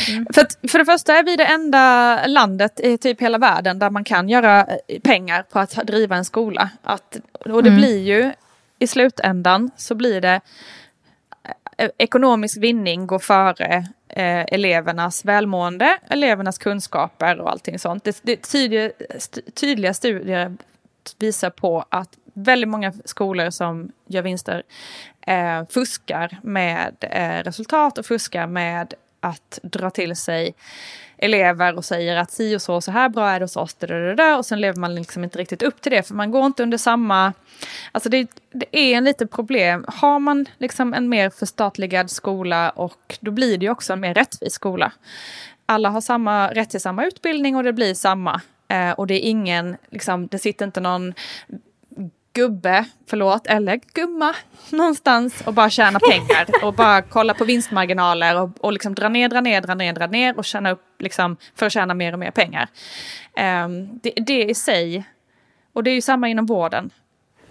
Mm. 0.10 0.26
För, 0.34 0.68
för 0.68 0.80
det 0.80 0.86
första 0.86 1.18
är 1.20 1.24
vi 1.24 1.36
det 1.36 1.46
enda 1.46 2.26
landet 2.28 2.80
i 2.80 2.98
typ 2.98 3.22
hela 3.22 3.38
världen 3.38 3.80
där 3.80 3.89
man 3.89 4.04
kan 4.04 4.30
göra 4.30 4.66
eh, 4.88 5.00
pengar 5.00 5.44
på 5.44 5.60
att 5.60 5.72
driva 5.72 6.16
en 6.16 6.26
skola. 6.26 6.70
Att, 6.84 7.18
och 7.32 7.64
det 7.64 7.70
mm. 7.70 7.82
blir 7.82 8.00
ju 8.00 8.32
i 8.80 8.88
slutändan 8.88 9.72
så 9.78 9.96
blir 9.96 10.22
det 10.22 10.42
eh, 11.78 11.89
ekonomisk 11.98 12.58
vinning 12.58 13.08
går 13.08 13.20
före 13.20 13.86
eh, 14.08 14.46
elevernas 14.48 15.26
välmående, 15.26 15.98
elevernas 16.10 16.58
kunskaper 16.58 17.39
och 17.39 17.52
allting 17.52 17.80
sånt. 17.80 18.04
Det, 18.04 18.20
det 18.22 18.36
tydliga, 18.36 18.92
tydliga 19.54 19.94
studier 19.94 20.58
visar 21.20 21.50
på 21.50 21.86
att 21.89 22.10
väldigt 22.34 22.70
många 22.70 22.94
skolor 23.06 23.50
som 23.50 23.92
gör 24.08 24.22
vinster 24.22 24.64
eh, 25.28 25.66
fuskar 25.70 26.40
med 26.44 26.96
eh, 27.00 27.44
resultat 27.44 27.98
och 27.98 28.06
fuskar 28.06 28.48
med 28.48 28.94
att 29.20 29.60
dra 29.64 29.90
till 29.90 30.16
sig 30.16 30.54
elever 31.18 31.78
och 31.78 31.86
säger 31.86 32.16
att 32.16 32.32
si 32.32 32.56
och 32.56 32.62
så, 32.62 32.82
så 32.82 32.92
här 32.92 33.10
bra 33.10 33.30
är 33.30 33.40
det 33.40 33.44
hos 33.44 33.58
oss, 33.58 33.76
och 34.38 34.46
sen 34.46 34.62
lever 34.62 34.80
man 34.80 34.96
liksom 34.96 35.24
inte 35.24 35.38
riktigt 35.38 35.64
upp 35.64 35.82
till 35.82 35.92
det, 35.92 36.08
för 36.08 36.14
man 36.14 36.32
går 36.32 36.46
inte 36.46 36.64
under 36.64 36.78
samma... 36.78 37.34
Alltså 37.92 38.10
det, 38.10 38.28
det 38.52 38.78
är 38.78 38.98
en 38.98 39.04
liten 39.04 39.28
problem. 39.28 39.86
Har 39.88 40.20
man 40.20 40.46
liksom 40.58 40.94
en 40.94 41.10
mer 41.10 41.30
förstatligad 41.30 42.12
skola 42.12 42.70
och 42.70 43.18
då 43.20 43.32
blir 43.32 43.58
det 43.58 43.66
ju 43.66 43.72
också 43.72 43.94
en 43.94 44.00
mer 44.00 44.14
rättvis 44.14 44.54
skola. 44.54 44.92
Alla 45.66 45.90
har 45.90 46.02
samma 46.02 46.54
rätt 46.54 46.70
till 46.70 46.82
samma 46.82 47.06
utbildning 47.06 47.56
och 47.56 47.64
det 47.64 47.74
blir 47.74 47.94
samma. 47.94 48.42
Eh, 48.68 48.92
och 48.92 49.08
det 49.08 49.26
är 49.26 49.30
ingen, 49.30 49.78
liksom, 49.90 50.28
det 50.28 50.40
sitter 50.40 50.66
inte 50.66 50.80
någon 50.80 51.14
gubbe, 52.34 52.86
förlåt, 53.08 53.48
eller 53.48 53.80
gumma 53.94 54.36
någonstans 54.70 55.42
och 55.46 55.54
bara 55.54 55.70
tjäna 55.70 56.00
pengar 56.00 56.48
och 56.64 56.74
bara 56.74 57.02
kolla 57.02 57.34
på 57.34 57.46
vinstmarginaler 57.46 58.42
och, 58.42 58.50
och 58.60 58.74
liksom 58.74 58.96
dra 58.96 59.10
ner, 59.10 59.30
dra 59.30 59.42
ner, 59.42 59.62
dra 59.62 59.76
ner, 59.76 59.94
dra 59.94 60.08
ner 60.08 60.38
och 60.38 60.46
tjäna 60.46 60.72
upp 60.72 60.84
liksom 61.00 61.38
för 61.56 61.66
att 61.66 61.72
tjäna 61.72 61.94
mer 61.94 62.14
och 62.14 62.20
mer 62.20 62.32
pengar. 62.32 62.68
Um, 63.66 64.00
det, 64.04 64.14
det 64.16 64.44
i 64.44 64.54
sig, 64.54 65.04
och 65.74 65.84
det 65.84 65.92
är 65.92 65.96
ju 65.96 66.02
samma 66.02 66.30
inom 66.30 66.46
vården. 66.46 66.90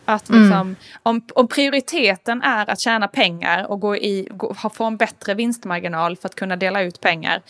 Att 0.04 0.28
mm. 0.28 0.42
liksom, 0.42 0.60
mm. 0.60 0.76
om, 1.02 1.22
om 1.34 1.48
prioriteten 1.48 2.42
är 2.42 2.70
att 2.70 2.80
tjäna 2.80 3.08
pengar 3.08 3.70
och 3.70 3.80
gå 3.80 3.96
i, 3.96 4.28
gå, 4.30 4.54
få 4.54 4.84
en 4.84 4.96
bättre 4.96 5.34
vinstmarginal 5.34 6.16
för 6.16 6.28
att 6.28 6.34
kunna 6.34 6.56
dela 6.56 6.82
ut 6.82 7.00
pengar, 7.00 7.42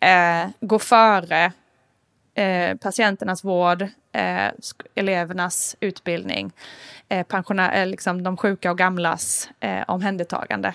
eh, 0.00 0.50
gå 0.60 0.78
före 0.78 1.52
eh, 2.34 2.76
patienternas 2.76 3.44
vård, 3.44 3.82
eh, 4.12 4.48
elevernas 4.94 5.76
utbildning, 5.80 6.52
eh, 7.08 7.26
pensionär, 7.26 7.82
eh, 7.82 7.86
liksom 7.86 8.22
de 8.22 8.36
sjuka 8.36 8.70
och 8.70 8.78
gamlas 8.78 9.48
eh, 9.60 9.82
omhändertagande. 9.86 10.74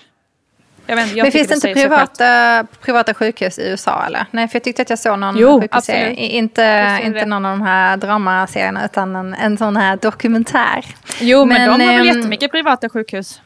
Vet, 0.86 1.16
Men 1.16 1.32
finns 1.32 1.48
det 1.48 1.54
inte 1.54 1.74
privata, 1.74 2.66
privata 2.80 3.14
sjukhus 3.14 3.58
i 3.58 3.70
USA 3.70 4.04
eller? 4.06 4.26
Nej, 4.30 4.48
för 4.48 4.56
jag 4.56 4.62
tyckte 4.64 4.82
att 4.82 4.90
jag 4.90 4.98
såg 4.98 5.18
någon 5.18 5.36
jo, 5.38 5.60
sjukhusserie. 5.60 6.14
Inte, 6.14 6.98
inte 7.02 7.26
någon 7.26 7.44
av 7.44 7.58
de 7.58 7.62
här 7.62 7.96
dramaserierna 7.96 8.84
utan 8.84 9.16
en, 9.16 9.34
en 9.34 9.58
sån 9.58 9.76
här 9.76 9.96
dokumentär. 9.96 10.84
Jo, 11.20 11.44
men, 11.44 11.48
men 11.48 11.78
de 11.78 11.84
har 11.84 11.92
väl 11.92 12.08
äm... 12.08 12.16
jättemycket 12.16 12.50
privata 12.50 12.88
sjukhus. 12.88 13.40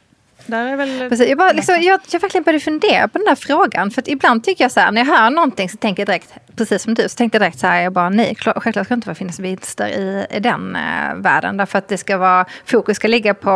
Där 0.46 0.66
är 0.66 0.76
väl... 0.76 1.08
Precis, 1.08 1.28
jag, 1.28 1.38
bara, 1.38 1.52
liksom, 1.52 1.74
jag, 1.82 2.00
jag 2.10 2.20
verkligen 2.20 2.44
började 2.44 2.64
fundera 2.64 3.08
på 3.08 3.18
den 3.18 3.26
där 3.26 3.34
frågan. 3.34 3.90
För 3.90 4.10
ibland 4.10 4.44
tycker 4.44 4.64
jag 4.64 4.70
så 4.72 4.80
här, 4.80 4.92
när 4.92 5.04
jag 5.04 5.16
hör 5.16 5.30
någonting 5.30 5.68
så 5.68 5.76
tänker 5.76 6.00
jag 6.00 6.08
direkt, 6.08 6.34
precis 6.56 6.82
som 6.82 6.94
du, 6.94 7.08
så 7.08 7.16
tänkte 7.16 7.36
jag 7.36 7.42
direkt 7.42 7.58
så 7.58 7.66
här, 7.66 7.82
jag 7.82 7.92
bara 7.92 8.08
nej, 8.08 8.34
självklart 8.38 8.86
ska 8.86 8.94
det 8.94 8.94
inte 8.94 9.14
finnas 9.14 9.38
vinster 9.38 9.88
i, 9.88 10.26
i 10.30 10.40
den 10.40 10.76
eh, 10.76 11.14
världen. 11.14 11.56
Därför 11.56 11.78
att 11.78 11.88
det 11.88 11.98
ska 11.98 12.18
vara, 12.18 12.46
fokus 12.64 12.96
ska 12.96 13.08
ligga 13.08 13.34
på 13.34 13.50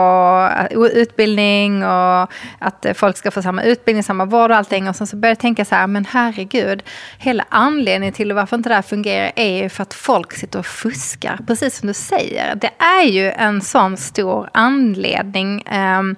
uh, 0.75 0.87
utbildning 0.87 1.85
och 1.85 2.31
att 2.59 2.87
folk 2.95 3.17
ska 3.17 3.31
få 3.31 3.43
samma 3.43 3.63
utbildning, 3.63 4.03
samma 4.03 4.25
vård 4.25 4.51
och 4.51 4.57
allting. 4.57 4.89
Och 4.89 4.97
sen 4.97 5.07
så 5.07 5.17
började 5.17 5.31
jag 5.33 5.39
tänka 5.39 5.65
så 5.65 5.75
här, 5.75 5.87
men 5.87 6.05
herregud, 6.05 6.83
hela 7.19 7.45
anledningen 7.49 8.15
till 8.15 8.33
varför 8.33 8.57
inte 8.57 8.69
det 8.69 8.75
här 8.75 8.83
fungerar 8.83 9.33
är 9.37 9.63
ju 9.63 9.69
för 9.69 9.83
att 9.83 9.95
folk 9.95 10.33
sitter 10.33 10.59
och 10.59 10.67
fuskar, 10.67 11.39
precis 11.47 11.79
som 11.79 11.87
du 11.89 11.95
säger. 11.95 12.55
Det 12.55 12.71
är 12.79 13.05
ju 13.05 13.31
en 13.31 13.61
sån 13.61 13.97
stor 13.97 14.51
anledning 14.53 15.63
um, 15.99 16.17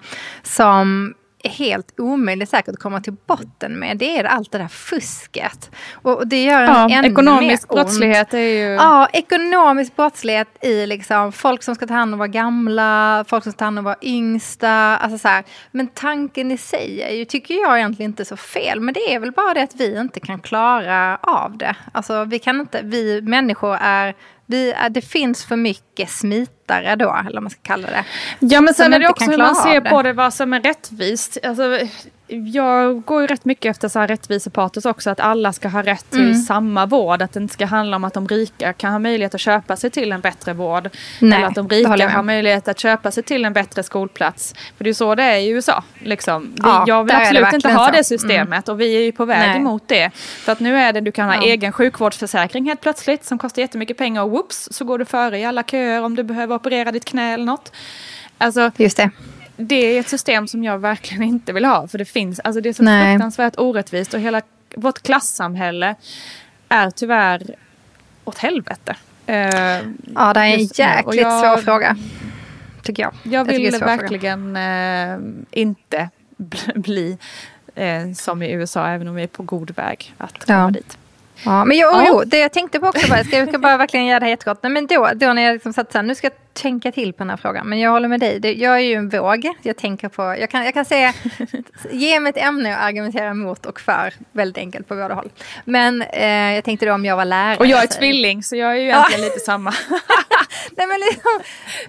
som 0.58 1.14
är 1.42 1.50
helt 1.50 2.00
omöjligt 2.00 2.48
säkert 2.48 2.68
att 2.68 2.80
komma 2.80 3.00
till 3.00 3.16
botten 3.26 3.78
med. 3.78 3.98
Det 3.98 4.18
är 4.18 4.24
allt 4.24 4.52
det 4.52 4.58
där 4.58 4.68
fusket. 4.68 5.70
Och 5.92 6.28
det 6.28 6.44
gör 6.44 6.62
en 6.62 6.68
ja, 6.68 6.90
ännu 6.90 7.08
ekonomisk 7.08 7.68
brottslighet 7.68 8.34
är 8.34 8.38
ju... 8.38 8.74
Ja, 8.74 9.08
ekonomisk 9.12 9.96
brottslighet 9.96 10.48
i 10.64 10.86
liksom 10.86 11.32
folk 11.32 11.62
som 11.62 11.74
ska 11.74 11.86
ta 11.86 11.94
hand 11.94 12.12
om 12.12 12.18
våra 12.18 12.28
gamla, 12.28 13.24
folk 13.28 13.42
som 13.42 13.52
ska 13.52 13.58
ta 13.58 13.64
hand 13.64 13.78
om 13.78 13.84
våra 13.84 13.96
yngsta. 14.02 14.70
Alltså 14.96 15.18
så 15.18 15.28
här. 15.28 15.44
Men 15.70 15.86
tanken 15.86 16.50
i 16.50 16.58
sig 16.58 17.02
är 17.02 17.14
ju, 17.14 17.24
tycker 17.24 17.54
jag 17.54 17.78
egentligen 17.78 18.10
inte 18.10 18.24
så 18.24 18.36
fel. 18.36 18.80
Men 18.80 18.94
det 18.94 19.14
är 19.14 19.18
väl 19.18 19.32
bara 19.32 19.54
det 19.54 19.62
att 19.62 19.74
vi 19.76 20.00
inte 20.00 20.20
kan 20.20 20.38
klara 20.38 21.16
av 21.16 21.56
det. 21.56 21.76
Alltså 21.92 22.24
vi 22.24 22.38
kan 22.38 22.60
inte, 22.60 22.80
vi 22.82 23.22
människor 23.22 23.78
är 23.80 24.14
vi, 24.48 24.74
det 24.90 25.00
finns 25.00 25.44
för 25.44 25.56
mycket 25.56 26.10
smitare 26.10 26.96
då, 26.96 27.16
eller 27.20 27.34
vad 27.34 27.42
man 27.42 27.50
ska 27.50 27.60
kalla 27.62 27.88
det. 27.90 28.04
Ja, 28.38 28.60
men 28.60 28.74
sen 28.74 28.94
är 28.94 28.98
det 28.98 29.08
också 29.08 29.24
hur 29.24 29.38
man 29.38 29.54
ser 29.54 29.80
det. 29.80 29.90
på 29.90 30.02
det, 30.02 30.12
vad 30.12 30.34
som 30.34 30.52
är 30.52 30.60
rättvist. 30.60 31.38
Alltså, 31.42 31.78
jag 32.28 33.04
går 33.04 33.20
ju 33.20 33.26
rätt 33.26 33.44
mycket 33.44 33.70
efter 33.70 33.88
så 33.88 33.98
här 33.98 34.08
rättvisepatos 34.08 34.86
också, 34.86 35.10
att 35.10 35.20
alla 35.20 35.52
ska 35.52 35.68
ha 35.68 35.82
rätt 35.82 36.10
till 36.10 36.20
mm. 36.20 36.34
samma 36.34 36.86
vård. 36.86 37.22
Att 37.22 37.32
det 37.32 37.40
inte 37.40 37.54
ska 37.54 37.66
handla 37.66 37.96
om 37.96 38.04
att 38.04 38.14
de 38.14 38.28
rika 38.28 38.72
kan 38.72 38.92
ha 38.92 38.98
möjlighet 38.98 39.34
att 39.34 39.40
köpa 39.40 39.76
sig 39.76 39.90
till 39.90 40.12
en 40.12 40.20
bättre 40.20 40.52
vård. 40.52 40.90
Nej, 41.20 41.38
eller 41.38 41.48
att 41.48 41.54
de 41.54 41.68
rika 41.68 42.08
har 42.08 42.22
möjlighet 42.22 42.68
att 42.68 42.78
köpa 42.78 43.10
sig 43.10 43.22
till 43.22 43.44
en 43.44 43.52
bättre 43.52 43.82
skolplats. 43.82 44.54
För 44.76 44.84
det 44.84 44.90
är 44.90 44.94
så 44.94 45.14
det 45.14 45.22
är 45.22 45.38
i 45.38 45.48
USA. 45.48 45.84
Liksom. 45.98 46.42
Vi, 46.54 46.60
ja, 46.62 46.84
jag 46.86 47.04
vill 47.04 47.14
absolut 47.14 47.52
inte 47.52 47.68
ha 47.68 47.86
så. 47.86 47.92
det 47.92 48.04
systemet 48.04 48.68
mm. 48.68 48.74
och 48.74 48.80
vi 48.80 48.96
är 48.96 49.00
ju 49.00 49.12
på 49.12 49.24
väg 49.24 49.48
Nej. 49.48 49.56
emot 49.56 49.82
det. 49.86 50.10
För 50.14 50.52
att 50.52 50.60
nu 50.60 50.78
är 50.78 50.92
det, 50.92 51.00
du 51.00 51.12
kan 51.12 51.28
ha 51.28 51.34
ja. 51.34 51.42
egen 51.42 51.72
sjukvårdsförsäkring 51.72 52.64
helt 52.64 52.80
plötsligt 52.80 53.24
som 53.24 53.38
kostar 53.38 53.62
jättemycket 53.62 53.98
pengar 53.98 54.22
och 54.22 54.30
whoops 54.30 54.68
så 54.70 54.84
går 54.84 54.98
du 54.98 55.04
före 55.04 55.38
i 55.38 55.44
alla 55.44 55.62
köer 55.62 56.04
om 56.04 56.16
du 56.16 56.22
behöver 56.22 56.54
operera 56.54 56.92
ditt 56.92 57.04
knä 57.04 57.34
eller 57.34 57.44
något. 57.44 57.72
Alltså, 58.38 58.70
Just 58.76 58.96
det 58.96 59.10
det 59.60 59.96
är 59.96 60.00
ett 60.00 60.08
system 60.08 60.48
som 60.48 60.64
jag 60.64 60.78
verkligen 60.78 61.22
inte 61.22 61.52
vill 61.52 61.64
ha. 61.64 61.88
För 61.88 61.98
det 61.98 62.04
finns, 62.04 62.40
alltså 62.40 62.60
det 62.60 62.68
är 62.68 62.72
så 62.72 62.82
Nej. 62.82 63.14
fruktansvärt 63.14 63.54
orättvist 63.58 64.14
och 64.14 64.20
hela 64.20 64.42
vårt 64.76 65.02
klassamhälle 65.02 65.94
är 66.68 66.90
tyvärr 66.90 67.56
åt 68.24 68.38
helvete. 68.38 68.96
Uh, 69.28 69.34
ja, 70.14 70.32
det 70.34 70.40
är 70.40 70.44
en 70.44 70.60
jäkligt 70.60 71.20
jag, 71.20 71.40
svår 71.40 71.56
fråga. 71.62 71.96
Tycker 72.82 73.02
jag. 73.02 73.14
Jag 73.22 73.44
vill 73.44 73.64
jag 73.64 73.80
verkligen 73.80 74.56
uh, 74.56 75.18
inte 75.50 76.10
bli 76.74 77.18
uh, 77.78 78.12
som 78.14 78.42
i 78.42 78.52
USA, 78.52 78.86
även 78.86 79.08
om 79.08 79.14
vi 79.14 79.22
är 79.22 79.26
på 79.26 79.42
god 79.42 79.70
väg 79.76 80.14
att 80.18 80.44
komma 80.44 80.58
ja. 80.58 80.70
dit. 80.70 80.98
Ja, 81.44 81.64
men 81.64 81.76
jo, 81.76 81.88
ja. 81.92 82.04
jo, 82.08 82.22
det 82.26 82.38
jag 82.38 82.52
tänkte 82.52 82.80
på 82.80 82.86
också, 82.86 83.08
bara, 83.10 83.22
jag 83.30 83.48
ska 83.48 83.58
bara 83.58 83.76
verkligen 83.76 84.06
göra 84.06 84.20
det 84.20 84.26
här 84.26 84.30
jättegott. 84.30 84.62
men 84.62 84.86
då, 84.86 85.10
då 85.14 85.32
när 85.32 85.42
jag 85.42 85.52
liksom 85.52 85.72
satt 85.72 85.92
så 85.92 85.98
här, 85.98 86.02
nu 86.02 86.14
ska 86.14 86.26
jag 86.26 86.34
tänka 86.52 86.92
till 86.92 87.12
på 87.12 87.18
den 87.18 87.30
här 87.30 87.36
frågan. 87.36 87.68
Men 87.68 87.78
jag 87.78 87.90
håller 87.90 88.08
med 88.08 88.20
dig, 88.20 88.40
det, 88.40 88.52
jag 88.52 88.74
är 88.74 88.78
ju 88.78 88.94
en 88.94 89.08
våg. 89.08 89.48
Jag 89.62 89.76
tänker 89.76 90.08
på, 90.08 90.22
jag 90.22 90.50
kan, 90.50 90.64
jag 90.64 90.74
kan 90.74 90.84
säga, 90.84 91.14
ge 91.90 92.20
mig 92.20 92.30
ett 92.30 92.36
ämne 92.36 92.76
och 92.76 92.82
argumentera 92.82 93.34
mot 93.34 93.66
och 93.66 93.80
för, 93.80 94.14
väldigt 94.32 94.58
enkelt 94.58 94.88
på 94.88 94.94
båda 94.94 95.14
håll. 95.14 95.30
Men 95.64 96.02
eh, 96.02 96.54
jag 96.54 96.64
tänkte 96.64 96.86
då 96.86 96.92
om 96.92 97.04
jag 97.04 97.16
var 97.16 97.24
lärare. 97.24 97.56
Och 97.56 97.66
jag 97.66 97.82
är 97.82 97.86
tvilling, 97.86 98.42
så 98.42 98.56
jag 98.56 98.70
är 98.70 98.74
ju 98.74 98.82
egentligen 98.82 99.20
lite 99.20 99.40
samma. 99.40 99.74
Nej, 100.76 100.86
men 100.86 101.00
liksom, 101.00 101.40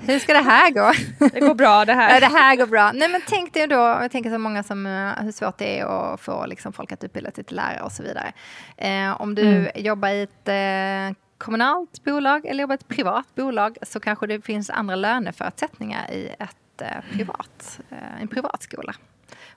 hur 0.07 0.19
ska 0.19 0.33
det 0.33 0.39
här 0.39 0.71
gå? 0.71 0.93
det 1.33 1.39
går 1.39 1.55
bra 1.55 1.85
det 1.85 1.93
här. 1.93 2.13
Ja, 2.13 2.19
det 2.19 2.37
här 2.37 2.55
går 2.55 2.65
bra. 2.65 2.91
Nej, 2.91 3.09
men 3.09 3.21
tänk 3.27 3.53
dig 3.53 3.67
då, 3.67 3.75
jag 3.75 4.11
tänker 4.11 4.29
så 4.29 4.37
många 4.37 4.63
som, 4.63 4.85
eh, 4.85 5.23
hur 5.23 5.31
svårt 5.31 5.57
det 5.57 5.79
är 5.79 6.13
att 6.13 6.21
få 6.21 6.45
liksom, 6.45 6.73
folk 6.73 6.91
att 6.91 7.03
utbilda 7.03 7.31
sig 7.31 7.43
till 7.43 7.55
lärare 7.55 7.81
och 7.81 7.91
så 7.91 8.03
vidare. 8.03 8.33
Eh, 8.77 9.21
om 9.21 9.35
du 9.35 9.41
mm. 9.41 9.71
jobbar 9.75 10.09
i 10.09 10.21
ett 10.21 10.47
eh, 10.47 11.17
kommunalt 11.37 12.03
bolag 12.03 12.45
eller 12.45 12.61
jobbar 12.61 12.73
i 12.73 12.75
ett 12.75 12.87
privat 12.87 13.35
bolag 13.35 13.77
så 13.81 13.99
kanske 13.99 14.27
det 14.27 14.41
finns 14.41 14.69
andra 14.69 14.95
löneförutsättningar 14.95 16.11
i 16.11 16.35
ett 16.39 16.81
eh, 16.81 16.87
privat, 17.13 17.79
eh, 17.89 18.21
en 18.21 18.27
privatskola. 18.27 18.95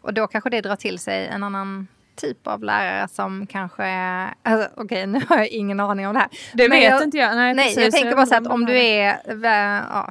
Och 0.00 0.14
då 0.14 0.26
kanske 0.26 0.50
det 0.50 0.60
drar 0.60 0.76
till 0.76 0.98
sig 0.98 1.26
en 1.26 1.42
annan 1.42 1.86
typ 2.16 2.46
av 2.46 2.64
lärare 2.64 3.08
som 3.08 3.46
kanske... 3.46 3.84
Alltså, 4.42 4.68
Okej, 4.76 4.84
okay, 4.84 5.06
nu 5.06 5.20
har 5.28 5.36
jag 5.36 5.48
ingen 5.48 5.80
aning 5.80 6.06
om 6.06 6.14
det 6.14 6.20
här. 6.20 6.28
Det 6.52 6.68
vet 6.68 6.84
jag, 6.84 7.02
inte 7.02 7.18
jag. 7.18 7.36
Nej, 7.36 7.54
nej 7.54 7.74
jag 7.76 7.92
tänker 7.92 8.16
bara 8.16 8.26
så 8.26 8.34
att 8.34 8.46
om 8.46 8.66
du 8.66 8.78
är... 8.78 9.18
Ja, 9.90 10.10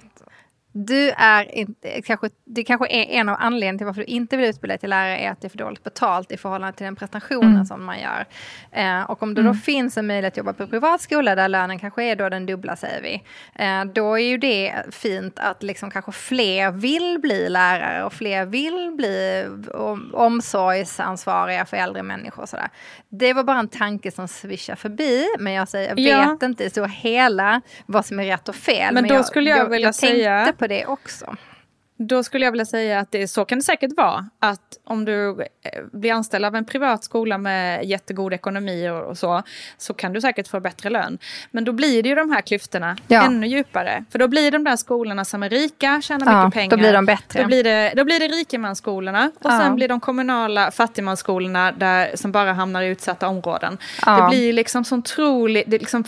du 0.74 1.12
är 1.18 1.56
inte, 1.56 2.02
kanske, 2.02 2.30
det 2.46 2.64
kanske 2.64 2.88
är 2.88 3.20
en 3.20 3.30
av 3.30 3.38
anledningarna 3.40 3.78
till 3.78 3.86
varför 3.86 4.02
du 4.02 4.06
inte 4.06 4.38
vill 4.38 4.50
utbilda 4.50 4.72
dig 4.72 4.80
till 4.80 4.90
lärare 4.90 5.18
är 5.18 5.32
att 5.32 5.42
det 5.42 5.48
är 5.48 5.50
för 5.50 5.58
dåligt 5.58 5.84
betalt 5.84 6.32
i 6.32 6.38
förhållande 6.38 6.78
till 6.78 6.86
den 6.86 6.96
prestationen 6.96 7.54
mm. 7.54 7.66
som 7.66 7.86
man 7.86 8.00
gör. 8.00 8.26
Eh, 8.72 9.02
och 9.02 9.24
om 9.24 9.34
det 9.34 9.42
mm. 9.42 9.54
då 9.54 9.60
finns 9.60 9.98
en 9.98 10.08
möjlighet 10.08 10.34
att 10.34 10.38
jobba 10.38 10.54
på 10.54 10.68
privat 10.68 11.02
skola 11.02 11.36
där 11.36 11.48
lönen 11.48 11.80
kanske 11.80 12.04
är 12.04 12.16
då 12.16 12.30
den 12.30 12.46
dubbla 12.46 12.76
säger 12.76 13.02
vi. 13.02 13.24
Eh, 13.56 13.86
då 13.86 14.20
är 14.20 14.24
ju 14.24 14.38
det 14.38 14.74
fint 14.92 15.40
att 15.40 15.64
liksom 15.64 15.92
kanske 15.92 16.12
fler 16.12 16.72
vill 16.72 17.20
bli 17.22 17.50
lärare 17.50 18.04
och 18.04 18.14
fler 18.14 18.46
vill 18.46 18.92
bli 18.96 19.46
om, 19.74 20.12
omsorgsansvariga 20.14 21.66
för 21.66 21.78
äldre 21.78 22.04
människor. 22.04 22.44
Och 22.44 22.50
sådär. 22.50 22.70
Det 23.10 23.34
var 23.34 23.44
bara 23.44 23.60
en 23.60 23.68
tanke 23.68 24.12
som 24.12 24.28
svischade 24.28 24.76
förbi 24.76 25.28
men 25.40 25.54
jag, 25.54 25.68
säger, 25.68 25.90
jag 25.90 26.00
ja. 26.00 26.32
vet 26.32 26.44
inte 26.44 26.64
i 26.64 26.70
stora 26.70 26.88
hela 26.88 27.62
vad 27.86 28.06
som 28.06 28.20
är 28.20 28.26
rätt 28.26 28.50
och 28.50 28.56
fel. 28.56 28.94
Men, 28.94 29.04
men 29.04 29.10
då 29.10 29.16
jag, 29.16 29.26
skulle 29.26 29.50
jag, 29.50 29.60
jag 29.60 29.70
vilja 29.70 29.88
jag 29.88 29.96
säga 29.96 30.54
på 30.62 30.68
det 30.68 30.86
också. 30.86 31.36
Då 32.08 32.24
skulle 32.24 32.46
jag 32.46 32.52
vilja 32.52 32.66
säga 32.66 33.00
att 33.00 33.12
det, 33.12 33.28
så 33.28 33.46
kan 33.46 33.58
det 33.58 33.64
säkert 33.64 33.92
vara. 33.98 34.30
Att 34.40 34.80
om 34.84 35.06
du 35.06 35.30
eh, 35.32 35.84
blir 35.94 36.14
anställd 36.14 36.46
av 36.46 36.56
en 36.56 36.66
privat 36.66 37.04
skola 37.04 37.38
med 37.38 37.86
jättegod 37.86 38.34
ekonomi 38.34 38.90
och, 38.90 39.02
och, 39.02 39.18
så, 39.18 39.44
så 39.78 39.94
kan 39.94 40.14
du 40.14 40.22
säkert 40.22 40.48
få 40.48 40.60
bättre 40.60 40.90
lön. 40.90 41.18
Men 41.52 41.64
då 41.64 41.72
blir 41.72 42.04
det 42.04 42.10
ju 42.10 42.16
de 42.16 42.32
här 42.32 42.42
klyftorna 42.42 42.98
ja. 43.08 43.26
ännu 43.26 43.48
djupare. 43.48 44.06
För 44.12 44.20
då 44.20 44.28
blir 44.28 44.52
de 44.52 44.64
där 44.64 44.76
skolorna 44.76 45.26
som 45.26 45.44
är 45.44 45.50
rika, 45.50 46.02
tjänar 46.02 46.34
ja, 46.34 46.46
mycket 46.46 46.54
pengar. 46.54 46.70
Då 46.70 46.78
blir 46.78 46.94
de 46.94 47.06
bättre. 47.06 47.42
Då 47.42 47.48
blir 47.48 47.64
det, 47.64 47.94
då 47.96 48.04
blir 48.04 48.20
det 48.20 48.28
rikemansskolorna 48.28 49.32
och 49.36 49.52
ja. 49.52 49.60
sen 49.60 49.76
blir 49.76 49.88
de 49.88 50.00
kommunala 50.00 50.72
fattigmansskolorna 50.72 51.72
där, 51.72 52.12
som 52.16 52.32
bara 52.32 52.54
hamnar 52.54 52.82
i 52.82 52.88
utsatta 52.88 53.28
områden. 53.28 53.78
Det 54.06 54.28
blir 54.30 54.54
liksom 54.54 54.86
så 54.86 54.98
otroligt, 54.98 55.66
det 55.68 55.78
liksom 55.78 56.04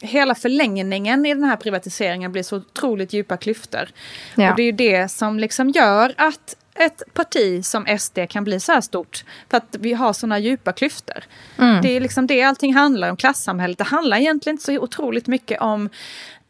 hela 0.00 0.34
förlängningen 0.34 1.26
i 1.26 1.34
den 1.34 1.44
här 1.44 1.56
privatiseringen 1.56 2.32
blir 2.32 2.42
så 2.42 2.56
otroligt 2.56 3.12
djupa 3.12 3.36
klyftor. 3.36 3.88
Ja. 4.34 4.50
Och 4.50 4.56
det 4.56 4.62
är 4.62 4.66
ju 4.66 4.72
det 4.72 5.08
som 5.08 5.38
liksom 5.38 5.70
gör 5.70 6.14
att 6.16 6.56
ett 6.74 7.02
parti 7.14 7.64
som 7.64 7.98
SD 7.98 8.18
kan 8.28 8.44
bli 8.44 8.60
så 8.60 8.72
här 8.72 8.80
stort. 8.80 9.24
För 9.50 9.56
att 9.56 9.76
vi 9.78 9.92
har 9.92 10.12
sådana 10.12 10.38
djupa 10.38 10.72
klyftor. 10.72 11.24
Mm. 11.58 11.82
Det 11.82 11.96
är 11.96 12.00
liksom 12.00 12.26
det 12.26 12.42
allting 12.42 12.74
handlar 12.74 13.10
om, 13.10 13.16
klassamhället. 13.16 13.78
Det 13.78 13.84
handlar 13.84 14.16
egentligen 14.16 14.54
inte 14.54 14.64
så 14.64 14.78
otroligt 14.78 15.26
mycket 15.26 15.60
om 15.60 15.88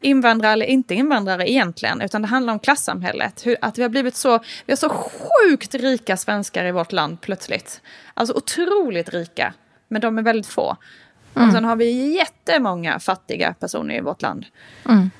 invandrare 0.00 0.52
eller 0.52 0.66
inte 0.66 0.94
invandrare 0.94 1.50
egentligen, 1.50 2.00
utan 2.00 2.22
det 2.22 2.28
handlar 2.28 2.52
om 2.52 2.58
klassamhället. 2.58 3.46
Hur, 3.46 3.56
att 3.60 3.78
vi 3.78 3.82
har 3.82 3.88
blivit 3.88 4.16
så, 4.16 4.38
vi 4.66 4.72
har 4.72 4.76
så 4.76 4.88
sjukt 4.88 5.74
rika 5.74 6.16
svenskar 6.16 6.64
i 6.64 6.70
vårt 6.70 6.92
land 6.92 7.20
plötsligt. 7.20 7.80
Alltså 8.14 8.34
otroligt 8.34 9.08
rika, 9.08 9.54
men 9.88 10.00
de 10.00 10.18
är 10.18 10.22
väldigt 10.22 10.46
få. 10.46 10.76
Mm. 11.38 11.48
Och 11.48 11.54
sen 11.54 11.64
har 11.64 11.76
vi 11.76 12.16
jättemånga 12.16 12.98
fattiga 12.98 13.54
personer 13.60 13.94
i 13.94 14.00
vårt 14.00 14.22
land. 14.22 14.46
Mm. 14.88 15.10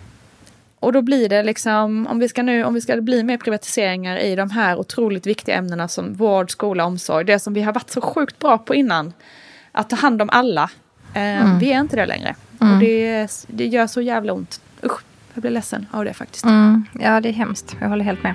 Och 0.81 0.93
då 0.93 1.03
blir 1.03 1.29
det 1.29 1.43
liksom, 1.43 2.07
om 2.07 2.19
vi 2.19 2.29
ska 2.29 2.43
nu, 2.43 2.65
om 2.65 2.75
vi 2.75 2.81
ska 2.81 3.01
bli 3.01 3.23
mer 3.23 3.37
privatiseringar 3.37 4.19
i 4.19 4.37
de 4.37 4.51
här 4.51 4.77
otroligt 4.77 5.27
viktiga 5.27 5.55
ämnena 5.57 5.89
som 5.89 6.15
vård, 6.15 6.51
skola, 6.51 6.85
omsorg. 6.85 7.25
Det 7.25 7.39
som 7.39 7.55
vi 7.55 7.63
har 7.63 7.73
varit 7.73 7.91
så 7.91 8.01
sjukt 8.01 8.39
bra 8.39 8.59
på 8.59 8.75
innan. 8.75 9.13
Att 9.73 9.91
ta 9.91 9.97
hand 9.97 10.23
om 10.23 10.31
alla. 10.33 10.71
Eh, 11.15 11.43
mm. 11.43 11.59
Vi 11.59 11.73
är 11.73 11.81
inte 11.81 11.97
det 11.97 12.07
längre. 12.07 12.35
Mm. 12.61 12.75
Och 12.75 12.81
det, 12.81 13.29
det 13.47 13.67
gör 13.67 13.87
så 13.87 14.01
jävla 14.01 14.33
ont. 14.33 14.61
Usch, 14.85 15.01
jag 15.35 15.43
blir 15.43 15.51
ledsen 15.51 15.87
av 15.91 16.05
det 16.05 16.15
faktiskt. 16.15 16.45
Mm. 16.45 16.85
Ja, 17.01 17.21
det 17.21 17.29
är 17.29 17.33
hemskt. 17.33 17.77
Jag 17.81 17.89
håller 17.89 18.05
helt 18.05 18.23
med. 18.23 18.35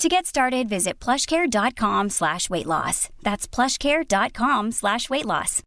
To 0.00 0.08
get 0.08 0.26
started, 0.26 0.68
visit 0.68 0.98
plushcare.com 0.98 2.10
slash 2.10 2.50
weight 2.50 2.66
loss. 2.66 3.08
That's 3.22 3.46
plushcare.com 3.46 4.72
slash 4.72 5.08
weight 5.10 5.24
loss. 5.24 5.62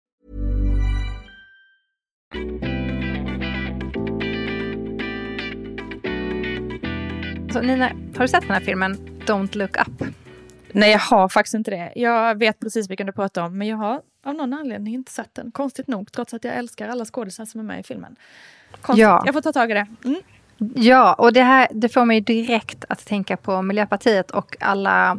Så 7.53 7.61
Nina, 7.61 7.85
har 7.87 8.21
du 8.21 8.27
sett 8.27 8.41
den 8.41 8.51
här 8.51 8.59
filmen 8.59 8.97
Don't 9.25 9.57
look 9.57 9.77
up? 9.77 10.07
Nej, 10.71 10.91
jag 10.91 10.99
har 10.99 11.29
faktiskt 11.29 11.53
inte 11.53 11.71
det. 11.71 11.93
Jag 11.95 12.39
vet 12.39 12.59
precis 12.59 12.89
vilken 12.89 13.07
du 13.07 13.13
pratar 13.13 13.41
om, 13.41 13.57
men 13.57 13.67
jag 13.67 13.77
har 13.77 14.01
av 14.25 14.35
någon 14.35 14.53
anledning 14.53 14.93
inte 14.93 15.11
sett 15.11 15.35
den. 15.35 15.51
Konstigt 15.51 15.87
nog, 15.87 16.11
trots 16.11 16.33
att 16.33 16.43
jag 16.43 16.55
älskar 16.55 16.89
alla 16.89 17.05
skådespelare 17.05 17.49
som 17.49 17.59
är 17.59 17.65
med 17.65 17.79
i 17.79 17.83
filmen. 17.83 18.15
Konstigt. 18.81 19.01
Ja. 19.01 19.23
Jag 19.25 19.33
får 19.33 19.41
ta 19.41 19.53
tag 19.53 19.71
i 19.71 19.73
det. 19.73 19.87
Mm. 20.05 20.21
Ja, 20.75 21.13
och 21.13 21.33
det 21.33 21.43
här 21.43 21.67
det 21.71 21.89
får 21.89 22.05
mig 22.05 22.21
direkt 22.21 22.85
att 22.89 23.05
tänka 23.05 23.37
på 23.37 23.61
Miljöpartiet 23.61 24.31
och 24.31 24.55
alla, 24.59 25.17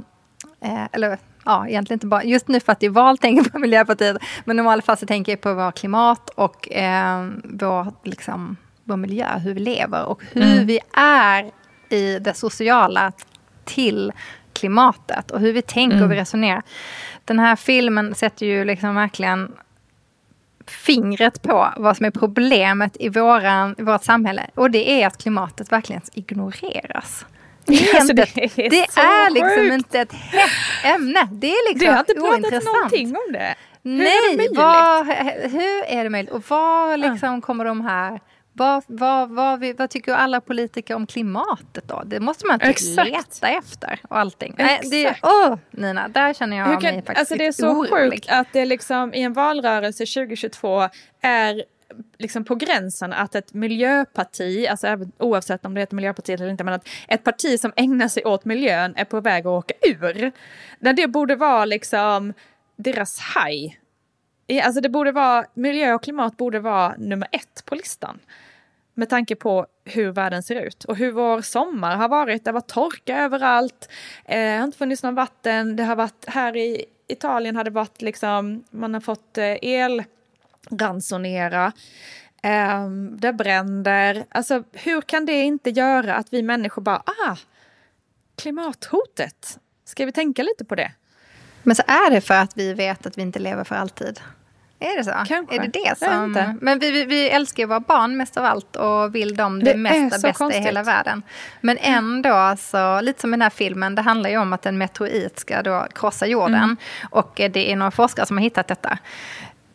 eh, 0.60 0.84
eller 0.92 1.18
ja, 1.44 1.68
egentligen 1.68 1.96
inte 1.96 2.06
bara, 2.06 2.24
just 2.24 2.48
nu 2.48 2.60
för 2.60 2.72
att 2.72 2.80
det 2.80 2.86
är 2.86 2.90
val 2.90 3.18
tänker 3.18 3.44
jag 3.44 3.52
på 3.52 3.58
Miljöpartiet, 3.58 4.16
men 4.44 4.56
i 4.56 4.56
normala 4.56 4.82
fall 4.82 4.96
så 4.96 5.06
tänker 5.06 5.32
jag 5.32 5.40
på 5.40 5.54
vår 5.54 5.72
klimat 5.72 6.30
och 6.30 6.72
eh, 6.72 7.28
vår, 7.44 7.92
liksom, 8.04 8.56
vår 8.84 8.96
miljö, 8.96 9.38
hur 9.38 9.54
vi 9.54 9.60
lever 9.60 10.04
och 10.04 10.22
hur 10.32 10.42
mm. 10.42 10.66
vi 10.66 10.80
är 10.96 11.50
i 11.88 12.18
det 12.18 12.34
sociala 12.34 13.12
till 13.64 14.12
klimatet 14.52 15.30
och 15.30 15.40
hur 15.40 15.52
vi 15.52 15.62
tänker 15.62 15.96
mm. 15.96 16.04
och 16.04 16.12
vi 16.12 16.16
resonerar. 16.16 16.62
Den 17.24 17.38
här 17.38 17.56
filmen 17.56 18.14
sätter 18.14 18.46
ju 18.46 18.64
liksom 18.64 18.94
verkligen 18.94 19.52
fingret 20.70 21.42
på 21.42 21.68
vad 21.76 21.96
som 21.96 22.06
är 22.06 22.10
problemet 22.10 22.96
i, 23.00 23.08
våran, 23.08 23.74
i 23.78 23.82
vårt 23.82 24.04
samhälle. 24.04 24.46
Och 24.54 24.70
det 24.70 25.02
är 25.02 25.06
att 25.06 25.18
klimatet 25.18 25.72
verkligen 25.72 26.02
ignoreras. 26.12 27.26
Det 27.64 27.90
är, 27.90 27.94
alltså, 28.00 28.14
det 28.14 28.22
är, 28.22 28.70
det 28.70 28.82
är 28.82 29.30
liksom 29.30 29.72
inte 29.72 30.00
ett 30.00 30.12
hett 30.12 30.50
ämne. 30.84 31.28
Det 31.32 31.50
är 31.50 31.72
liksom 31.72 31.86
Du 31.86 31.92
har 31.92 31.98
inte 31.98 32.50
pratat 32.50 32.64
någonting 32.64 33.16
om 33.16 33.32
det. 33.32 33.54
Hur 33.82 33.98
Nej, 33.98 34.08
är 34.08 34.36
det? 34.36 34.56
Vad, 34.56 35.06
hur 35.50 35.84
är 35.98 36.04
det 36.04 36.10
möjligt? 36.10 36.32
Och 36.32 36.44
vad 36.48 37.00
liksom 37.00 37.40
kommer 37.40 37.64
de 37.64 37.80
här 37.80 38.20
vad, 38.58 38.84
vad, 38.86 39.30
vad, 39.30 39.74
vad, 39.76 39.90
tycker 39.90 40.12
alla 40.12 40.40
politiker 40.40 40.94
om 40.94 41.06
klimatet 41.06 41.88
då? 41.88 42.02
Det 42.06 42.20
måste 42.20 42.46
man 42.46 42.60
typ 42.60 42.76
leta 43.04 43.48
efter 43.48 44.00
och 44.08 44.18
allting. 44.18 44.54
Nej, 44.58 44.80
det, 44.90 45.16
oh, 45.22 45.56
Nina, 45.70 46.08
där 46.08 46.34
känner 46.34 46.56
jag 46.56 46.66
kan, 46.66 46.94
mig 46.94 47.02
faktiskt 47.02 47.18
alltså 47.18 47.34
Det 47.34 47.46
är 47.46 47.52
så 47.52 47.68
orolig. 47.68 48.12
sjukt 48.12 48.30
att 48.30 48.46
det 48.52 48.64
liksom 48.64 49.14
i 49.14 49.22
en 49.22 49.32
valrörelse 49.32 50.06
2022 50.06 50.88
är 51.20 51.64
liksom 52.18 52.44
på 52.44 52.54
gränsen 52.54 53.12
att 53.12 53.34
ett 53.34 53.54
miljöparti, 53.54 54.66
alltså 54.70 54.86
även, 54.86 55.12
oavsett 55.18 55.64
om 55.64 55.74
det 55.74 55.80
heter 55.80 55.96
Miljöpartiet 55.96 56.40
eller 56.40 56.50
inte, 56.50 56.64
men 56.64 56.74
att 56.74 56.88
ett 57.08 57.24
parti 57.24 57.60
som 57.60 57.72
ägnar 57.76 58.08
sig 58.08 58.24
åt 58.24 58.44
miljön 58.44 58.94
är 58.96 59.04
på 59.04 59.20
väg 59.20 59.40
att 59.40 59.46
åka 59.46 59.74
ur. 59.82 60.32
När 60.78 60.92
det 60.92 61.06
borde 61.06 61.36
vara 61.36 61.64
liksom 61.64 62.32
deras 62.76 63.18
haj. 63.20 63.80
Alltså 64.62 64.80
det 64.80 64.88
borde 64.88 65.12
vara, 65.12 65.44
miljö 65.54 65.94
och 65.94 66.02
klimat 66.02 66.36
borde 66.36 66.60
vara 66.60 66.94
nummer 66.98 67.28
ett 67.32 67.64
på 67.64 67.74
listan 67.74 68.18
med 68.98 69.08
tanke 69.08 69.36
på 69.36 69.66
hur 69.84 70.10
världen 70.10 70.42
ser 70.42 70.56
ut 70.56 70.84
och 70.84 70.96
hur 70.96 71.12
vår 71.12 71.40
sommar 71.40 71.96
har 71.96 72.08
varit. 72.08 72.44
Det 72.44 72.50
har 72.50 72.54
varit 72.54 72.68
torka 72.68 73.18
överallt, 73.18 73.88
eh, 74.24 74.38
det 74.38 74.56
har 74.56 74.64
inte 74.64 74.78
funnits 74.78 75.02
någon 75.02 75.14
vatten. 75.14 75.76
Det 75.76 75.84
har 75.84 75.96
varit 75.96 76.24
här 76.26 76.56
i 76.56 76.84
Italien 77.08 77.56
har 77.56 77.64
det 77.64 77.70
varit 77.70 78.02
liksom, 78.02 78.64
man 78.70 78.94
har 78.94 79.00
fått 79.00 79.38
eh, 79.38 79.56
el 79.62 80.04
ransonera. 80.70 81.72
Eh, 82.42 82.90
det 83.18 83.32
bränder. 83.32 84.24
Alltså 84.28 84.62
hur 84.72 85.00
kan 85.00 85.26
det 85.26 85.42
inte 85.42 85.70
göra 85.70 86.14
att 86.14 86.32
vi 86.32 86.42
människor 86.42 86.82
bara, 86.82 87.02
ah, 87.26 87.36
klimathotet, 88.36 89.58
ska 89.84 90.06
vi 90.06 90.12
tänka 90.12 90.42
lite 90.42 90.64
på 90.64 90.74
det? 90.74 90.92
Men 91.62 91.76
så 91.76 91.82
är 91.86 92.10
det 92.10 92.20
för 92.20 92.34
att 92.34 92.56
vi 92.56 92.74
vet 92.74 93.06
att 93.06 93.18
vi 93.18 93.22
inte 93.22 93.38
lever 93.38 93.64
för 93.64 93.74
alltid. 93.74 94.20
Är 94.80 94.96
det 94.96 95.04
så? 95.04 95.10
Kanske. 95.10 95.56
Är 95.56 95.60
det 95.60 95.68
det 95.68 95.98
som... 95.98 96.56
Men 96.60 96.78
vi, 96.78 96.90
vi, 96.90 97.04
vi, 97.04 97.28
älskar 97.28 97.62
ju 97.62 97.66
våra 97.66 97.80
barn 97.80 98.16
mest 98.16 98.36
av 98.36 98.44
allt 98.44 98.76
och 98.76 99.14
vill 99.14 99.36
dem 99.36 99.64
det, 99.64 99.72
det 99.72 99.78
mesta, 99.78 100.08
bästa 100.08 100.32
konstigt. 100.32 100.62
i 100.62 100.64
hela 100.64 100.82
världen. 100.82 101.22
Men 101.60 101.78
ändå, 101.80 102.56
så, 102.58 103.00
lite 103.00 103.20
som 103.20 103.30
i 103.30 103.36
den 103.36 103.42
här 103.42 103.50
filmen, 103.50 103.94
det 103.94 104.02
handlar 104.02 104.30
ju 104.30 104.38
om 104.38 104.52
att 104.52 104.66
en 104.66 104.78
meteorit 104.78 105.38
ska 105.38 105.62
då 105.62 105.86
krossa 105.94 106.26
jorden. 106.26 106.54
Mm. 106.54 106.76
Och 107.10 107.32
det 107.34 107.72
är 107.72 107.76
några 107.76 107.90
forskare 107.90 108.26
som 108.26 108.36
har 108.36 108.42
hittat 108.42 108.66
detta. 108.66 108.98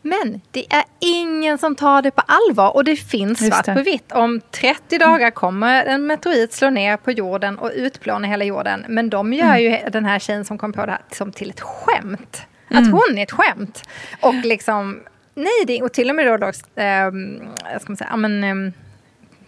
Men 0.06 0.41
det 0.51 0.74
är 0.74 0.84
ingen 0.99 1.58
som 1.58 1.76
tar 1.76 2.01
det 2.01 2.12
på 2.12 2.22
allvar 2.28 2.76
och 2.76 2.84
det 2.84 2.95
finns 2.95 3.47
svart 3.47 3.66
på 3.66 3.82
vitt. 3.82 4.12
Om 4.12 4.41
30 4.51 4.97
dagar 4.97 5.32
kommer 5.32 5.86
en 5.86 6.08
meteorit 6.08 6.54
slå 6.54 6.70
ner 6.70 6.97
på 6.97 7.12
jorden 7.12 7.58
och 7.58 7.72
utplåna 7.76 8.28
hela 8.28 8.45
jorden. 8.45 8.86
Men 8.88 9.10
de 9.10 9.34
gör 9.34 9.58
ju 9.58 9.68
mm. 9.68 9.91
den 9.91 10.06
här 10.06 10.20
tjejen 10.20 10.45
som 10.45 10.58
kom 10.58 10.74
på 10.74 10.86
det 10.86 10.91
här 10.91 11.01
som 11.12 11.32
till 11.32 11.49
ett 11.49 11.62
skämt. 11.62 12.41
Att 12.74 12.80
mm. 12.80 12.91
hon 12.91 13.17
är 13.17 13.24
ett 13.24 13.32
skämt. 13.32 13.84
Och 14.21 14.36
liksom, 14.36 14.99
nej, 15.34 15.63
det, 15.67 15.82
och 15.82 15.93
till 15.93 16.09
och 16.09 16.15
med 16.15 16.28
då, 16.28 16.38
då 16.38 16.47
äh, 16.47 16.51
ska 17.80 17.88
man 17.88 17.97
säga, 17.97 18.15
men, 18.15 18.43
äh, 18.43 18.74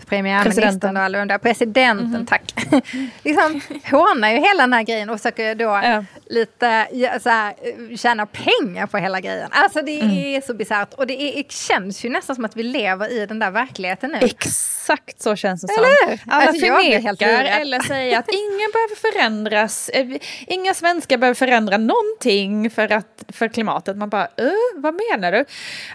premiärministern 0.06 0.98
eller 0.98 1.22
undrar, 1.22 1.38
presidenten, 1.38 2.08
mm 2.08 2.22
-hmm. 2.22 2.28
tack. 2.28 2.54
liksom 3.24 3.62
hånar 3.92 4.30
ju 4.30 4.40
hela 4.40 4.64
den 4.64 4.74
här 4.74 4.84
grejen 4.84 5.10
och 5.10 5.18
försöker 5.18 5.56
då 5.56 5.64
ja. 5.64 6.06
lite 6.26 6.88
så 7.22 7.30
här, 7.30 7.54
tjäna 7.98 8.26
pengar 8.26 8.88
på 8.88 8.98
hela 8.98 9.20
grejen. 9.20 9.50
Alltså 9.52 9.82
det 9.82 10.02
mm. 10.02 10.18
är 10.18 10.42
så 10.42 10.54
bisarrt 10.54 10.94
och 10.94 11.08
det, 11.08 11.40
är, 11.40 11.44
känns 11.50 12.06
ju 12.06 12.10
nästan 12.10 12.36
som 12.36 12.46
att 12.46 12.56
vi 12.56 12.64
lever 12.64 13.12
i 13.12 13.26
den 13.26 13.40
där 13.40 13.52
verkligheten 13.52 14.12
nu. 14.12 14.18
Exakt 14.22 15.22
så 15.22 15.36
känns 15.36 15.62
det 15.62 15.68
som. 15.68 15.84
Eller? 15.84 16.20
Alla 16.28 16.48
alltså, 16.48 16.66
förnekar 16.66 17.44
eller 17.44 17.80
säger 17.80 18.20
att 18.20 18.30
ingen 18.30 18.72
behöver 18.74 19.12
förändras. 19.12 19.90
Eh, 19.90 20.08
inga 20.48 20.74
svenskar 20.74 21.18
behöver 21.18 21.36
förändra 21.36 21.78
någonting 21.78 22.70
för, 22.70 22.92
att, 22.92 23.24
för 23.28 23.48
klimatet. 23.48 23.98
Man 23.98 24.10
bara, 24.10 24.24
äh, 24.24 24.52
vad 24.76 24.94
menar 25.10 25.32
du? 25.32 25.46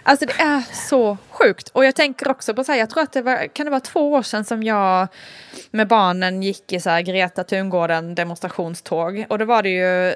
Alltså 0.03 0.25
det 0.25 0.41
är 0.41 0.63
så 0.89 1.17
sjukt. 1.29 1.69
Och 1.69 1.85
jag 1.85 1.95
tänker 1.95 2.31
också 2.31 2.53
på 2.53 2.63
så 2.63 2.71
här, 2.71 2.79
jag 2.79 2.89
tror 2.89 3.03
att 3.03 3.13
det 3.13 3.21
var, 3.21 3.47
kan 3.47 3.65
det 3.65 3.69
vara 3.69 3.81
två 3.91 4.11
år 4.11 4.21
sedan 4.21 4.45
som 4.45 4.63
jag 4.63 5.07
med 5.71 5.87
barnen 5.87 6.43
gick 6.43 6.73
i 6.73 6.79
så 6.79 6.89
här 6.89 7.01
Greta 7.01 7.43
Thungården 7.43 8.15
demonstrationståg. 8.15 9.25
Och 9.29 9.39
då 9.39 9.45
var 9.45 9.63
det 9.63 9.69
ju, 9.69 10.15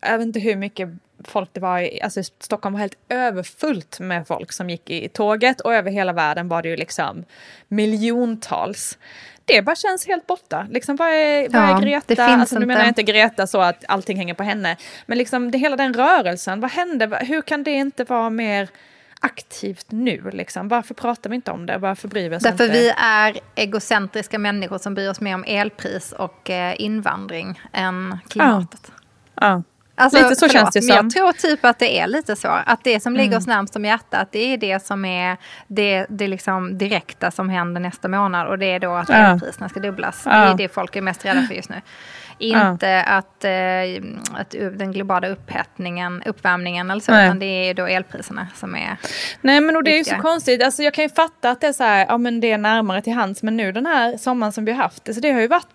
jag 0.00 0.18
vet 0.18 0.26
inte 0.26 0.40
hur 0.40 0.56
mycket 0.56 0.88
folk 1.24 1.48
det 1.52 1.60
var, 1.60 1.80
i, 1.80 2.02
alltså 2.02 2.22
Stockholm 2.22 2.72
var 2.72 2.80
helt 2.80 2.98
överfullt 3.08 4.00
med 4.00 4.26
folk 4.26 4.52
som 4.52 4.70
gick 4.70 4.90
i 4.90 5.08
tåget 5.08 5.60
och 5.60 5.74
över 5.74 5.90
hela 5.90 6.12
världen 6.12 6.48
var 6.48 6.62
det 6.62 6.68
ju 6.68 6.76
liksom 6.76 7.24
miljontals. 7.68 8.98
Det 9.44 9.62
bara 9.62 9.76
känns 9.76 10.06
helt 10.06 10.26
borta. 10.26 10.66
Liksom, 10.70 10.96
vad 10.96 11.08
är, 11.08 11.48
vad 11.48 11.62
är 11.62 11.80
Greta? 11.80 12.24
alltså, 12.26 12.58
nu 12.58 12.66
menar 12.66 12.80
jag 12.80 12.88
inte 12.88 13.02
Greta 13.02 13.46
så 13.46 13.60
att 13.60 13.84
allting 13.88 14.16
hänger 14.16 14.34
på 14.34 14.42
henne. 14.42 14.76
Men 15.06 15.18
liksom 15.18 15.50
det, 15.50 15.58
hela 15.58 15.76
den 15.76 15.94
rörelsen, 15.94 16.60
vad 16.60 16.70
hände? 16.70 17.18
Hur 17.22 17.42
kan 17.42 17.62
det 17.62 17.70
inte 17.70 18.04
vara 18.04 18.30
mer 18.30 18.68
aktivt 19.26 19.86
nu? 19.90 20.30
Liksom? 20.32 20.68
Varför 20.68 20.94
pratar 20.94 21.30
vi 21.30 21.36
inte 21.36 21.50
om 21.50 21.66
det? 21.66 21.78
Varför 21.78 22.08
bryr 22.08 22.30
vi 22.30 22.36
oss 22.36 22.42
Därför 22.42 22.64
inte? 22.64 22.78
vi 22.78 22.92
är 22.96 23.38
egocentriska 23.54 24.38
människor 24.38 24.78
som 24.78 24.94
bryr 24.94 25.10
oss 25.10 25.20
mer 25.20 25.34
om 25.34 25.44
elpris 25.46 26.12
och 26.12 26.50
eh, 26.50 26.74
invandring 26.78 27.60
än 27.72 28.18
klimatet. 28.28 28.92
Ja. 29.34 29.46
ja. 29.46 29.62
Alltså, 29.98 30.22
lite 30.22 30.36
så 30.36 30.48
förlåt, 30.48 30.52
känns 30.52 30.74
det 30.74 30.82
som. 30.82 30.96
Jag 30.96 31.10
tror 31.10 31.32
typ 31.32 31.64
att 31.64 31.78
det 31.78 31.98
är 31.98 32.06
lite 32.06 32.36
så. 32.36 32.48
Att 32.48 32.84
det 32.84 33.00
som 33.00 33.12
ligger 33.12 33.26
mm. 33.26 33.38
oss 33.38 33.46
närmst 33.46 33.76
om 33.76 33.84
hjärtat, 33.84 34.28
det 34.32 34.52
är 34.52 34.56
det 34.56 34.86
som 34.86 35.04
är 35.04 35.36
det, 35.66 36.06
det 36.08 36.28
liksom 36.28 36.78
direkta 36.78 37.30
som 37.30 37.48
händer 37.48 37.80
nästa 37.80 38.08
månad. 38.08 38.46
Och 38.46 38.58
det 38.58 38.66
är 38.66 38.80
då 38.80 38.92
att 38.92 39.10
elpriserna 39.10 39.68
ska 39.68 39.80
dubblas. 39.80 40.22
Ja. 40.24 40.30
Det 40.30 40.36
är 40.36 40.54
det 40.54 40.68
folk 40.68 40.96
är 40.96 41.02
mest 41.02 41.24
rädda 41.24 41.42
för 41.42 41.54
just 41.54 41.70
nu. 41.70 41.80
Inte 42.38 43.02
att, 43.02 43.44
eh, 43.44 43.50
att 44.34 44.50
den 44.50 44.92
globala 44.92 45.28
upphettningen, 45.28 46.22
uppvärmningen 46.26 46.90
eller 46.90 47.00
så, 47.00 47.12
Nej. 47.12 47.26
utan 47.26 47.38
det 47.38 47.46
är 47.46 47.74
då 47.74 47.86
elpriserna 47.86 48.48
som 48.54 48.74
är 48.74 48.96
Nej 49.40 49.60
men 49.60 49.76
och 49.76 49.84
det 49.84 49.90
viktiga. 49.90 50.14
är 50.14 50.16
ju 50.16 50.22
så 50.22 50.28
konstigt, 50.28 50.62
alltså 50.62 50.82
jag 50.82 50.94
kan 50.94 51.04
ju 51.04 51.08
fatta 51.08 51.50
att 51.50 51.60
det 51.60 51.66
är 51.66 51.72
så 51.72 51.84
här, 51.84 52.06
ja 52.08 52.18
men 52.18 52.40
det 52.40 52.52
är 52.52 52.58
närmare 52.58 53.02
till 53.02 53.12
hands, 53.12 53.42
men 53.42 53.56
nu 53.56 53.72
den 53.72 53.86
här 53.86 54.16
sommaren 54.16 54.52
som 54.52 54.64
vi 54.64 54.72
har 54.72 54.82
haft, 54.82 55.08
alltså 55.08 55.20
det 55.20 55.32
har 55.32 55.40
ju 55.40 55.46
varit 55.46 55.66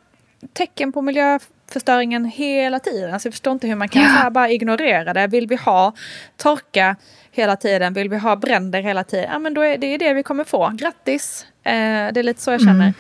tecken 0.54 0.92
på 0.92 1.02
miljöförstöringen 1.02 2.26
hela 2.26 2.80
tiden. 2.80 3.14
Alltså 3.14 3.28
jag 3.28 3.34
förstår 3.34 3.54
inte 3.54 3.68
hur 3.68 3.76
man 3.76 3.90
kan 3.90 4.02
ja. 4.02 4.30
bara 4.30 4.50
ignorera 4.50 5.14
det. 5.14 5.28
Vill 5.28 5.48
vi 5.48 5.56
ha 5.56 5.94
torka 6.38 6.96
hela 7.32 7.56
tiden, 7.56 7.94
vill 7.94 8.10
vi 8.10 8.18
ha 8.18 8.36
bränder 8.36 8.82
hela 8.82 9.04
tiden, 9.04 9.30
ja 9.32 9.40
men 9.40 9.54
då 9.54 9.62
är 9.62 9.78
det 9.78 9.98
det 9.98 10.14
vi 10.14 10.24
kommer 10.24 10.44
få. 10.44 10.72
Grattis! 10.74 11.46
Eh, 11.64 11.74
det 12.14 12.20
är 12.20 12.24
lite 12.24 12.42
så 12.42 12.52
jag 12.52 12.62
känner. 12.62 12.74
Mm. 12.74 12.94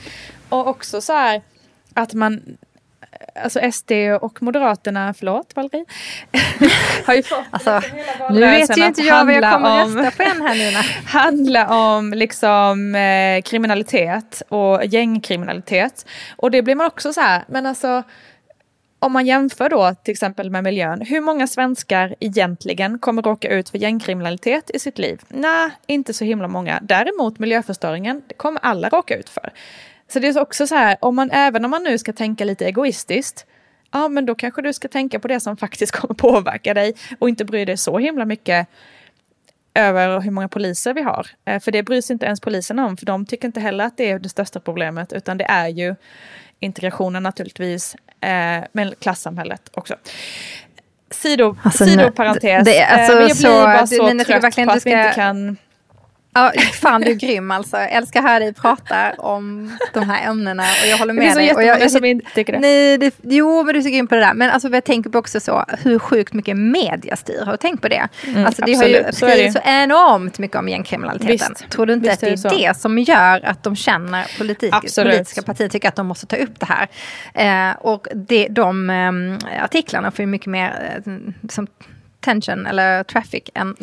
Och 0.49 0.67
också 0.67 1.01
så 1.01 1.13
här 1.13 1.41
att 1.93 2.13
man 2.13 2.57
alltså 3.35 3.71
SD 3.71 3.91
och 4.21 4.41
Moderaterna, 4.43 5.13
förlåt 5.13 5.55
Valerie, 5.55 5.85
har 7.05 7.13
ju 7.13 7.23
fått 7.23 7.45
alltså, 7.49 7.81
Nu 8.29 8.39
vet 8.39 8.77
ju 8.77 8.85
inte 8.85 9.01
jag 9.01 9.25
vad 9.25 9.33
jag 9.33 9.53
kommer 9.53 9.83
om, 9.83 9.97
rösta 9.97 10.23
på 10.23 10.29
än 10.29 10.41
här 10.41 10.55
Nina. 10.55 10.79
handla 11.05 11.69
om 11.69 12.13
liksom 12.13 12.95
eh, 12.95 13.41
kriminalitet 13.41 14.41
och 14.49 14.85
gängkriminalitet. 14.85 16.05
Och 16.35 16.51
det 16.51 16.61
blir 16.61 16.75
man 16.75 16.87
också 16.87 17.13
så 17.13 17.21
här, 17.21 17.43
men 17.47 17.65
alltså 17.65 18.03
om 18.99 19.11
man 19.11 19.25
jämför 19.25 19.69
då 19.69 19.95
till 20.03 20.11
exempel 20.11 20.49
med 20.49 20.63
miljön, 20.63 21.01
hur 21.01 21.21
många 21.21 21.47
svenskar 21.47 22.15
egentligen 22.19 22.99
kommer 22.99 23.21
råka 23.21 23.49
ut 23.49 23.69
för 23.69 23.77
gängkriminalitet 23.77 24.71
i 24.73 24.79
sitt 24.79 24.99
liv? 24.99 25.21
Nej, 25.27 25.69
inte 25.87 26.13
så 26.13 26.25
himla 26.25 26.47
många. 26.47 26.79
Däremot 26.81 27.39
miljöförstöringen, 27.39 28.21
det 28.27 28.33
kommer 28.33 28.59
alla 28.63 28.89
råka 28.89 29.15
ut 29.15 29.29
för. 29.29 29.53
Så 30.13 30.19
det 30.19 30.27
är 30.27 30.39
också 30.39 30.67
så 30.67 30.75
här, 30.75 30.97
om 30.99 31.15
man, 31.15 31.31
även 31.31 31.65
om 31.65 31.71
man 31.71 31.83
nu 31.83 31.97
ska 31.97 32.13
tänka 32.13 32.45
lite 32.45 32.65
egoistiskt, 32.65 33.45
ja 33.91 34.07
men 34.07 34.25
då 34.25 34.35
kanske 34.35 34.61
du 34.61 34.73
ska 34.73 34.87
tänka 34.87 35.19
på 35.19 35.27
det 35.27 35.39
som 35.39 35.57
faktiskt 35.57 35.91
kommer 35.95 36.13
påverka 36.13 36.73
dig 36.73 36.93
och 37.19 37.29
inte 37.29 37.45
bry 37.45 37.65
dig 37.65 37.77
så 37.77 37.97
himla 37.97 38.25
mycket 38.25 38.67
över 39.73 40.21
hur 40.21 40.31
många 40.31 40.47
poliser 40.47 40.93
vi 40.93 41.01
har. 41.01 41.27
Eh, 41.45 41.59
för 41.59 41.71
det 41.71 41.83
bryr 41.83 42.01
sig 42.01 42.13
inte 42.13 42.25
ens 42.25 42.39
poliserna 42.39 42.85
om, 42.85 42.97
för 42.97 43.05
de 43.05 43.25
tycker 43.25 43.47
inte 43.47 43.59
heller 43.59 43.85
att 43.85 43.97
det 43.97 44.11
är 44.11 44.19
det 44.19 44.29
största 44.29 44.59
problemet, 44.59 45.13
utan 45.13 45.37
det 45.37 45.45
är 45.49 45.67
ju 45.67 45.95
integrationen 46.59 47.23
naturligtvis, 47.23 47.95
eh, 48.21 48.63
men 48.71 48.93
klassamhället 48.99 49.69
också. 49.73 49.95
Sido, 51.11 51.57
alltså, 51.63 51.85
sidoparentes. 51.85 52.65
Det, 52.65 52.83
alltså, 52.83 53.13
eh, 53.13 53.19
jag 53.19 53.27
blir 53.27 53.35
så, 53.35 53.47
bara 53.47 53.87
så 53.87 54.23
trött 54.25 54.55
på 54.55 54.71
att 54.71 54.85
vi 54.85 54.91
inte 54.91 55.11
kan 55.15 55.57
Ja, 56.33 56.51
fan 56.73 57.01
du 57.01 57.11
är 57.11 57.15
grym 57.15 57.51
alltså. 57.51 57.77
Jag 57.77 57.91
älskar 57.91 58.19
att 58.19 58.25
höra 58.25 58.39
dig 58.39 58.53
prata 58.53 59.13
om 59.17 59.77
de 59.93 60.09
här 60.09 60.29
ämnena 60.29 60.63
och 60.63 60.89
jag 60.89 60.97
håller 60.97 61.13
med 61.13 61.23
dig. 61.23 61.45
Det 61.45 61.49
är 61.49 61.53
så 61.53 61.61
jättemånga 61.61 61.89
som 61.89 62.05
inte 62.05 62.31
tycker 62.35 62.53
det. 62.53 62.59
Nej, 62.59 62.97
det, 62.97 63.15
jo, 63.21 63.63
men 63.63 63.73
du 63.73 63.79
är 63.79 63.83
så 63.83 63.89
grym 63.89 64.07
på 64.07 64.15
det 64.15 64.21
där. 64.21 64.33
Men 64.33 64.49
alltså, 64.49 64.69
jag 64.69 64.83
tänker 64.83 65.09
på 65.09 65.17
också 65.17 65.39
så 65.39 65.65
hur 65.83 65.99
sjukt 65.99 66.33
mycket 66.33 66.57
media 66.57 67.15
styr. 67.15 67.45
Har 67.45 67.51
du 67.51 67.57
tänkt 67.57 67.81
på 67.81 67.87
det? 67.87 68.07
Mm, 68.27 68.45
alltså, 68.45 68.61
det 68.65 68.71
absolut. 68.71 69.21
har 69.21 69.35
ju 69.35 69.51
så, 69.51 69.51
så 69.53 69.59
enormt 69.65 70.39
mycket 70.39 70.57
om 70.57 70.69
gängkriminaliteten. 70.69 71.31
Visst. 71.31 71.69
Tror 71.69 71.85
du 71.85 71.93
inte 71.93 72.09
Visst 72.09 72.13
att 72.13 72.41
det 72.41 72.47
är, 72.47 72.53
är 72.53 72.59
det 72.59 72.67
det 72.67 72.79
som 72.79 72.99
gör 72.99 73.45
att 73.45 73.63
de 73.63 73.75
känner 73.75 74.37
politik, 74.37 74.73
Absolut. 74.73 75.11
politiska 75.11 75.41
partier 75.41 75.69
tycker 75.69 75.87
att 75.87 75.95
de 75.95 76.07
måste 76.07 76.25
ta 76.25 76.35
upp 76.35 76.59
det 76.59 76.67
här? 76.69 76.87
Eh, 77.69 77.75
och 77.77 78.07
det, 78.15 78.47
de 78.47 78.89
eh, 78.89 79.63
artiklarna 79.63 80.11
får 80.11 80.23
ju 80.23 80.27
mycket 80.27 80.47
mer 80.47 81.01
eh, 81.05 81.13
som 81.49 81.67
tension 82.21 82.65
eller 82.65 83.03
traffic 83.03 83.43
än... 83.53 83.75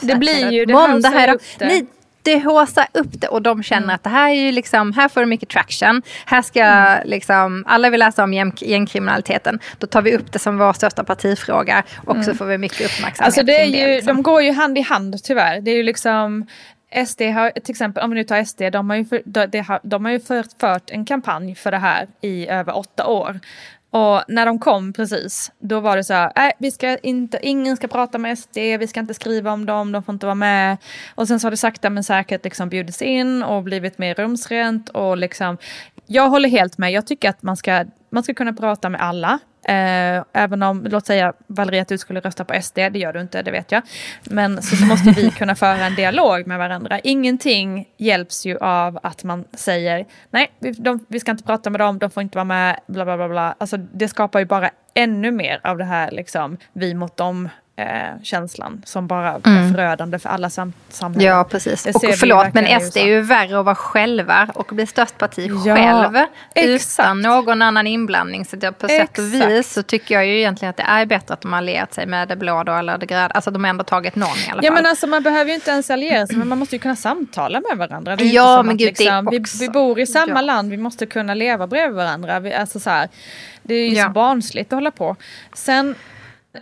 Det 0.00 0.14
blir 0.14 0.50
ju, 0.50 0.64
det 0.64 0.72
Måndag 0.72 1.08
här, 1.08 1.34
upp 1.34 1.42
det. 1.58 1.66
Ni, 1.66 1.86
det 2.22 2.38
håsar 2.38 2.86
upp 2.92 3.10
det 3.12 3.28
och 3.28 3.42
de 3.42 3.62
känner 3.62 3.82
Mm. 3.82 3.94
att 3.94 4.02
det 4.02 4.10
här 4.10 4.30
är 4.30 4.34
ju 4.34 4.52
liksom, 4.52 4.92
här 4.92 5.08
får 5.08 5.20
du 5.20 5.26
mycket 5.26 5.48
traction. 5.48 6.02
Här 6.26 6.42
ska 6.42 6.60
Mm. 6.60 7.08
liksom, 7.08 7.64
alla 7.66 7.90
vill 7.90 8.00
läsa 8.00 8.24
om 8.24 8.32
gäng, 8.34 8.52
gängkriminaliteten. 8.56 9.58
Då 9.78 9.86
tar 9.86 10.02
vi 10.02 10.16
upp 10.16 10.32
det 10.32 10.38
som 10.38 10.58
vår 10.58 10.72
största 10.72 11.04
partifråga 11.04 11.82
och 12.06 12.24
så 12.24 12.34
får 12.34 12.44
vi 12.44 12.58
mycket 12.58 12.80
uppmärksamhet. 12.80 13.18
Mm. 13.18 13.26
Alltså 13.26 13.42
det 13.42 13.60
är 13.60 13.66
ju, 13.88 13.94
liksom. 13.94 14.16
de 14.16 14.22
går 14.22 14.42
ju 14.42 14.52
hand 14.52 14.78
i 14.78 14.80
hand 14.80 15.22
tyvärr. 15.24 15.60
Det 15.60 15.70
är 15.70 15.76
ju 15.76 15.82
liksom 15.82 16.46
SD 17.06 17.22
har 17.22 17.50
till 17.50 17.70
exempel, 17.70 18.04
om 18.04 18.10
vi 18.10 18.16
nu 18.16 18.24
tar 18.24 18.44
SD, 18.44 18.62
de 18.72 18.90
har 18.90 18.96
ju, 18.96 19.04
för, 19.04 19.22
de, 19.24 19.64
de 19.82 20.04
har, 20.04 20.12
ju 20.12 20.20
fört, 20.20 20.46
fört 20.60 20.90
en 20.90 21.04
kampanj 21.04 21.54
för 21.54 21.70
det 21.70 21.78
här 21.78 22.08
i 22.20 22.48
över 22.48 22.76
åtta 22.76 23.06
år. 23.06 23.40
Och 23.90 24.22
när 24.28 24.46
de 24.46 24.58
kom 24.58 24.92
precis, 24.92 25.52
då 25.58 25.80
var 25.80 25.96
det 25.96 26.04
så 26.04 26.14
här, 26.14 26.32
nej 26.36 26.52
vi 26.58 26.70
ska 26.70 26.96
inte, 26.96 27.38
ingen 27.42 27.76
ska 27.76 27.88
prata 27.88 28.18
med 28.18 28.38
SD, 28.38 28.56
vi 28.56 28.86
ska 28.86 29.00
inte 29.00 29.14
skriva 29.14 29.52
om 29.52 29.66
dem, 29.66 29.92
de 29.92 30.02
får 30.02 30.12
inte 30.12 30.26
vara 30.26 30.34
med. 30.34 30.76
Och 31.14 31.28
sen 31.28 31.40
så 31.40 31.46
har 31.46 31.50
det 31.50 31.56
sakta 31.56 31.90
men 31.90 32.04
säkert 32.04 32.44
liksom 32.44 32.68
bjudits 32.68 33.02
in 33.02 33.42
och 33.42 33.62
blivit 33.62 33.98
mer 33.98 34.14
rumsrent 34.14 34.88
och 34.88 35.16
liksom, 35.16 35.58
jag 36.06 36.28
håller 36.30 36.48
helt 36.48 36.78
med, 36.78 36.92
jag 36.92 37.06
tycker 37.06 37.28
att 37.28 37.42
man 37.42 37.56
ska, 37.56 37.84
man 38.10 38.22
ska 38.22 38.34
kunna 38.34 38.52
prata 38.52 38.88
med 38.88 39.00
alla. 39.00 39.38
Eh, 39.70 40.24
även 40.32 40.62
om, 40.62 40.86
låt 40.90 41.06
säga 41.06 41.32
Valerie 41.46 41.82
att 41.82 41.88
du 41.88 41.98
skulle 41.98 42.20
rösta 42.20 42.44
på 42.44 42.62
SD, 42.62 42.74
det 42.74 42.98
gör 42.98 43.12
du 43.12 43.20
inte, 43.20 43.42
det 43.42 43.50
vet 43.50 43.72
jag. 43.72 43.82
Men 44.24 44.62
så, 44.62 44.76
så 44.76 44.84
måste 44.84 45.10
vi 45.10 45.30
kunna 45.30 45.54
föra 45.54 45.86
en 45.86 45.94
dialog 45.94 46.46
med 46.46 46.58
varandra. 46.58 47.00
Ingenting 47.00 47.88
hjälps 47.96 48.46
ju 48.46 48.58
av 48.58 48.98
att 49.02 49.24
man 49.24 49.44
säger 49.52 50.06
nej, 50.30 50.50
vi, 50.58 50.70
de, 50.70 51.04
vi 51.08 51.20
ska 51.20 51.30
inte 51.30 51.44
prata 51.44 51.70
med 51.70 51.80
dem, 51.80 51.98
de 51.98 52.10
får 52.10 52.22
inte 52.22 52.38
vara 52.38 52.44
med, 52.44 52.80
bla 52.86 53.04
bla 53.04 53.16
bla. 53.16 53.28
bla. 53.28 53.54
Alltså 53.58 53.76
det 53.76 54.08
skapar 54.08 54.38
ju 54.38 54.44
bara 54.44 54.70
ännu 54.94 55.30
mer 55.30 55.60
av 55.64 55.78
det 55.78 55.84
här 55.84 56.10
liksom 56.10 56.56
vi 56.72 56.94
mot 56.94 57.16
dem 57.16 57.48
eh, 57.80 58.22
känslan 58.22 58.82
som 58.86 59.06
bara 59.06 59.28
är 59.32 59.72
förödande 59.72 60.18
för 60.18 60.28
alla 60.28 60.50
sam 60.50 60.72
samhällen. 60.88 61.26
Ja, 61.36 61.44
precis. 61.44 61.82
Det 61.82 61.94
Och 61.94 62.02
vi 62.04 62.12
förlåt, 62.12 62.54
men 62.54 62.80
SD 62.80 62.96
är 62.96 63.06
ju 63.06 63.20
värre 63.20 63.58
att 63.58 63.64
vara 63.64 63.74
själva 63.74 64.48
och 64.54 64.66
bli 64.72 64.86
störst 64.86 65.18
parti 65.18 65.50
Ja, 65.64 65.76
själv. 65.76 66.16
exakt. 66.54 66.98
Utan 67.00 67.20
någon 67.22 67.62
annan 67.62 67.86
inblandning. 67.86 68.44
Så 68.44 68.56
det, 68.56 68.72
på 68.72 68.88
sätt 68.88 69.18
och 69.18 69.24
Exakt. 69.24 69.50
vis 69.50 69.72
så 69.72 69.82
tycker 69.82 70.14
jag 70.14 70.26
ju 70.26 70.38
egentligen 70.38 70.70
att 70.70 70.76
det 70.76 70.82
är 70.82 71.06
bättre 71.06 71.34
att 71.34 71.40
de 71.40 71.52
har 71.52 71.58
allierat 71.58 71.94
sig 71.94 72.06
med 72.06 72.28
det 72.28 72.36
blå 72.36 72.62
då, 72.64 72.72
eller 72.72 72.98
det 72.98 73.06
gröna. 73.06 73.26
Alltså 73.26 73.50
de 73.50 73.64
har 73.64 73.68
ändå 73.70 73.84
tagit 73.84 74.16
någon 74.16 74.28
i 74.28 74.50
alla 74.52 74.62
Ja 74.62 74.68
fall. 74.70 74.74
men 74.82 74.86
alltså 74.86 75.06
man 75.06 75.22
behöver 75.22 75.48
ju 75.48 75.54
inte 75.54 75.70
ens 75.70 75.90
alliera 75.90 76.26
sig 76.26 76.36
men 76.36 76.48
man 76.48 76.58
måste 76.58 76.74
ju 76.76 76.80
kunna 76.80 76.96
samtala 76.96 77.60
med 77.68 77.78
varandra. 77.78 78.16
Det 78.16 78.24
Ja, 78.24 78.62
men 78.62 78.76
gud, 78.76 78.88
det 78.94 78.98
liksom, 79.04 79.28
vi, 79.30 79.40
också. 79.40 79.56
vi 79.60 79.68
bor 79.68 80.00
i 80.00 80.06
samma 80.06 80.32
Ja. 80.34 80.40
land, 80.40 80.70
vi 80.70 80.76
måste 80.76 81.06
kunna 81.06 81.34
leva 81.34 81.66
bredvid 81.66 81.96
varandra. 81.96 82.40
Vi, 82.40 82.54
alltså 82.54 82.80
så 82.80 82.90
här, 82.90 83.08
det 83.62 83.74
är 83.74 83.88
ju 83.88 83.96
Ja. 83.96 84.04
så 84.04 84.10
barnsligt 84.10 84.72
att 84.72 84.76
hålla 84.76 84.90
på. 84.90 85.16
Sen, 85.54 85.94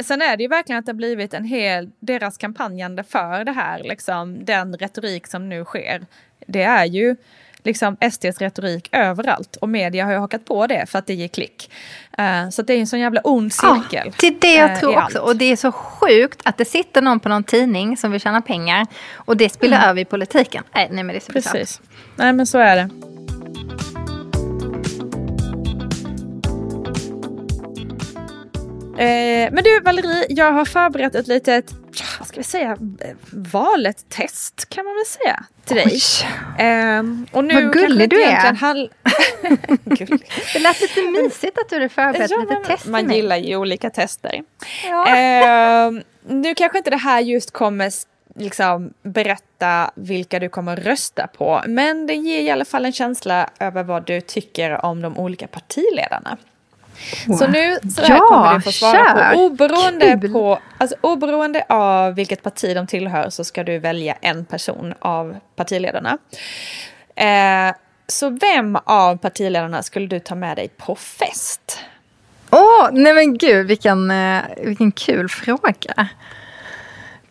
sen 0.01 0.23
är 0.23 0.37
det 0.37 0.43
ju 0.43 0.49
verkligen 0.49 0.79
att 0.79 0.87
det 0.87 0.93
har 0.93 0.97
blivit 0.97 1.35
en 1.35 1.45
hel, 1.45 1.91
deras 2.01 2.39
kampanjande 2.39 3.05
för 3.05 3.45
det 3.45 3.53
här, 3.53 3.83
liksom, 3.83 4.45
den 4.45 4.77
retorik 4.77 5.27
som 5.27 5.49
nu 5.49 5.65
sker. 5.65 6.07
Det 6.47 6.63
är 6.63 6.85
ju 6.85 7.17
liksom 7.63 7.97
SDs 8.13 8.39
retorik 8.39 8.89
överallt 8.93 9.57
och 9.57 9.69
media 9.69 10.05
har 10.05 10.13
ju 10.13 10.19
hakat 10.19 10.45
på 10.45 10.67
det 10.67 10.87
för 10.87 10.99
att 10.99 11.07
det 11.07 11.15
ger 11.15 11.29
klick. 11.29 11.71
Eh, 12.19 12.49
så 12.49 12.63
det 12.63 12.73
är 12.73 12.81
en 12.81 12.87
sån 12.87 13.01
jävla 13.01 13.21
ond 13.25 13.53
cirkel. 13.53 14.07
Ja, 14.07 14.13
det 14.21 14.27
är 14.27 14.41
det 14.41 14.55
jag 14.55 14.71
eh, 14.71 14.79
tror 14.79 14.91
också. 14.91 15.01
allt. 15.01 15.17
Och 15.17 15.37
det 15.37 15.45
är 15.45 15.57
så 15.57 15.73
sjukt 15.73 16.41
att 16.45 16.57
det 16.57 16.65
sitter 16.65 17.03
någon 17.03 17.21
på 17.21 17.29
någon 17.29 17.45
tidning 17.45 17.97
som 17.97 18.13
vill 18.13 18.21
tjäna 18.21 18.41
pengar 18.41 18.87
och 19.15 19.37
det 19.37 19.49
spiller 19.49 19.89
över 19.89 20.01
i 20.01 20.05
politiken. 20.05 20.65
Nej, 20.75 20.89
nej 20.91 21.05
men 21.05 21.15
det 21.15 21.17
är 21.17 21.21
så. 21.21 21.33
Mm. 21.33 21.43
Precis. 21.43 21.81
Nej 22.17 22.33
men 22.33 22.47
så 22.47 22.59
är 22.59 22.77
det. 22.77 22.91
Eh, 28.99 29.53
men 29.53 29.65
du 29.65 29.81
Valerie, 29.81 30.27
jag 30.29 30.53
har 30.53 30.65
förberett 30.65 31.15
ett 31.15 31.27
litet, 31.27 31.75
vad 32.19 32.29
ska 32.29 32.37
vi 32.37 32.45
säga, 32.45 32.71
eh, 33.01 33.17
valet-test 33.31 34.69
kan 34.69 34.85
man 34.85 34.95
väl 34.95 35.07
säga 35.07 35.45
till 35.65 35.77
dig. 35.77 36.01
Eh, 36.59 37.03
och 37.33 37.45
nu 37.45 37.65
Vad 37.65 37.73
gullig 37.73 38.11
du 38.11 38.23
är. 38.23 38.53
Gullig. 39.85 40.31
Det 40.53 40.59
lät 40.59 40.81
lite 40.81 41.03
mysigt 41.03 41.59
att 41.59 41.69
du 41.69 41.77
hade 41.77 41.89
förberett 41.89 42.31
Ja, 42.31 42.39
lite 42.41 42.55
men 42.55 42.65
test 42.65 42.87
Man 42.87 43.11
gillar 43.11 43.37
ju 43.37 43.57
olika 43.57 43.91
tester. 43.91 44.43
Ja. 44.85 45.17
Eh, 45.17 45.93
nu 46.27 46.55
kanske 46.55 46.79
inte 46.79 46.91
det 46.91 46.97
här 46.97 47.21
just 47.21 47.51
kommer 47.51 47.93
liksom 48.35 48.93
berätta 49.03 49.91
vilka 49.95 50.39
du 50.39 50.49
kommer 50.49 50.77
rösta 50.77 51.27
på. 51.27 51.63
Men 51.67 52.07
det 52.07 52.15
ger 52.15 52.41
i 52.41 52.51
alla 52.51 52.65
fall 52.65 52.85
en 52.85 52.93
känsla 52.93 53.51
över 53.61 53.83
vad 53.83 54.07
du 54.07 54.21
tycker 54.21 54.85
om 54.85 55.03
de 55.03 55.19
olika 55.19 55.47
partiledarna. 55.47 56.37
Så 57.39 57.47
nu 57.47 57.79
så 57.97 58.03
här 58.03 58.11
Ja, 58.17 58.27
kommer 58.29 58.55
du 58.55 58.61
få 58.61 58.73
svara 58.73 58.93
kör. 58.93 59.33
på. 59.35 59.41
Oberoende, 59.41 60.19
Kul. 60.23 60.33
på 60.33 60.59
alltså, 60.79 60.97
oberoende 61.01 61.65
av 61.69 62.15
vilket 62.15 62.43
parti 62.43 62.75
de 62.75 62.87
tillhör 62.87 63.31
så 63.31 63.45
ska 63.45 63.65
du 63.65 63.79
välja 63.79 64.15
en 64.21 64.45
person 64.45 64.95
av 65.01 65.37
partiledarna. 65.57 66.19
Eh, 67.17 67.75
så 68.07 68.31
vem 68.31 68.77
av 68.85 69.17
partiledarna 69.17 69.83
skulle 69.83 70.07
du 70.07 70.21
ta 70.21 70.35
med 70.35 70.57
dig 70.57 70.69
på 70.77 70.95
fest? 70.95 71.79
Åh, 72.51 72.89
nej 72.93 73.15
men 73.15 73.39
gud 73.39 73.67
vilken, 73.67 74.11
eh, 74.11 74.43
vilken 74.65 74.93
kul 74.93 75.29
fråga. 75.29 76.09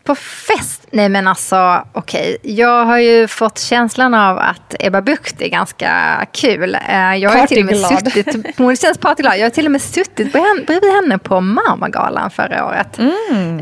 På 0.08 0.16
fest? 0.16 0.88
Nej 0.92 1.10
men 1.10 1.28
alltså 1.28 1.84
okej. 1.94 2.38
Jag 2.44 2.86
har 2.86 2.98
ju 2.98 3.28
fått 3.28 3.60
känslan 3.60 4.14
av 4.14 4.38
att 4.38 4.76
Ebba 4.80 5.02
Bucht 5.02 5.42
är 5.42 5.48
ganska 5.48 5.92
kul. 6.34 6.78
Eh, 6.90 7.16
Jag 7.16 7.30
har 7.30 7.48
till 7.48 7.60
och 7.60 7.66
med 7.66 7.78
suttit, 8.00 8.58
hon 8.58 8.76
känns 8.76 8.98
partyglad. 8.98 9.38
Jag 9.38 9.44
har 9.46 9.50
till 9.50 9.66
och 9.66 9.72
med 9.72 9.82
suttit 9.82 10.32
bredvid 10.68 10.92
henne 11.04 11.18
på 11.18 11.42
Marmagalan 11.42 12.32
förra 12.32 12.66
året. 12.66 13.00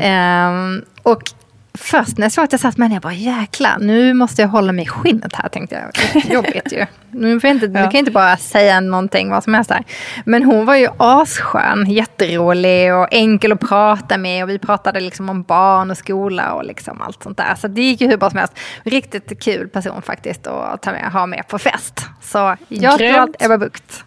Ehm, 0.00 0.82
och 1.02 1.22
först 1.76 2.18
när 2.18 2.24
jag 2.24 2.32
såg 2.32 2.44
att 2.44 2.52
jag 2.52 2.60
satt 2.60 2.76
med 2.76 2.84
henne, 2.84 2.94
jag 2.94 3.02
bara 3.02 3.12
jäklar, 3.12 3.78
nu 3.80 4.14
måste 4.14 4.42
jag 4.42 4.48
hålla 4.48 4.72
mig 4.72 4.84
i 4.84 4.88
skinnet 4.88 5.36
här 5.36 5.48
tänkte 5.48 5.92
jag. 6.14 6.24
Jobbigt 6.32 6.72
ju. 6.72 6.86
Nu, 7.10 7.40
får 7.40 7.50
inte, 7.50 7.66
nu 7.66 7.74
kan 7.74 7.84
jag 7.84 7.94
inte 7.94 8.10
bara 8.10 8.36
säga 8.36 8.80
någonting 8.80 9.30
vad 9.30 9.44
som 9.44 9.54
helst 9.54 9.70
här. 9.70 9.84
Men 10.24 10.44
hon 10.44 10.64
var 10.66 10.74
ju 10.74 10.88
asskön, 10.96 11.90
jätterolig 11.90 12.94
och 12.94 13.08
enkel 13.10 13.52
att 13.52 13.60
prata 13.60 14.18
med. 14.18 14.42
Och 14.42 14.50
vi 14.50 14.58
pratade 14.58 15.00
liksom 15.00 15.28
om 15.28 15.42
barn 15.42 15.90
och 15.90 15.96
skola 15.98 16.52
och 16.52 16.64
liksom 16.64 17.02
allt 17.02 17.22
sånt 17.22 17.36
där. 17.36 17.54
Så 17.54 17.68
det 17.68 17.82
gick 17.82 18.00
ju 18.00 18.08
hur 18.08 18.16
bra 18.16 18.30
som 18.30 18.38
helst. 18.38 18.58
Riktigt 18.82 19.42
kul 19.42 19.68
person 19.68 20.02
faktiskt 20.02 20.46
att 20.46 20.82
ta 20.82 20.92
med, 20.92 21.12
ha 21.12 21.26
med 21.26 21.48
på 21.48 21.58
fest. 21.58 22.06
Så 22.22 22.56
jag 22.68 22.98
tror 22.98 23.08
Grymt. 23.08 23.36
att 23.36 23.42
Ebba 23.42 23.58
Bucht. 23.58 24.04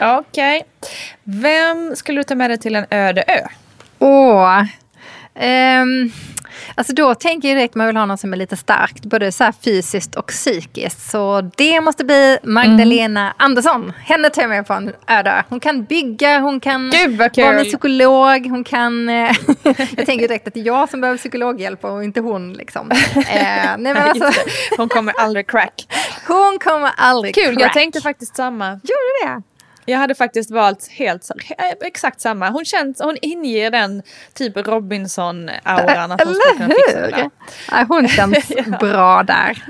Okej. 0.00 0.62
Vem 1.24 1.96
skulle 1.96 2.20
du 2.20 2.24
ta 2.24 2.34
med 2.34 2.50
dig 2.50 2.58
till 2.58 2.76
en 2.76 2.86
öde 2.90 3.24
ö? 3.26 3.46
Åh. 3.98 4.62
Ehm, 5.34 6.12
alltså 6.74 6.92
då 6.92 7.14
tänker 7.14 7.48
jag 7.48 7.56
direkt 7.58 7.72
att 7.72 7.76
man 7.76 7.86
vill 7.86 7.96
ha 7.96 8.06
någon 8.06 8.18
som 8.18 8.32
är 8.32 8.36
lite 8.36 8.56
starkt, 8.56 9.04
både 9.04 9.32
så 9.32 9.52
fysiskt 9.64 10.14
och 10.14 10.26
psykiskt. 10.26 11.10
Så 11.10 11.50
det 11.56 11.80
måste 11.80 12.04
bli 12.04 12.38
Magdalena 12.42 13.20
Mm. 13.22 13.32
Andersson. 13.36 13.92
Henne 14.04 14.30
tar 14.30 14.42
jag 14.42 14.48
med 14.48 14.66
på 14.66 14.72
en 14.74 14.92
öde. 15.08 15.44
Hon 15.48 15.60
kan 15.60 15.84
bygga, 15.84 16.38
hon 16.38 16.60
kan 16.60 16.90
Gud, 16.90 17.18
vara 17.18 17.52
min 17.52 17.64
psykolog, 17.64 18.46
hon 18.46 18.64
kan... 18.64 19.08
eh, 19.08 19.14
jag 19.96 20.06
tänker 20.06 20.28
direkt 20.28 20.48
att 20.48 20.54
det 20.54 20.60
är 20.60 20.64
jag 20.64 20.88
som 20.90 21.00
behöver 21.00 21.18
psykologhjälp 21.18 21.84
och 21.84 22.04
inte 22.04 22.20
hon. 22.20 22.52
Liksom. 22.52 22.90
Eh, 22.90 22.96
nej, 23.78 23.78
men 23.78 23.96
alltså. 23.96 24.30
Hon 24.76 24.88
kommer 24.88 25.14
aldrig 25.18 25.46
crack. 25.50 25.86
hon 26.28 26.58
kommer 26.58 26.90
aldrig 26.96 27.34
Kul, 27.34 27.44
jag 27.44 27.58
crack. 27.58 27.72
tänkte 27.72 28.00
faktiskt 28.00 28.36
samma. 28.36 28.70
Gjorde 28.70 28.82
du 29.22 29.26
det? 29.28 29.42
Jag 29.84 29.98
hade 29.98 30.14
faktiskt 30.14 30.50
valt 30.50 30.88
helt 30.90 31.30
eh, 31.30 31.64
exakt 31.80 32.20
samma. 32.20 32.50
Hon, 32.50 32.64
känns, 32.64 33.00
hon 33.00 33.16
inger 33.22 33.70
den 33.70 34.02
typ 34.34 34.56
Robinson-auran. 34.56 36.12
Att 36.12 36.24
hon 36.24 36.34
skulle 36.34 36.56
kunna 36.58 36.74
fixa 36.74 36.92
det 37.00 37.06
Eller 37.06 37.10
där. 37.16 37.22
hur? 37.22 37.30
Nej, 37.72 37.84
hon 37.88 38.08
känns 38.08 38.48
bra 38.80 39.22
där. 39.22 39.64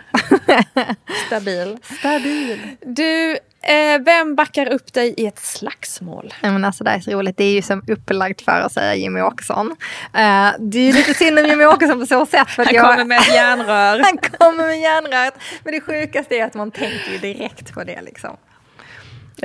Stabil. 1.26 1.78
Stabil. 1.98 2.58
Du, 2.80 3.30
eh, 3.62 3.98
vem 4.04 4.34
backar 4.34 4.72
upp 4.72 4.92
dig 4.92 5.14
i 5.16 5.26
ett 5.26 5.38
slagsmål? 5.38 6.34
Nej, 6.42 6.52
men 6.52 6.64
alltså 6.64 6.84
det 6.84 6.90
är 6.90 7.00
så 7.00 7.10
roligt. 7.10 7.36
Det 7.36 7.44
är 7.44 7.52
ju 7.52 7.62
som 7.62 7.82
upplagt 7.88 8.42
för 8.42 8.60
att 8.60 8.72
säga 8.72 8.94
Jimmy 8.94 9.20
Åkesson. 9.20 9.76
Eh, 10.14 10.48
det 10.58 10.78
är 10.78 10.86
ju 10.86 10.92
lite 10.92 11.14
synd 11.14 11.38
om 11.38 11.44
Jimmy 11.46 11.64
Åkesson 11.64 12.00
på 12.00 12.06
så 12.06 12.26
sätt. 12.26 12.48
För 12.50 12.62
att 12.62 12.68
Han 12.68 12.74
jag, 12.74 12.84
kommer 12.90 13.04
med 13.04 13.18
ett 13.18 13.34
järnrör. 13.34 13.98
han 14.04 14.18
kommer 14.18 14.66
med 14.66 14.80
järnröret. 14.80 15.34
Men 15.64 15.72
det 15.74 15.80
sjukaste 15.80 16.34
är 16.34 16.44
att 16.44 16.54
man 16.54 16.70
tänker 16.70 17.12
ju 17.12 17.18
direkt 17.18 17.72
på 17.72 17.84
det. 17.84 18.00
Liksom. 18.02 18.36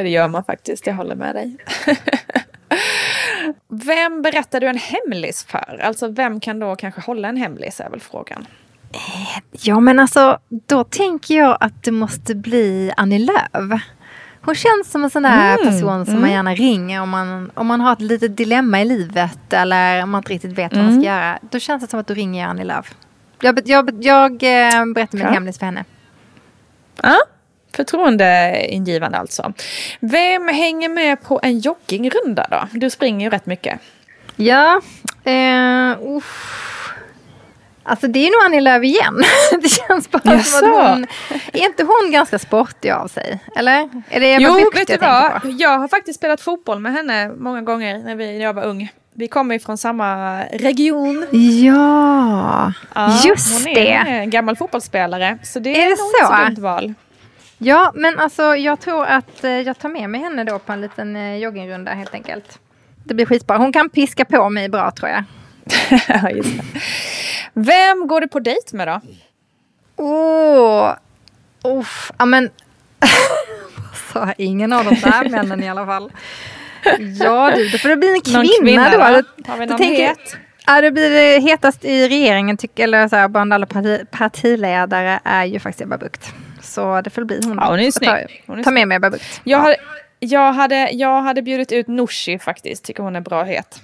Det 0.04 0.10
gör 0.10 0.28
man 0.28 0.44
faktiskt, 0.44 0.88
jag 0.88 0.94
håller 0.94 1.16
med 1.16 1.36
dig. 1.36 1.58
vem 3.68 4.22
berättar 4.22 4.60
du 4.60 4.68
en 4.68 4.78
hemlis 4.78 5.44
för? 5.44 5.82
Alltså 5.84 6.08
vem 6.08 6.40
kan 6.40 6.60
då 6.60 6.76
kanske 6.76 7.02
hålla 7.02 7.28
en 7.28 7.38
hemlis 7.38 7.80
är 7.80 7.90
väl 7.90 8.00
frågan. 8.00 8.46
Ja, 9.52 9.80
men 9.80 10.00
alltså 10.00 10.40
då 10.50 10.84
tänker 10.84 11.36
jag 11.36 11.58
att 11.60 11.84
det 11.84 11.92
måste 11.92 12.36
bli 12.36 12.92
Annie 12.98 13.20
Lööf. 13.20 13.82
Hon 14.42 14.56
känns 14.56 14.92
som 14.92 15.04
en 15.04 15.10
sån 15.10 15.24
där 15.24 15.54
mm, 15.54 15.66
person 15.66 16.06
som 16.06 16.14
mm. 16.14 16.22
man 16.22 16.32
gärna 16.32 16.56
ringer 16.56 17.02
om 17.02 17.10
man, 17.10 17.52
om 17.54 17.68
man 17.68 17.82
har 17.82 17.94
ett 17.94 18.02
litet 18.02 18.38
dilemma 18.38 18.82
i 18.82 18.86
livet 18.86 19.54
eller 19.54 20.04
om 20.04 20.10
man 20.10 20.20
inte 20.20 20.34
riktigt 20.34 20.58
vet 20.58 20.74
vad 20.74 20.84
man 20.84 20.94
ska 20.94 21.10
mm. 21.10 21.16
göra. 21.16 21.40
Då 21.42 21.60
känns 21.60 21.84
det 21.84 21.90
som 21.90 22.00
att 22.00 22.08
du 22.08 22.14
ringer 22.14 22.48
Annie 22.48 22.64
Lööf. 22.64 22.96
Jag, 23.42 23.60
jag, 23.66 24.04
jag 24.04 24.32
eh, 24.32 24.86
berättar 24.86 25.18
min 25.18 25.28
ja. 25.28 25.34
hemlis 25.34 25.60
för 25.60 25.66
henne. 25.66 25.86
Ja, 27.02 27.18
förtroendeingivande 27.78 29.18
alltså. 29.18 29.54
Vem 30.00 30.48
hänger 30.48 30.90
med 30.90 31.22
på 31.22 31.40
en 31.44 31.60
joggingrunda 31.60 32.48
då? 32.52 32.68
Du 32.72 32.90
springer 32.90 33.26
ju 33.26 33.30
rätt 33.30 33.46
mycket. 33.46 33.80
Ja, 34.36 34.82
eh, 35.24 35.96
Alltså 37.88 38.08
det 38.08 38.20
är 38.20 38.32
nog 38.32 38.46
Annie 38.46 38.62
Lööf 38.62 38.84
igen. 38.84 39.24
det 39.62 39.70
känns 39.70 40.12
bara 40.12 40.22
Jaså. 40.24 40.60
som 40.60 40.74
att 40.74 40.94
hon... 40.94 41.08
Är 41.54 41.66
inte 41.66 41.84
hon 41.84 42.12
ganska 42.12 42.40
sportig 42.40 42.90
av 42.92 43.08
sig? 43.08 43.40
Eller? 43.56 43.90
Är 44.10 44.20
det 44.20 44.38
jo, 44.40 44.70
vet 44.74 44.88
du 44.88 44.98
vad? 44.98 45.42
På? 45.42 45.48
Jag 45.50 45.80
har 45.80 45.88
faktiskt 45.88 46.20
spelat 46.20 46.42
fotboll 46.42 46.80
med 46.80 46.94
henne 46.94 47.30
många 47.30 47.62
gånger 47.62 48.00
när, 48.00 48.16
vi, 48.16 48.38
när 48.38 48.44
jag 48.44 48.54
var 48.54 48.64
ung. 48.64 48.92
Vi 49.14 49.28
kommer 49.28 49.56
ju 49.56 49.60
från 49.60 49.78
samma 49.78 50.42
region. 50.44 51.26
Ja, 51.66 52.74
ja 52.96 53.22
just 53.26 53.54
hon 53.54 53.68
är, 53.68 53.76
det. 53.76 53.98
Hon 53.98 54.08
är 54.08 54.20
en 54.20 54.30
gammal 54.30 54.56
fotbollsspelare. 54.56 55.38
Så 55.44 55.60
det 55.60 55.70
är, 55.70 55.86
är 55.86 55.90
det 55.90 55.90
nog 55.90 55.98
så? 55.98 56.28
så 56.28 56.44
dumt 56.44 56.62
val. 56.62 56.94
Ja, 57.58 57.92
men 57.96 58.20
alltså 58.20 58.56
jag 58.56 58.80
tror 58.80 59.06
att 59.06 59.44
eh, 59.44 59.52
jag 59.52 59.80
tar 59.80 59.90
med 59.90 60.10
mig 60.10 60.22
henne 60.22 60.44
då 60.44 60.60
på 60.60 60.72
en 60.72 60.82
liten 60.82 61.16
eh, 61.16 61.36
joggingrunda 61.36 61.92
helt 61.92 62.14
enkelt. 62.14 62.60
Det 63.04 63.14
blir 63.14 63.26
skitbra. 63.26 63.58
Hon 63.58 63.74
kan 63.74 63.90
piska 63.90 64.26
på 64.26 64.50
mig 64.50 64.70
bra 64.70 64.92
tror 64.92 65.10
jag. 65.10 65.24
Vem 67.54 68.08
går 68.08 68.22
du 68.22 68.28
på 68.28 68.40
dejt 68.40 68.78
med 68.78 68.88
då? 68.88 69.02
Åh, 69.96 70.94
oh, 71.64 71.88
ja 72.18 72.26
men... 72.26 72.50
sa 74.14 74.34
ingen 74.38 74.74
av 74.74 74.86
de 74.86 74.96
där 74.96 75.30
männen 75.30 75.64
i 75.64 75.70
alla 75.70 75.86
fall. 75.86 76.12
Ja 77.20 77.52
du, 77.56 77.70
då 77.70 77.78
får 77.78 77.90
det 77.90 77.98
bli 77.98 78.14
en 78.14 78.22
kvinna, 78.22 78.44
kvinna 78.62 78.90
då. 78.92 78.98
då. 78.98 79.52
Har 79.52 79.58
vi 79.58 79.66
någon 79.66 79.78
tänker, 79.78 80.08
het? 80.08 80.38
Ja, 80.66 80.82
det 80.82 80.92
blir 80.92 81.40
hetast 81.40 81.86
i 81.86 82.08
regeringen, 82.08 82.58
tycker, 82.58 82.84
eller 82.84 83.08
så 83.08 83.16
här, 83.16 83.28
bland 83.28 83.54
alla 83.54 83.66
parti, 83.66 84.02
partiledare, 84.12 85.20
är 85.24 85.46
ju 85.46 85.60
faktiskt 85.60 85.82
Ebba 85.82 85.98
Bucht. 85.98 86.34
Så 86.62 87.02
det 87.02 87.10
får 87.10 87.24
bli 87.24 87.42
hon. 87.46 87.58
Ja, 87.58 87.70
hon 87.70 87.80
är 87.80 87.92
snygg. 87.92 88.44
Ta, 88.48 88.64
ta 88.64 88.72
med 88.72 88.88
mig 88.88 88.96
Ebba 88.96 89.10
Bucht. 89.10 89.42
Jag, 89.44 89.60
ja. 89.60 89.62
hade, 89.62 89.78
jag, 90.20 90.54
hade, 90.54 90.90
jag 90.92 91.22
hade 91.22 91.42
bjudit 91.42 91.72
ut 91.72 91.88
Nooshi 91.88 92.40
faktiskt, 92.40 92.86
tycker 92.86 93.04
hon 93.04 93.16
är 93.16 93.22
bra 93.22 93.44
het. 93.44 93.82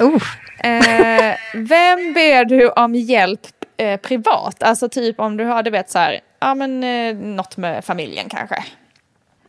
Uh. 0.00 0.22
Eh, 0.58 1.36
vem 1.54 2.12
ber 2.12 2.44
du 2.44 2.68
om 2.68 2.94
hjälp 2.94 3.40
eh, 3.76 4.00
privat? 4.00 4.62
Alltså 4.62 4.88
typ 4.88 5.20
om 5.20 5.36
du 5.36 5.44
har, 5.44 5.62
du 5.62 5.70
vet 5.70 5.90
så 5.90 5.98
här, 5.98 6.20
ja 6.40 6.54
men 6.54 6.84
eh, 6.84 7.14
något 7.16 7.56
med 7.56 7.84
familjen 7.84 8.28
kanske. 8.28 8.64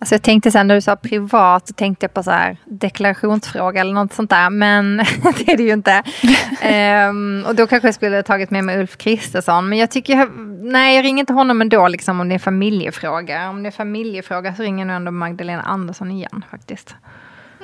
Alltså 0.03 0.15
jag 0.15 0.21
tänkte 0.21 0.51
sen 0.51 0.67
när 0.67 0.75
du 0.75 0.81
sa 0.81 0.95
privat, 0.95 1.67
så 1.67 1.73
tänkte 1.73 2.03
jag 2.03 2.13
på 2.13 2.23
så 2.23 2.31
här 2.31 2.57
deklarationsfråga 2.65 3.81
eller 3.81 3.93
något 3.93 4.13
sånt 4.13 4.29
där. 4.29 4.49
Men 4.49 4.97
det 5.37 5.51
är 5.51 5.57
det 5.57 5.63
ju 5.63 5.73
inte. 5.73 6.03
um, 7.09 7.45
och 7.47 7.55
då 7.55 7.67
kanske 7.67 7.87
jag 7.87 7.95
skulle 7.95 8.23
tagit 8.23 8.51
med 8.51 8.63
mig 8.63 8.79
Ulf 8.79 8.97
Kristersson. 8.97 9.69
Men 9.69 9.77
jag 9.77 9.91
tycker, 9.91 10.29
nej 10.71 10.95
jag 10.95 11.05
ringer 11.05 11.19
inte 11.19 11.33
honom 11.33 11.61
ändå 11.61 11.87
liksom 11.87 12.19
om 12.19 12.29
det 12.29 12.35
är 12.35 12.39
familjefråga. 12.39 13.49
Om 13.49 13.63
det 13.63 13.69
är 13.69 13.71
familjefråga 13.71 14.55
så 14.55 14.63
ringer 14.63 14.79
jag 14.79 14.87
nog 14.87 14.95
ändå 14.95 15.11
Magdalena 15.11 15.61
Andersson 15.61 16.11
igen 16.11 16.45
faktiskt. 16.51 16.95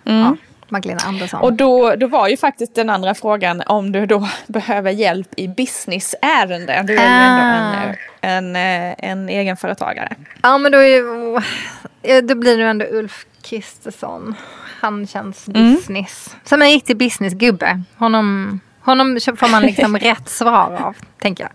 Mm. 0.06 0.22
Ja. 0.22 0.36
Magdalena 0.70 1.02
Andersson. 1.06 1.42
Och 1.42 1.54
då, 1.54 1.96
då 1.96 2.08
var 2.08 2.28
ju 2.28 2.38
faktiskt 2.38 2.76
den 2.76 2.90
andra 2.90 3.14
frågan 3.14 3.64
om 3.66 3.92
du 3.92 4.06
då 4.06 4.28
behöver 4.48 4.92
hjälp 4.92 5.30
i 5.38 5.48
businessärenden. 5.48 6.86
Du 6.86 6.98
är 6.98 7.22
ju 7.22 7.26
ändå 7.26 7.42
en, 7.42 7.90
ah. 7.92 7.96
en, 8.22 8.56
en, 8.56 8.96
en 8.98 9.30
egenföretagare. 9.30 10.16
Ja 10.42 10.58
men 10.58 10.72
då, 10.72 10.78
är, 10.78 11.02
då 12.24 12.36
blir 12.36 12.58
det 12.58 12.64
ändå 12.64 12.86
Ulf 12.86 13.26
Kristersson. 13.42 14.36
Han 14.82 15.08
känns 15.08 15.48
mm. 15.48 15.76
business. 15.76 16.30
Mm. 16.34 16.40
Som 16.44 16.62
en 16.62 16.68
riktig 16.68 16.98
businessgubbe. 16.98 17.82
Honom, 17.98 18.60
honom 18.82 19.20
får 19.38 19.52
man 19.52 19.64
liksom 19.64 19.98
rätt 20.00 20.30
svar 20.30 20.82
av, 20.84 20.96
tänker 21.20 21.44
jag. 21.44 21.52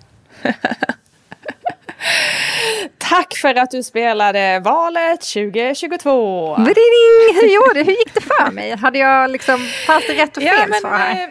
Tack 2.98 3.36
för 3.36 3.54
att 3.54 3.70
du 3.70 3.82
spelade 3.82 4.60
valet 4.60 5.20
2022. 5.20 6.56
Hur 6.56 7.54
gjorde 7.54 7.82
Hur 7.84 7.98
gick 7.98 8.14
det 8.14 8.20
för 8.20 8.50
mig? 8.50 8.76
Hade 8.76 8.98
jag 8.98 9.30
liksom, 9.30 9.58
fanns 9.86 10.06
det 10.06 10.14
rätt 10.14 10.36
och 10.36 10.42
fel 10.42 10.52
ja, 10.60 10.66
men, 10.68 10.80
svar 10.80 10.90
här? 10.90 11.22
Eh, 11.22 11.28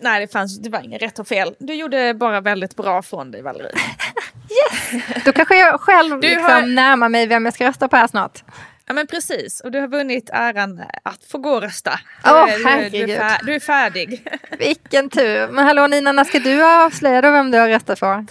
nej, 0.00 0.20
det, 0.20 0.32
fanns, 0.32 0.58
det 0.58 0.68
var 0.70 0.80
inget 0.80 1.02
rätt 1.02 1.18
och 1.18 1.28
fel. 1.28 1.54
Du 1.58 1.74
gjorde 1.74 2.14
bara 2.14 2.40
väldigt 2.40 2.76
bra 2.76 3.02
från 3.02 3.30
dig, 3.30 3.42
Valerie. 3.42 3.72
yes! 4.54 5.02
Då 5.24 5.32
kanske 5.32 5.58
jag 5.58 5.80
själv 5.80 6.20
du 6.20 6.28
liksom 6.28 6.52
har... 6.52 6.62
närmar 6.62 7.08
mig 7.08 7.26
vem 7.26 7.44
jag 7.44 7.54
ska 7.54 7.68
rösta 7.68 7.88
på 7.88 7.96
här 7.96 8.06
snart. 8.06 8.42
Ja 8.86 8.94
men 8.94 9.06
precis, 9.06 9.60
och 9.60 9.70
du 9.70 9.80
har 9.80 9.88
vunnit 9.88 10.30
äran 10.32 10.82
att 11.02 11.24
få 11.24 11.38
gå 11.38 11.50
och 11.50 11.62
rösta. 11.62 12.00
Åh 12.24 12.44
oh, 12.44 12.48
herregud. 12.66 13.08
Du, 13.08 13.14
är 13.14 13.44
du 13.44 13.54
är 13.54 13.60
färdig. 13.60 14.28
Vilken 14.58 15.10
tur. 15.10 15.48
Men 15.48 15.64
hallå 15.64 15.86
Nina, 15.86 16.12
när 16.12 16.24
ska 16.24 16.38
du 16.38 16.64
avslöja 16.64 17.22
då 17.22 17.30
vem 17.30 17.50
du 17.50 17.58
har 17.58 17.68
röstat 17.68 18.00
på? 18.00 18.26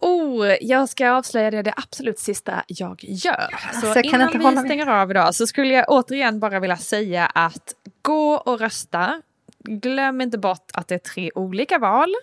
Oh, 0.00 0.54
jag 0.60 0.88
ska 0.88 1.10
avslöja 1.10 1.50
det, 1.50 1.62
det 1.62 1.74
absolut 1.76 2.18
sista 2.18 2.62
jag 2.66 3.04
gör. 3.04 3.54
Så, 3.72 3.80
så 3.80 3.86
jag 3.86 4.04
innan 4.04 4.30
vi 4.32 4.44
hålla 4.44 4.60
stänger 4.60 4.86
av 4.86 5.10
idag 5.10 5.34
så 5.34 5.46
skulle 5.46 5.74
jag 5.74 5.84
återigen 5.88 6.40
bara 6.40 6.60
vilja 6.60 6.76
säga 6.76 7.26
att 7.26 7.74
gå 8.02 8.34
och 8.34 8.60
rösta. 8.60 9.22
Glöm 9.64 10.20
inte 10.20 10.38
bort 10.38 10.70
att 10.74 10.88
det 10.88 10.94
är 10.94 10.98
tre 10.98 11.30
olika 11.34 11.78
val. 11.78 12.14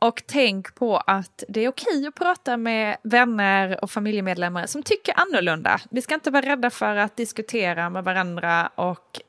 Och 0.00 0.22
tänk 0.26 0.74
på 0.74 0.96
att 0.96 1.44
det 1.48 1.64
är 1.64 1.68
okej 1.68 2.06
att 2.06 2.14
prata 2.14 2.56
med 2.56 2.96
vänner 3.02 3.84
och 3.84 3.90
familjemedlemmar 3.90 4.66
som 4.66 4.82
tycker 4.82 5.14
annorlunda. 5.20 5.80
Vi 5.90 6.02
ska 6.02 6.14
inte 6.14 6.30
vara 6.30 6.46
rädda 6.46 6.70
för 6.70 6.96
att 6.96 7.16
diskutera 7.16 7.90
med 7.90 8.04
varandra 8.04 8.70
och 8.74 9.20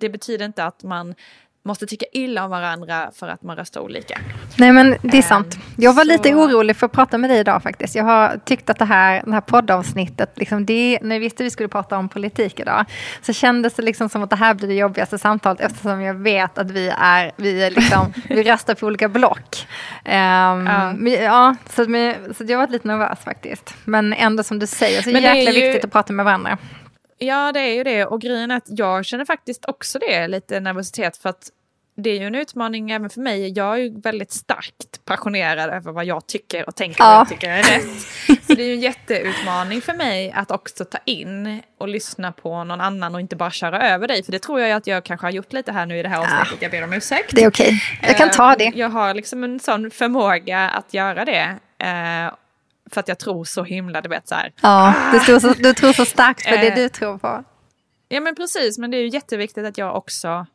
det 0.00 0.08
betyder 0.08 0.44
inte 0.44 0.64
att 0.64 0.82
man 0.82 1.14
måste 1.64 1.86
tycka 1.86 2.06
illa 2.12 2.44
om 2.44 2.50
varandra 2.50 3.10
för 3.14 3.28
att 3.28 3.42
man 3.42 3.56
röstar 3.56 3.80
olika. 3.80 4.18
Nej 4.56 4.72
men 4.72 4.96
det 5.02 5.18
är 5.18 5.22
sant. 5.22 5.54
Ehm, 5.54 5.60
jag 5.76 5.92
var 5.92 6.02
så... 6.02 6.08
lite 6.08 6.34
orolig 6.34 6.76
för 6.76 6.86
att 6.86 6.92
prata 6.92 7.18
med 7.18 7.30
dig 7.30 7.38
idag 7.38 7.62
faktiskt. 7.62 7.94
Jag 7.94 8.04
har 8.04 8.40
tyckt 8.44 8.70
att 8.70 8.78
det 8.78 8.84
här, 8.84 9.22
det 9.24 9.32
här 9.32 9.40
poddavsnittet, 9.40 10.38
liksom 10.38 10.66
det, 10.66 10.98
när 11.02 11.14
jag 11.14 11.20
visste 11.20 11.42
att 11.42 11.46
vi 11.46 11.50
skulle 11.50 11.68
prata 11.68 11.98
om 11.98 12.08
politik 12.08 12.60
idag, 12.60 12.84
så 13.22 13.32
kändes 13.32 13.74
det 13.74 13.82
liksom 13.82 14.08
som 14.08 14.22
att 14.22 14.30
det 14.30 14.36
här 14.36 14.54
blir 14.54 14.68
det 14.68 14.74
jobbigaste 14.74 15.18
samtalet 15.18 15.60
eftersom 15.60 16.02
jag 16.02 16.14
vet 16.14 16.58
att 16.58 16.70
vi 16.70 16.92
är, 16.98 17.32
vi 17.36 17.62
är 17.62 17.70
liksom, 17.70 18.12
vi 18.28 18.42
röstar 18.42 18.74
på 18.74 18.86
olika 18.86 19.08
block. 19.08 19.66
Um, 20.04 20.12
ja. 20.12 20.92
Men, 20.92 21.12
ja, 21.12 21.56
så, 21.70 21.84
så 22.34 22.44
jag 22.46 22.58
var 22.58 22.68
lite 22.68 22.88
nervös 22.88 23.18
faktiskt. 23.24 23.74
Men 23.84 24.12
ändå 24.12 24.42
som 24.42 24.58
du 24.58 24.66
säger, 24.66 25.02
så 25.02 25.10
men 25.10 25.22
jäkla 25.22 25.52
ju... 25.52 25.60
viktigt 25.60 25.84
att 25.84 25.92
prata 25.92 26.12
med 26.12 26.24
varandra. 26.24 26.58
Ja, 27.22 27.52
det 27.52 27.60
är 27.60 27.74
ju 27.74 27.84
det. 27.84 28.04
Och 28.04 28.20
grejen 28.20 28.50
är 28.50 28.56
att 28.56 28.66
jag 28.78 29.04
känner 29.04 29.24
faktiskt 29.24 29.64
också 29.64 29.98
det, 29.98 30.28
lite 30.28 30.60
nervositet. 30.60 31.16
För 31.16 31.28
att 31.28 31.50
det 31.96 32.10
är 32.10 32.20
ju 32.20 32.26
en 32.26 32.34
utmaning 32.34 32.90
även 32.90 33.10
för 33.10 33.20
mig. 33.20 33.52
Jag 33.56 33.74
är 33.74 33.78
ju 33.78 34.00
väldigt 34.00 34.32
starkt 34.32 35.04
passionerad 35.04 35.70
över 35.70 35.92
vad 35.92 36.04
jag 36.04 36.26
tycker 36.26 36.68
och 36.68 36.76
tänker 36.76 37.04
ja. 37.04 37.08
vad 37.08 37.18
jag 37.18 37.28
tycker 37.28 37.50
är 37.50 37.62
rätt. 37.62 38.00
Så 38.46 38.54
det 38.54 38.62
är 38.62 38.66
ju 38.66 38.74
en 38.74 38.80
jätteutmaning 38.80 39.80
för 39.80 39.94
mig 39.94 40.32
att 40.32 40.50
också 40.50 40.84
ta 40.84 40.98
in 41.04 41.62
och 41.78 41.88
lyssna 41.88 42.32
på 42.32 42.64
någon 42.64 42.80
annan 42.80 43.14
och 43.14 43.20
inte 43.20 43.36
bara 43.36 43.50
köra 43.50 43.88
över 43.90 44.08
dig. 44.08 44.22
För 44.22 44.32
det 44.32 44.38
tror 44.38 44.60
jag 44.60 44.70
att 44.70 44.86
jag 44.86 45.04
kanske 45.04 45.26
har 45.26 45.32
gjort 45.32 45.52
lite 45.52 45.72
här 45.72 45.86
nu 45.86 45.98
i 45.98 46.02
det 46.02 46.08
här 46.08 46.18
avsnittet. 46.18 46.48
Ja. 46.50 46.56
Jag 46.60 46.70
ber 46.70 46.84
om 46.84 46.92
ursäkt. 46.92 47.34
Det 47.34 47.44
är 47.44 47.48
okej. 47.48 47.66
Okay. 47.66 48.08
Jag 48.08 48.16
kan 48.16 48.30
ta 48.30 48.56
det. 48.56 48.72
Jag 48.74 48.88
har 48.88 49.14
liksom 49.14 49.44
en 49.44 49.60
sån 49.60 49.90
förmåga 49.90 50.68
att 50.68 50.94
göra 50.94 51.24
det. 51.24 51.56
För 52.92 53.00
att 53.00 53.08
jag 53.08 53.18
tror 53.18 53.44
så 53.44 53.64
himla, 53.64 54.00
du 54.00 54.08
vet 54.08 54.28
så 54.28 54.34
här. 54.34 54.52
Ja, 54.62 54.94
du 55.12 55.18
tror 55.18 55.38
så, 55.38 55.52
du 55.52 55.74
tror 55.74 55.92
så 55.92 56.04
starkt 56.04 56.48
på 56.48 56.54
det 56.54 56.68
eh, 56.68 56.74
du 56.74 56.88
tror 56.88 57.18
på. 57.18 57.44
Ja 58.08 58.20
men 58.20 58.34
precis, 58.34 58.78
men 58.78 58.90
det 58.90 58.96
är 58.96 59.02
ju 59.02 59.08
jätteviktigt 59.08 59.66
att 59.66 59.78
jag 59.78 59.96
också 59.96 60.46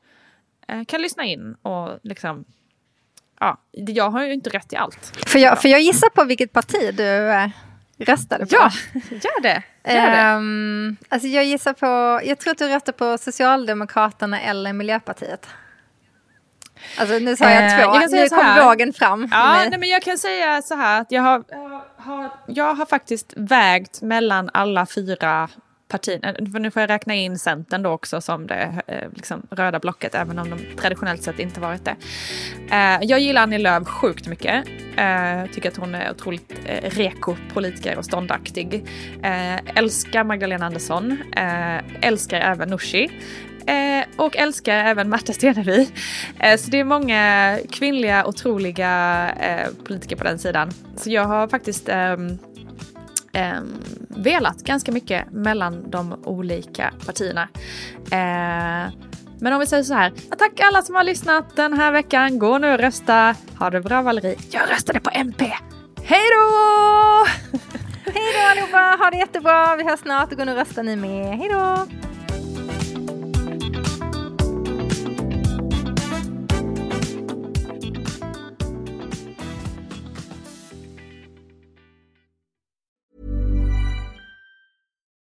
eh, 0.67 0.83
kan 0.85 1.01
lyssna 1.01 1.23
in 1.23 1.55
och 1.61 1.99
liksom 2.03 2.45
Ja, 3.39 3.57
jag 3.71 4.09
har 4.09 4.23
ju 4.23 4.33
inte 4.33 4.49
rätt 4.49 4.73
i 4.73 4.75
allt. 4.75 5.17
För 5.27 5.39
jag, 5.39 5.61
för 5.61 5.69
jag 5.69 5.81
gissar 5.81 6.09
på 6.09 6.23
vilket 6.23 6.51
parti 6.51 6.95
du 6.97 7.31
eh, 7.31 7.49
röstade 7.97 8.45
på. 8.45 8.55
Ja, 8.55 8.71
gör 9.09 9.41
det. 9.41 9.63
Gör 9.85 10.11
det. 10.11 10.35
Um, 10.35 10.97
alltså 11.09 11.27
jag 11.27 11.45
gissar 11.45 11.73
på, 11.73 12.21
jag 12.27 12.39
tror 12.39 12.51
att 12.51 12.57
du 12.57 12.67
röstar 12.67 12.93
på 12.93 13.17
Socialdemokraterna 13.17 14.41
eller 14.41 14.73
Miljöpartiet. 14.73 15.47
Alltså 16.97 17.19
nu 17.19 17.35
sa 17.35 17.49
jag 17.49 17.65
eh, 17.65 17.85
två, 17.85 17.95
jag 17.95 18.11
nu 18.11 18.29
kom 18.29 18.65
vågen 18.65 18.93
fram. 18.93 19.27
Ja, 19.31 19.65
nej, 19.69 19.79
men 19.79 19.89
jag 19.89 20.01
kan 20.01 20.17
säga 20.17 20.61
så 20.61 20.75
här 20.75 21.01
att 21.01 21.11
jag 21.11 21.21
har, 21.21 21.43
har, 21.97 22.29
jag 22.47 22.73
har 22.73 22.85
faktiskt 22.85 23.33
vägt 23.35 24.01
mellan 24.01 24.49
alla 24.53 24.85
fyra 24.85 25.49
partierna. 25.87 26.33
För 26.51 26.59
nu 26.59 26.71
får 26.71 26.81
jag 26.81 26.89
räkna 26.89 27.15
in 27.15 27.39
Centern 27.39 27.83
då 27.83 27.89
också 27.89 28.21
som 28.21 28.47
det 28.47 28.81
eh, 28.87 29.09
liksom, 29.15 29.47
röda 29.49 29.79
blocket, 29.79 30.15
även 30.15 30.39
om 30.39 30.49
de 30.49 30.59
traditionellt 30.81 31.23
sett 31.23 31.39
inte 31.39 31.59
varit 31.59 31.85
det. 31.85 31.95
Eh, 32.71 32.99
jag 33.01 33.19
gillar 33.19 33.41
Annie 33.41 33.57
Lööf 33.57 33.87
sjukt 33.87 34.27
mycket. 34.27 34.65
Eh, 34.97 35.51
tycker 35.53 35.69
att 35.69 35.77
hon 35.77 35.95
är 35.95 36.11
otroligt 36.11 36.53
reko 36.81 37.35
politiker 37.53 37.97
och 37.97 38.05
ståndaktig. 38.05 38.85
älskar 39.75 40.23
Magdalena 40.23 40.65
Andersson. 40.65 41.17
älskar 42.01 42.39
även 42.39 42.69
Nooshi 42.69 43.09
eh, 43.67 44.05
och 44.15 44.37
älskar 44.37 44.73
även 44.73 45.09
Märta 45.09 45.33
Stenevi. 45.33 45.89
Eh, 46.39 46.57
så 46.57 46.69
det 46.71 46.79
är 46.79 46.83
många 46.83 47.57
kvinnliga 47.71 48.25
otroliga 48.25 49.29
eh, 49.39 49.69
politiker 49.87 50.15
på 50.15 50.23
den 50.23 50.39
sidan. 50.39 50.71
Så 50.95 51.09
jag 51.09 51.25
har 51.25 51.47
faktiskt 51.47 51.89
ehm, 51.89 52.37
ehm, 53.33 53.83
velat 54.09 54.63
ganska 54.63 54.91
mycket 54.91 55.31
mellan 55.31 55.89
de 55.89 56.23
olika 56.23 56.93
partierna. 57.05 57.47
Eh, 58.11 58.91
men 59.39 59.53
om 59.53 59.59
vi 59.59 59.65
säger 59.65 59.83
så 59.83 59.93
här. 59.93 60.13
Tack 60.37 60.59
alla 60.59 60.81
som 60.81 60.95
har 60.95 61.03
lyssnat 61.03 61.55
den 61.55 61.73
här 61.73 61.91
veckan. 61.91 62.39
Gå 62.39 62.57
nu 62.57 62.73
och 62.73 62.79
rösta. 62.79 63.35
Ha 63.59 63.69
det 63.69 63.81
bra 63.81 64.01
Valerie. 64.01 64.37
Jag 64.51 64.69
röstade 64.71 64.99
på 64.99 65.09
MP. 65.13 65.45
Hej 66.03 66.23
då! 66.35 67.25
Hej 68.05 68.33
då 68.33 68.51
allihopa! 68.51 69.03
Ha 69.03 69.09
det 69.11 69.17
jättebra. 69.17 69.75
Vi 69.75 69.83
hörs 69.83 69.99
snart. 69.99 70.31
Gå 70.31 70.45
nu 70.45 70.51
och 70.51 70.57
rösta 70.57 70.83
ni 70.83 70.95
med. 70.95 71.37
Hej 71.37 71.49
då! 71.49 71.87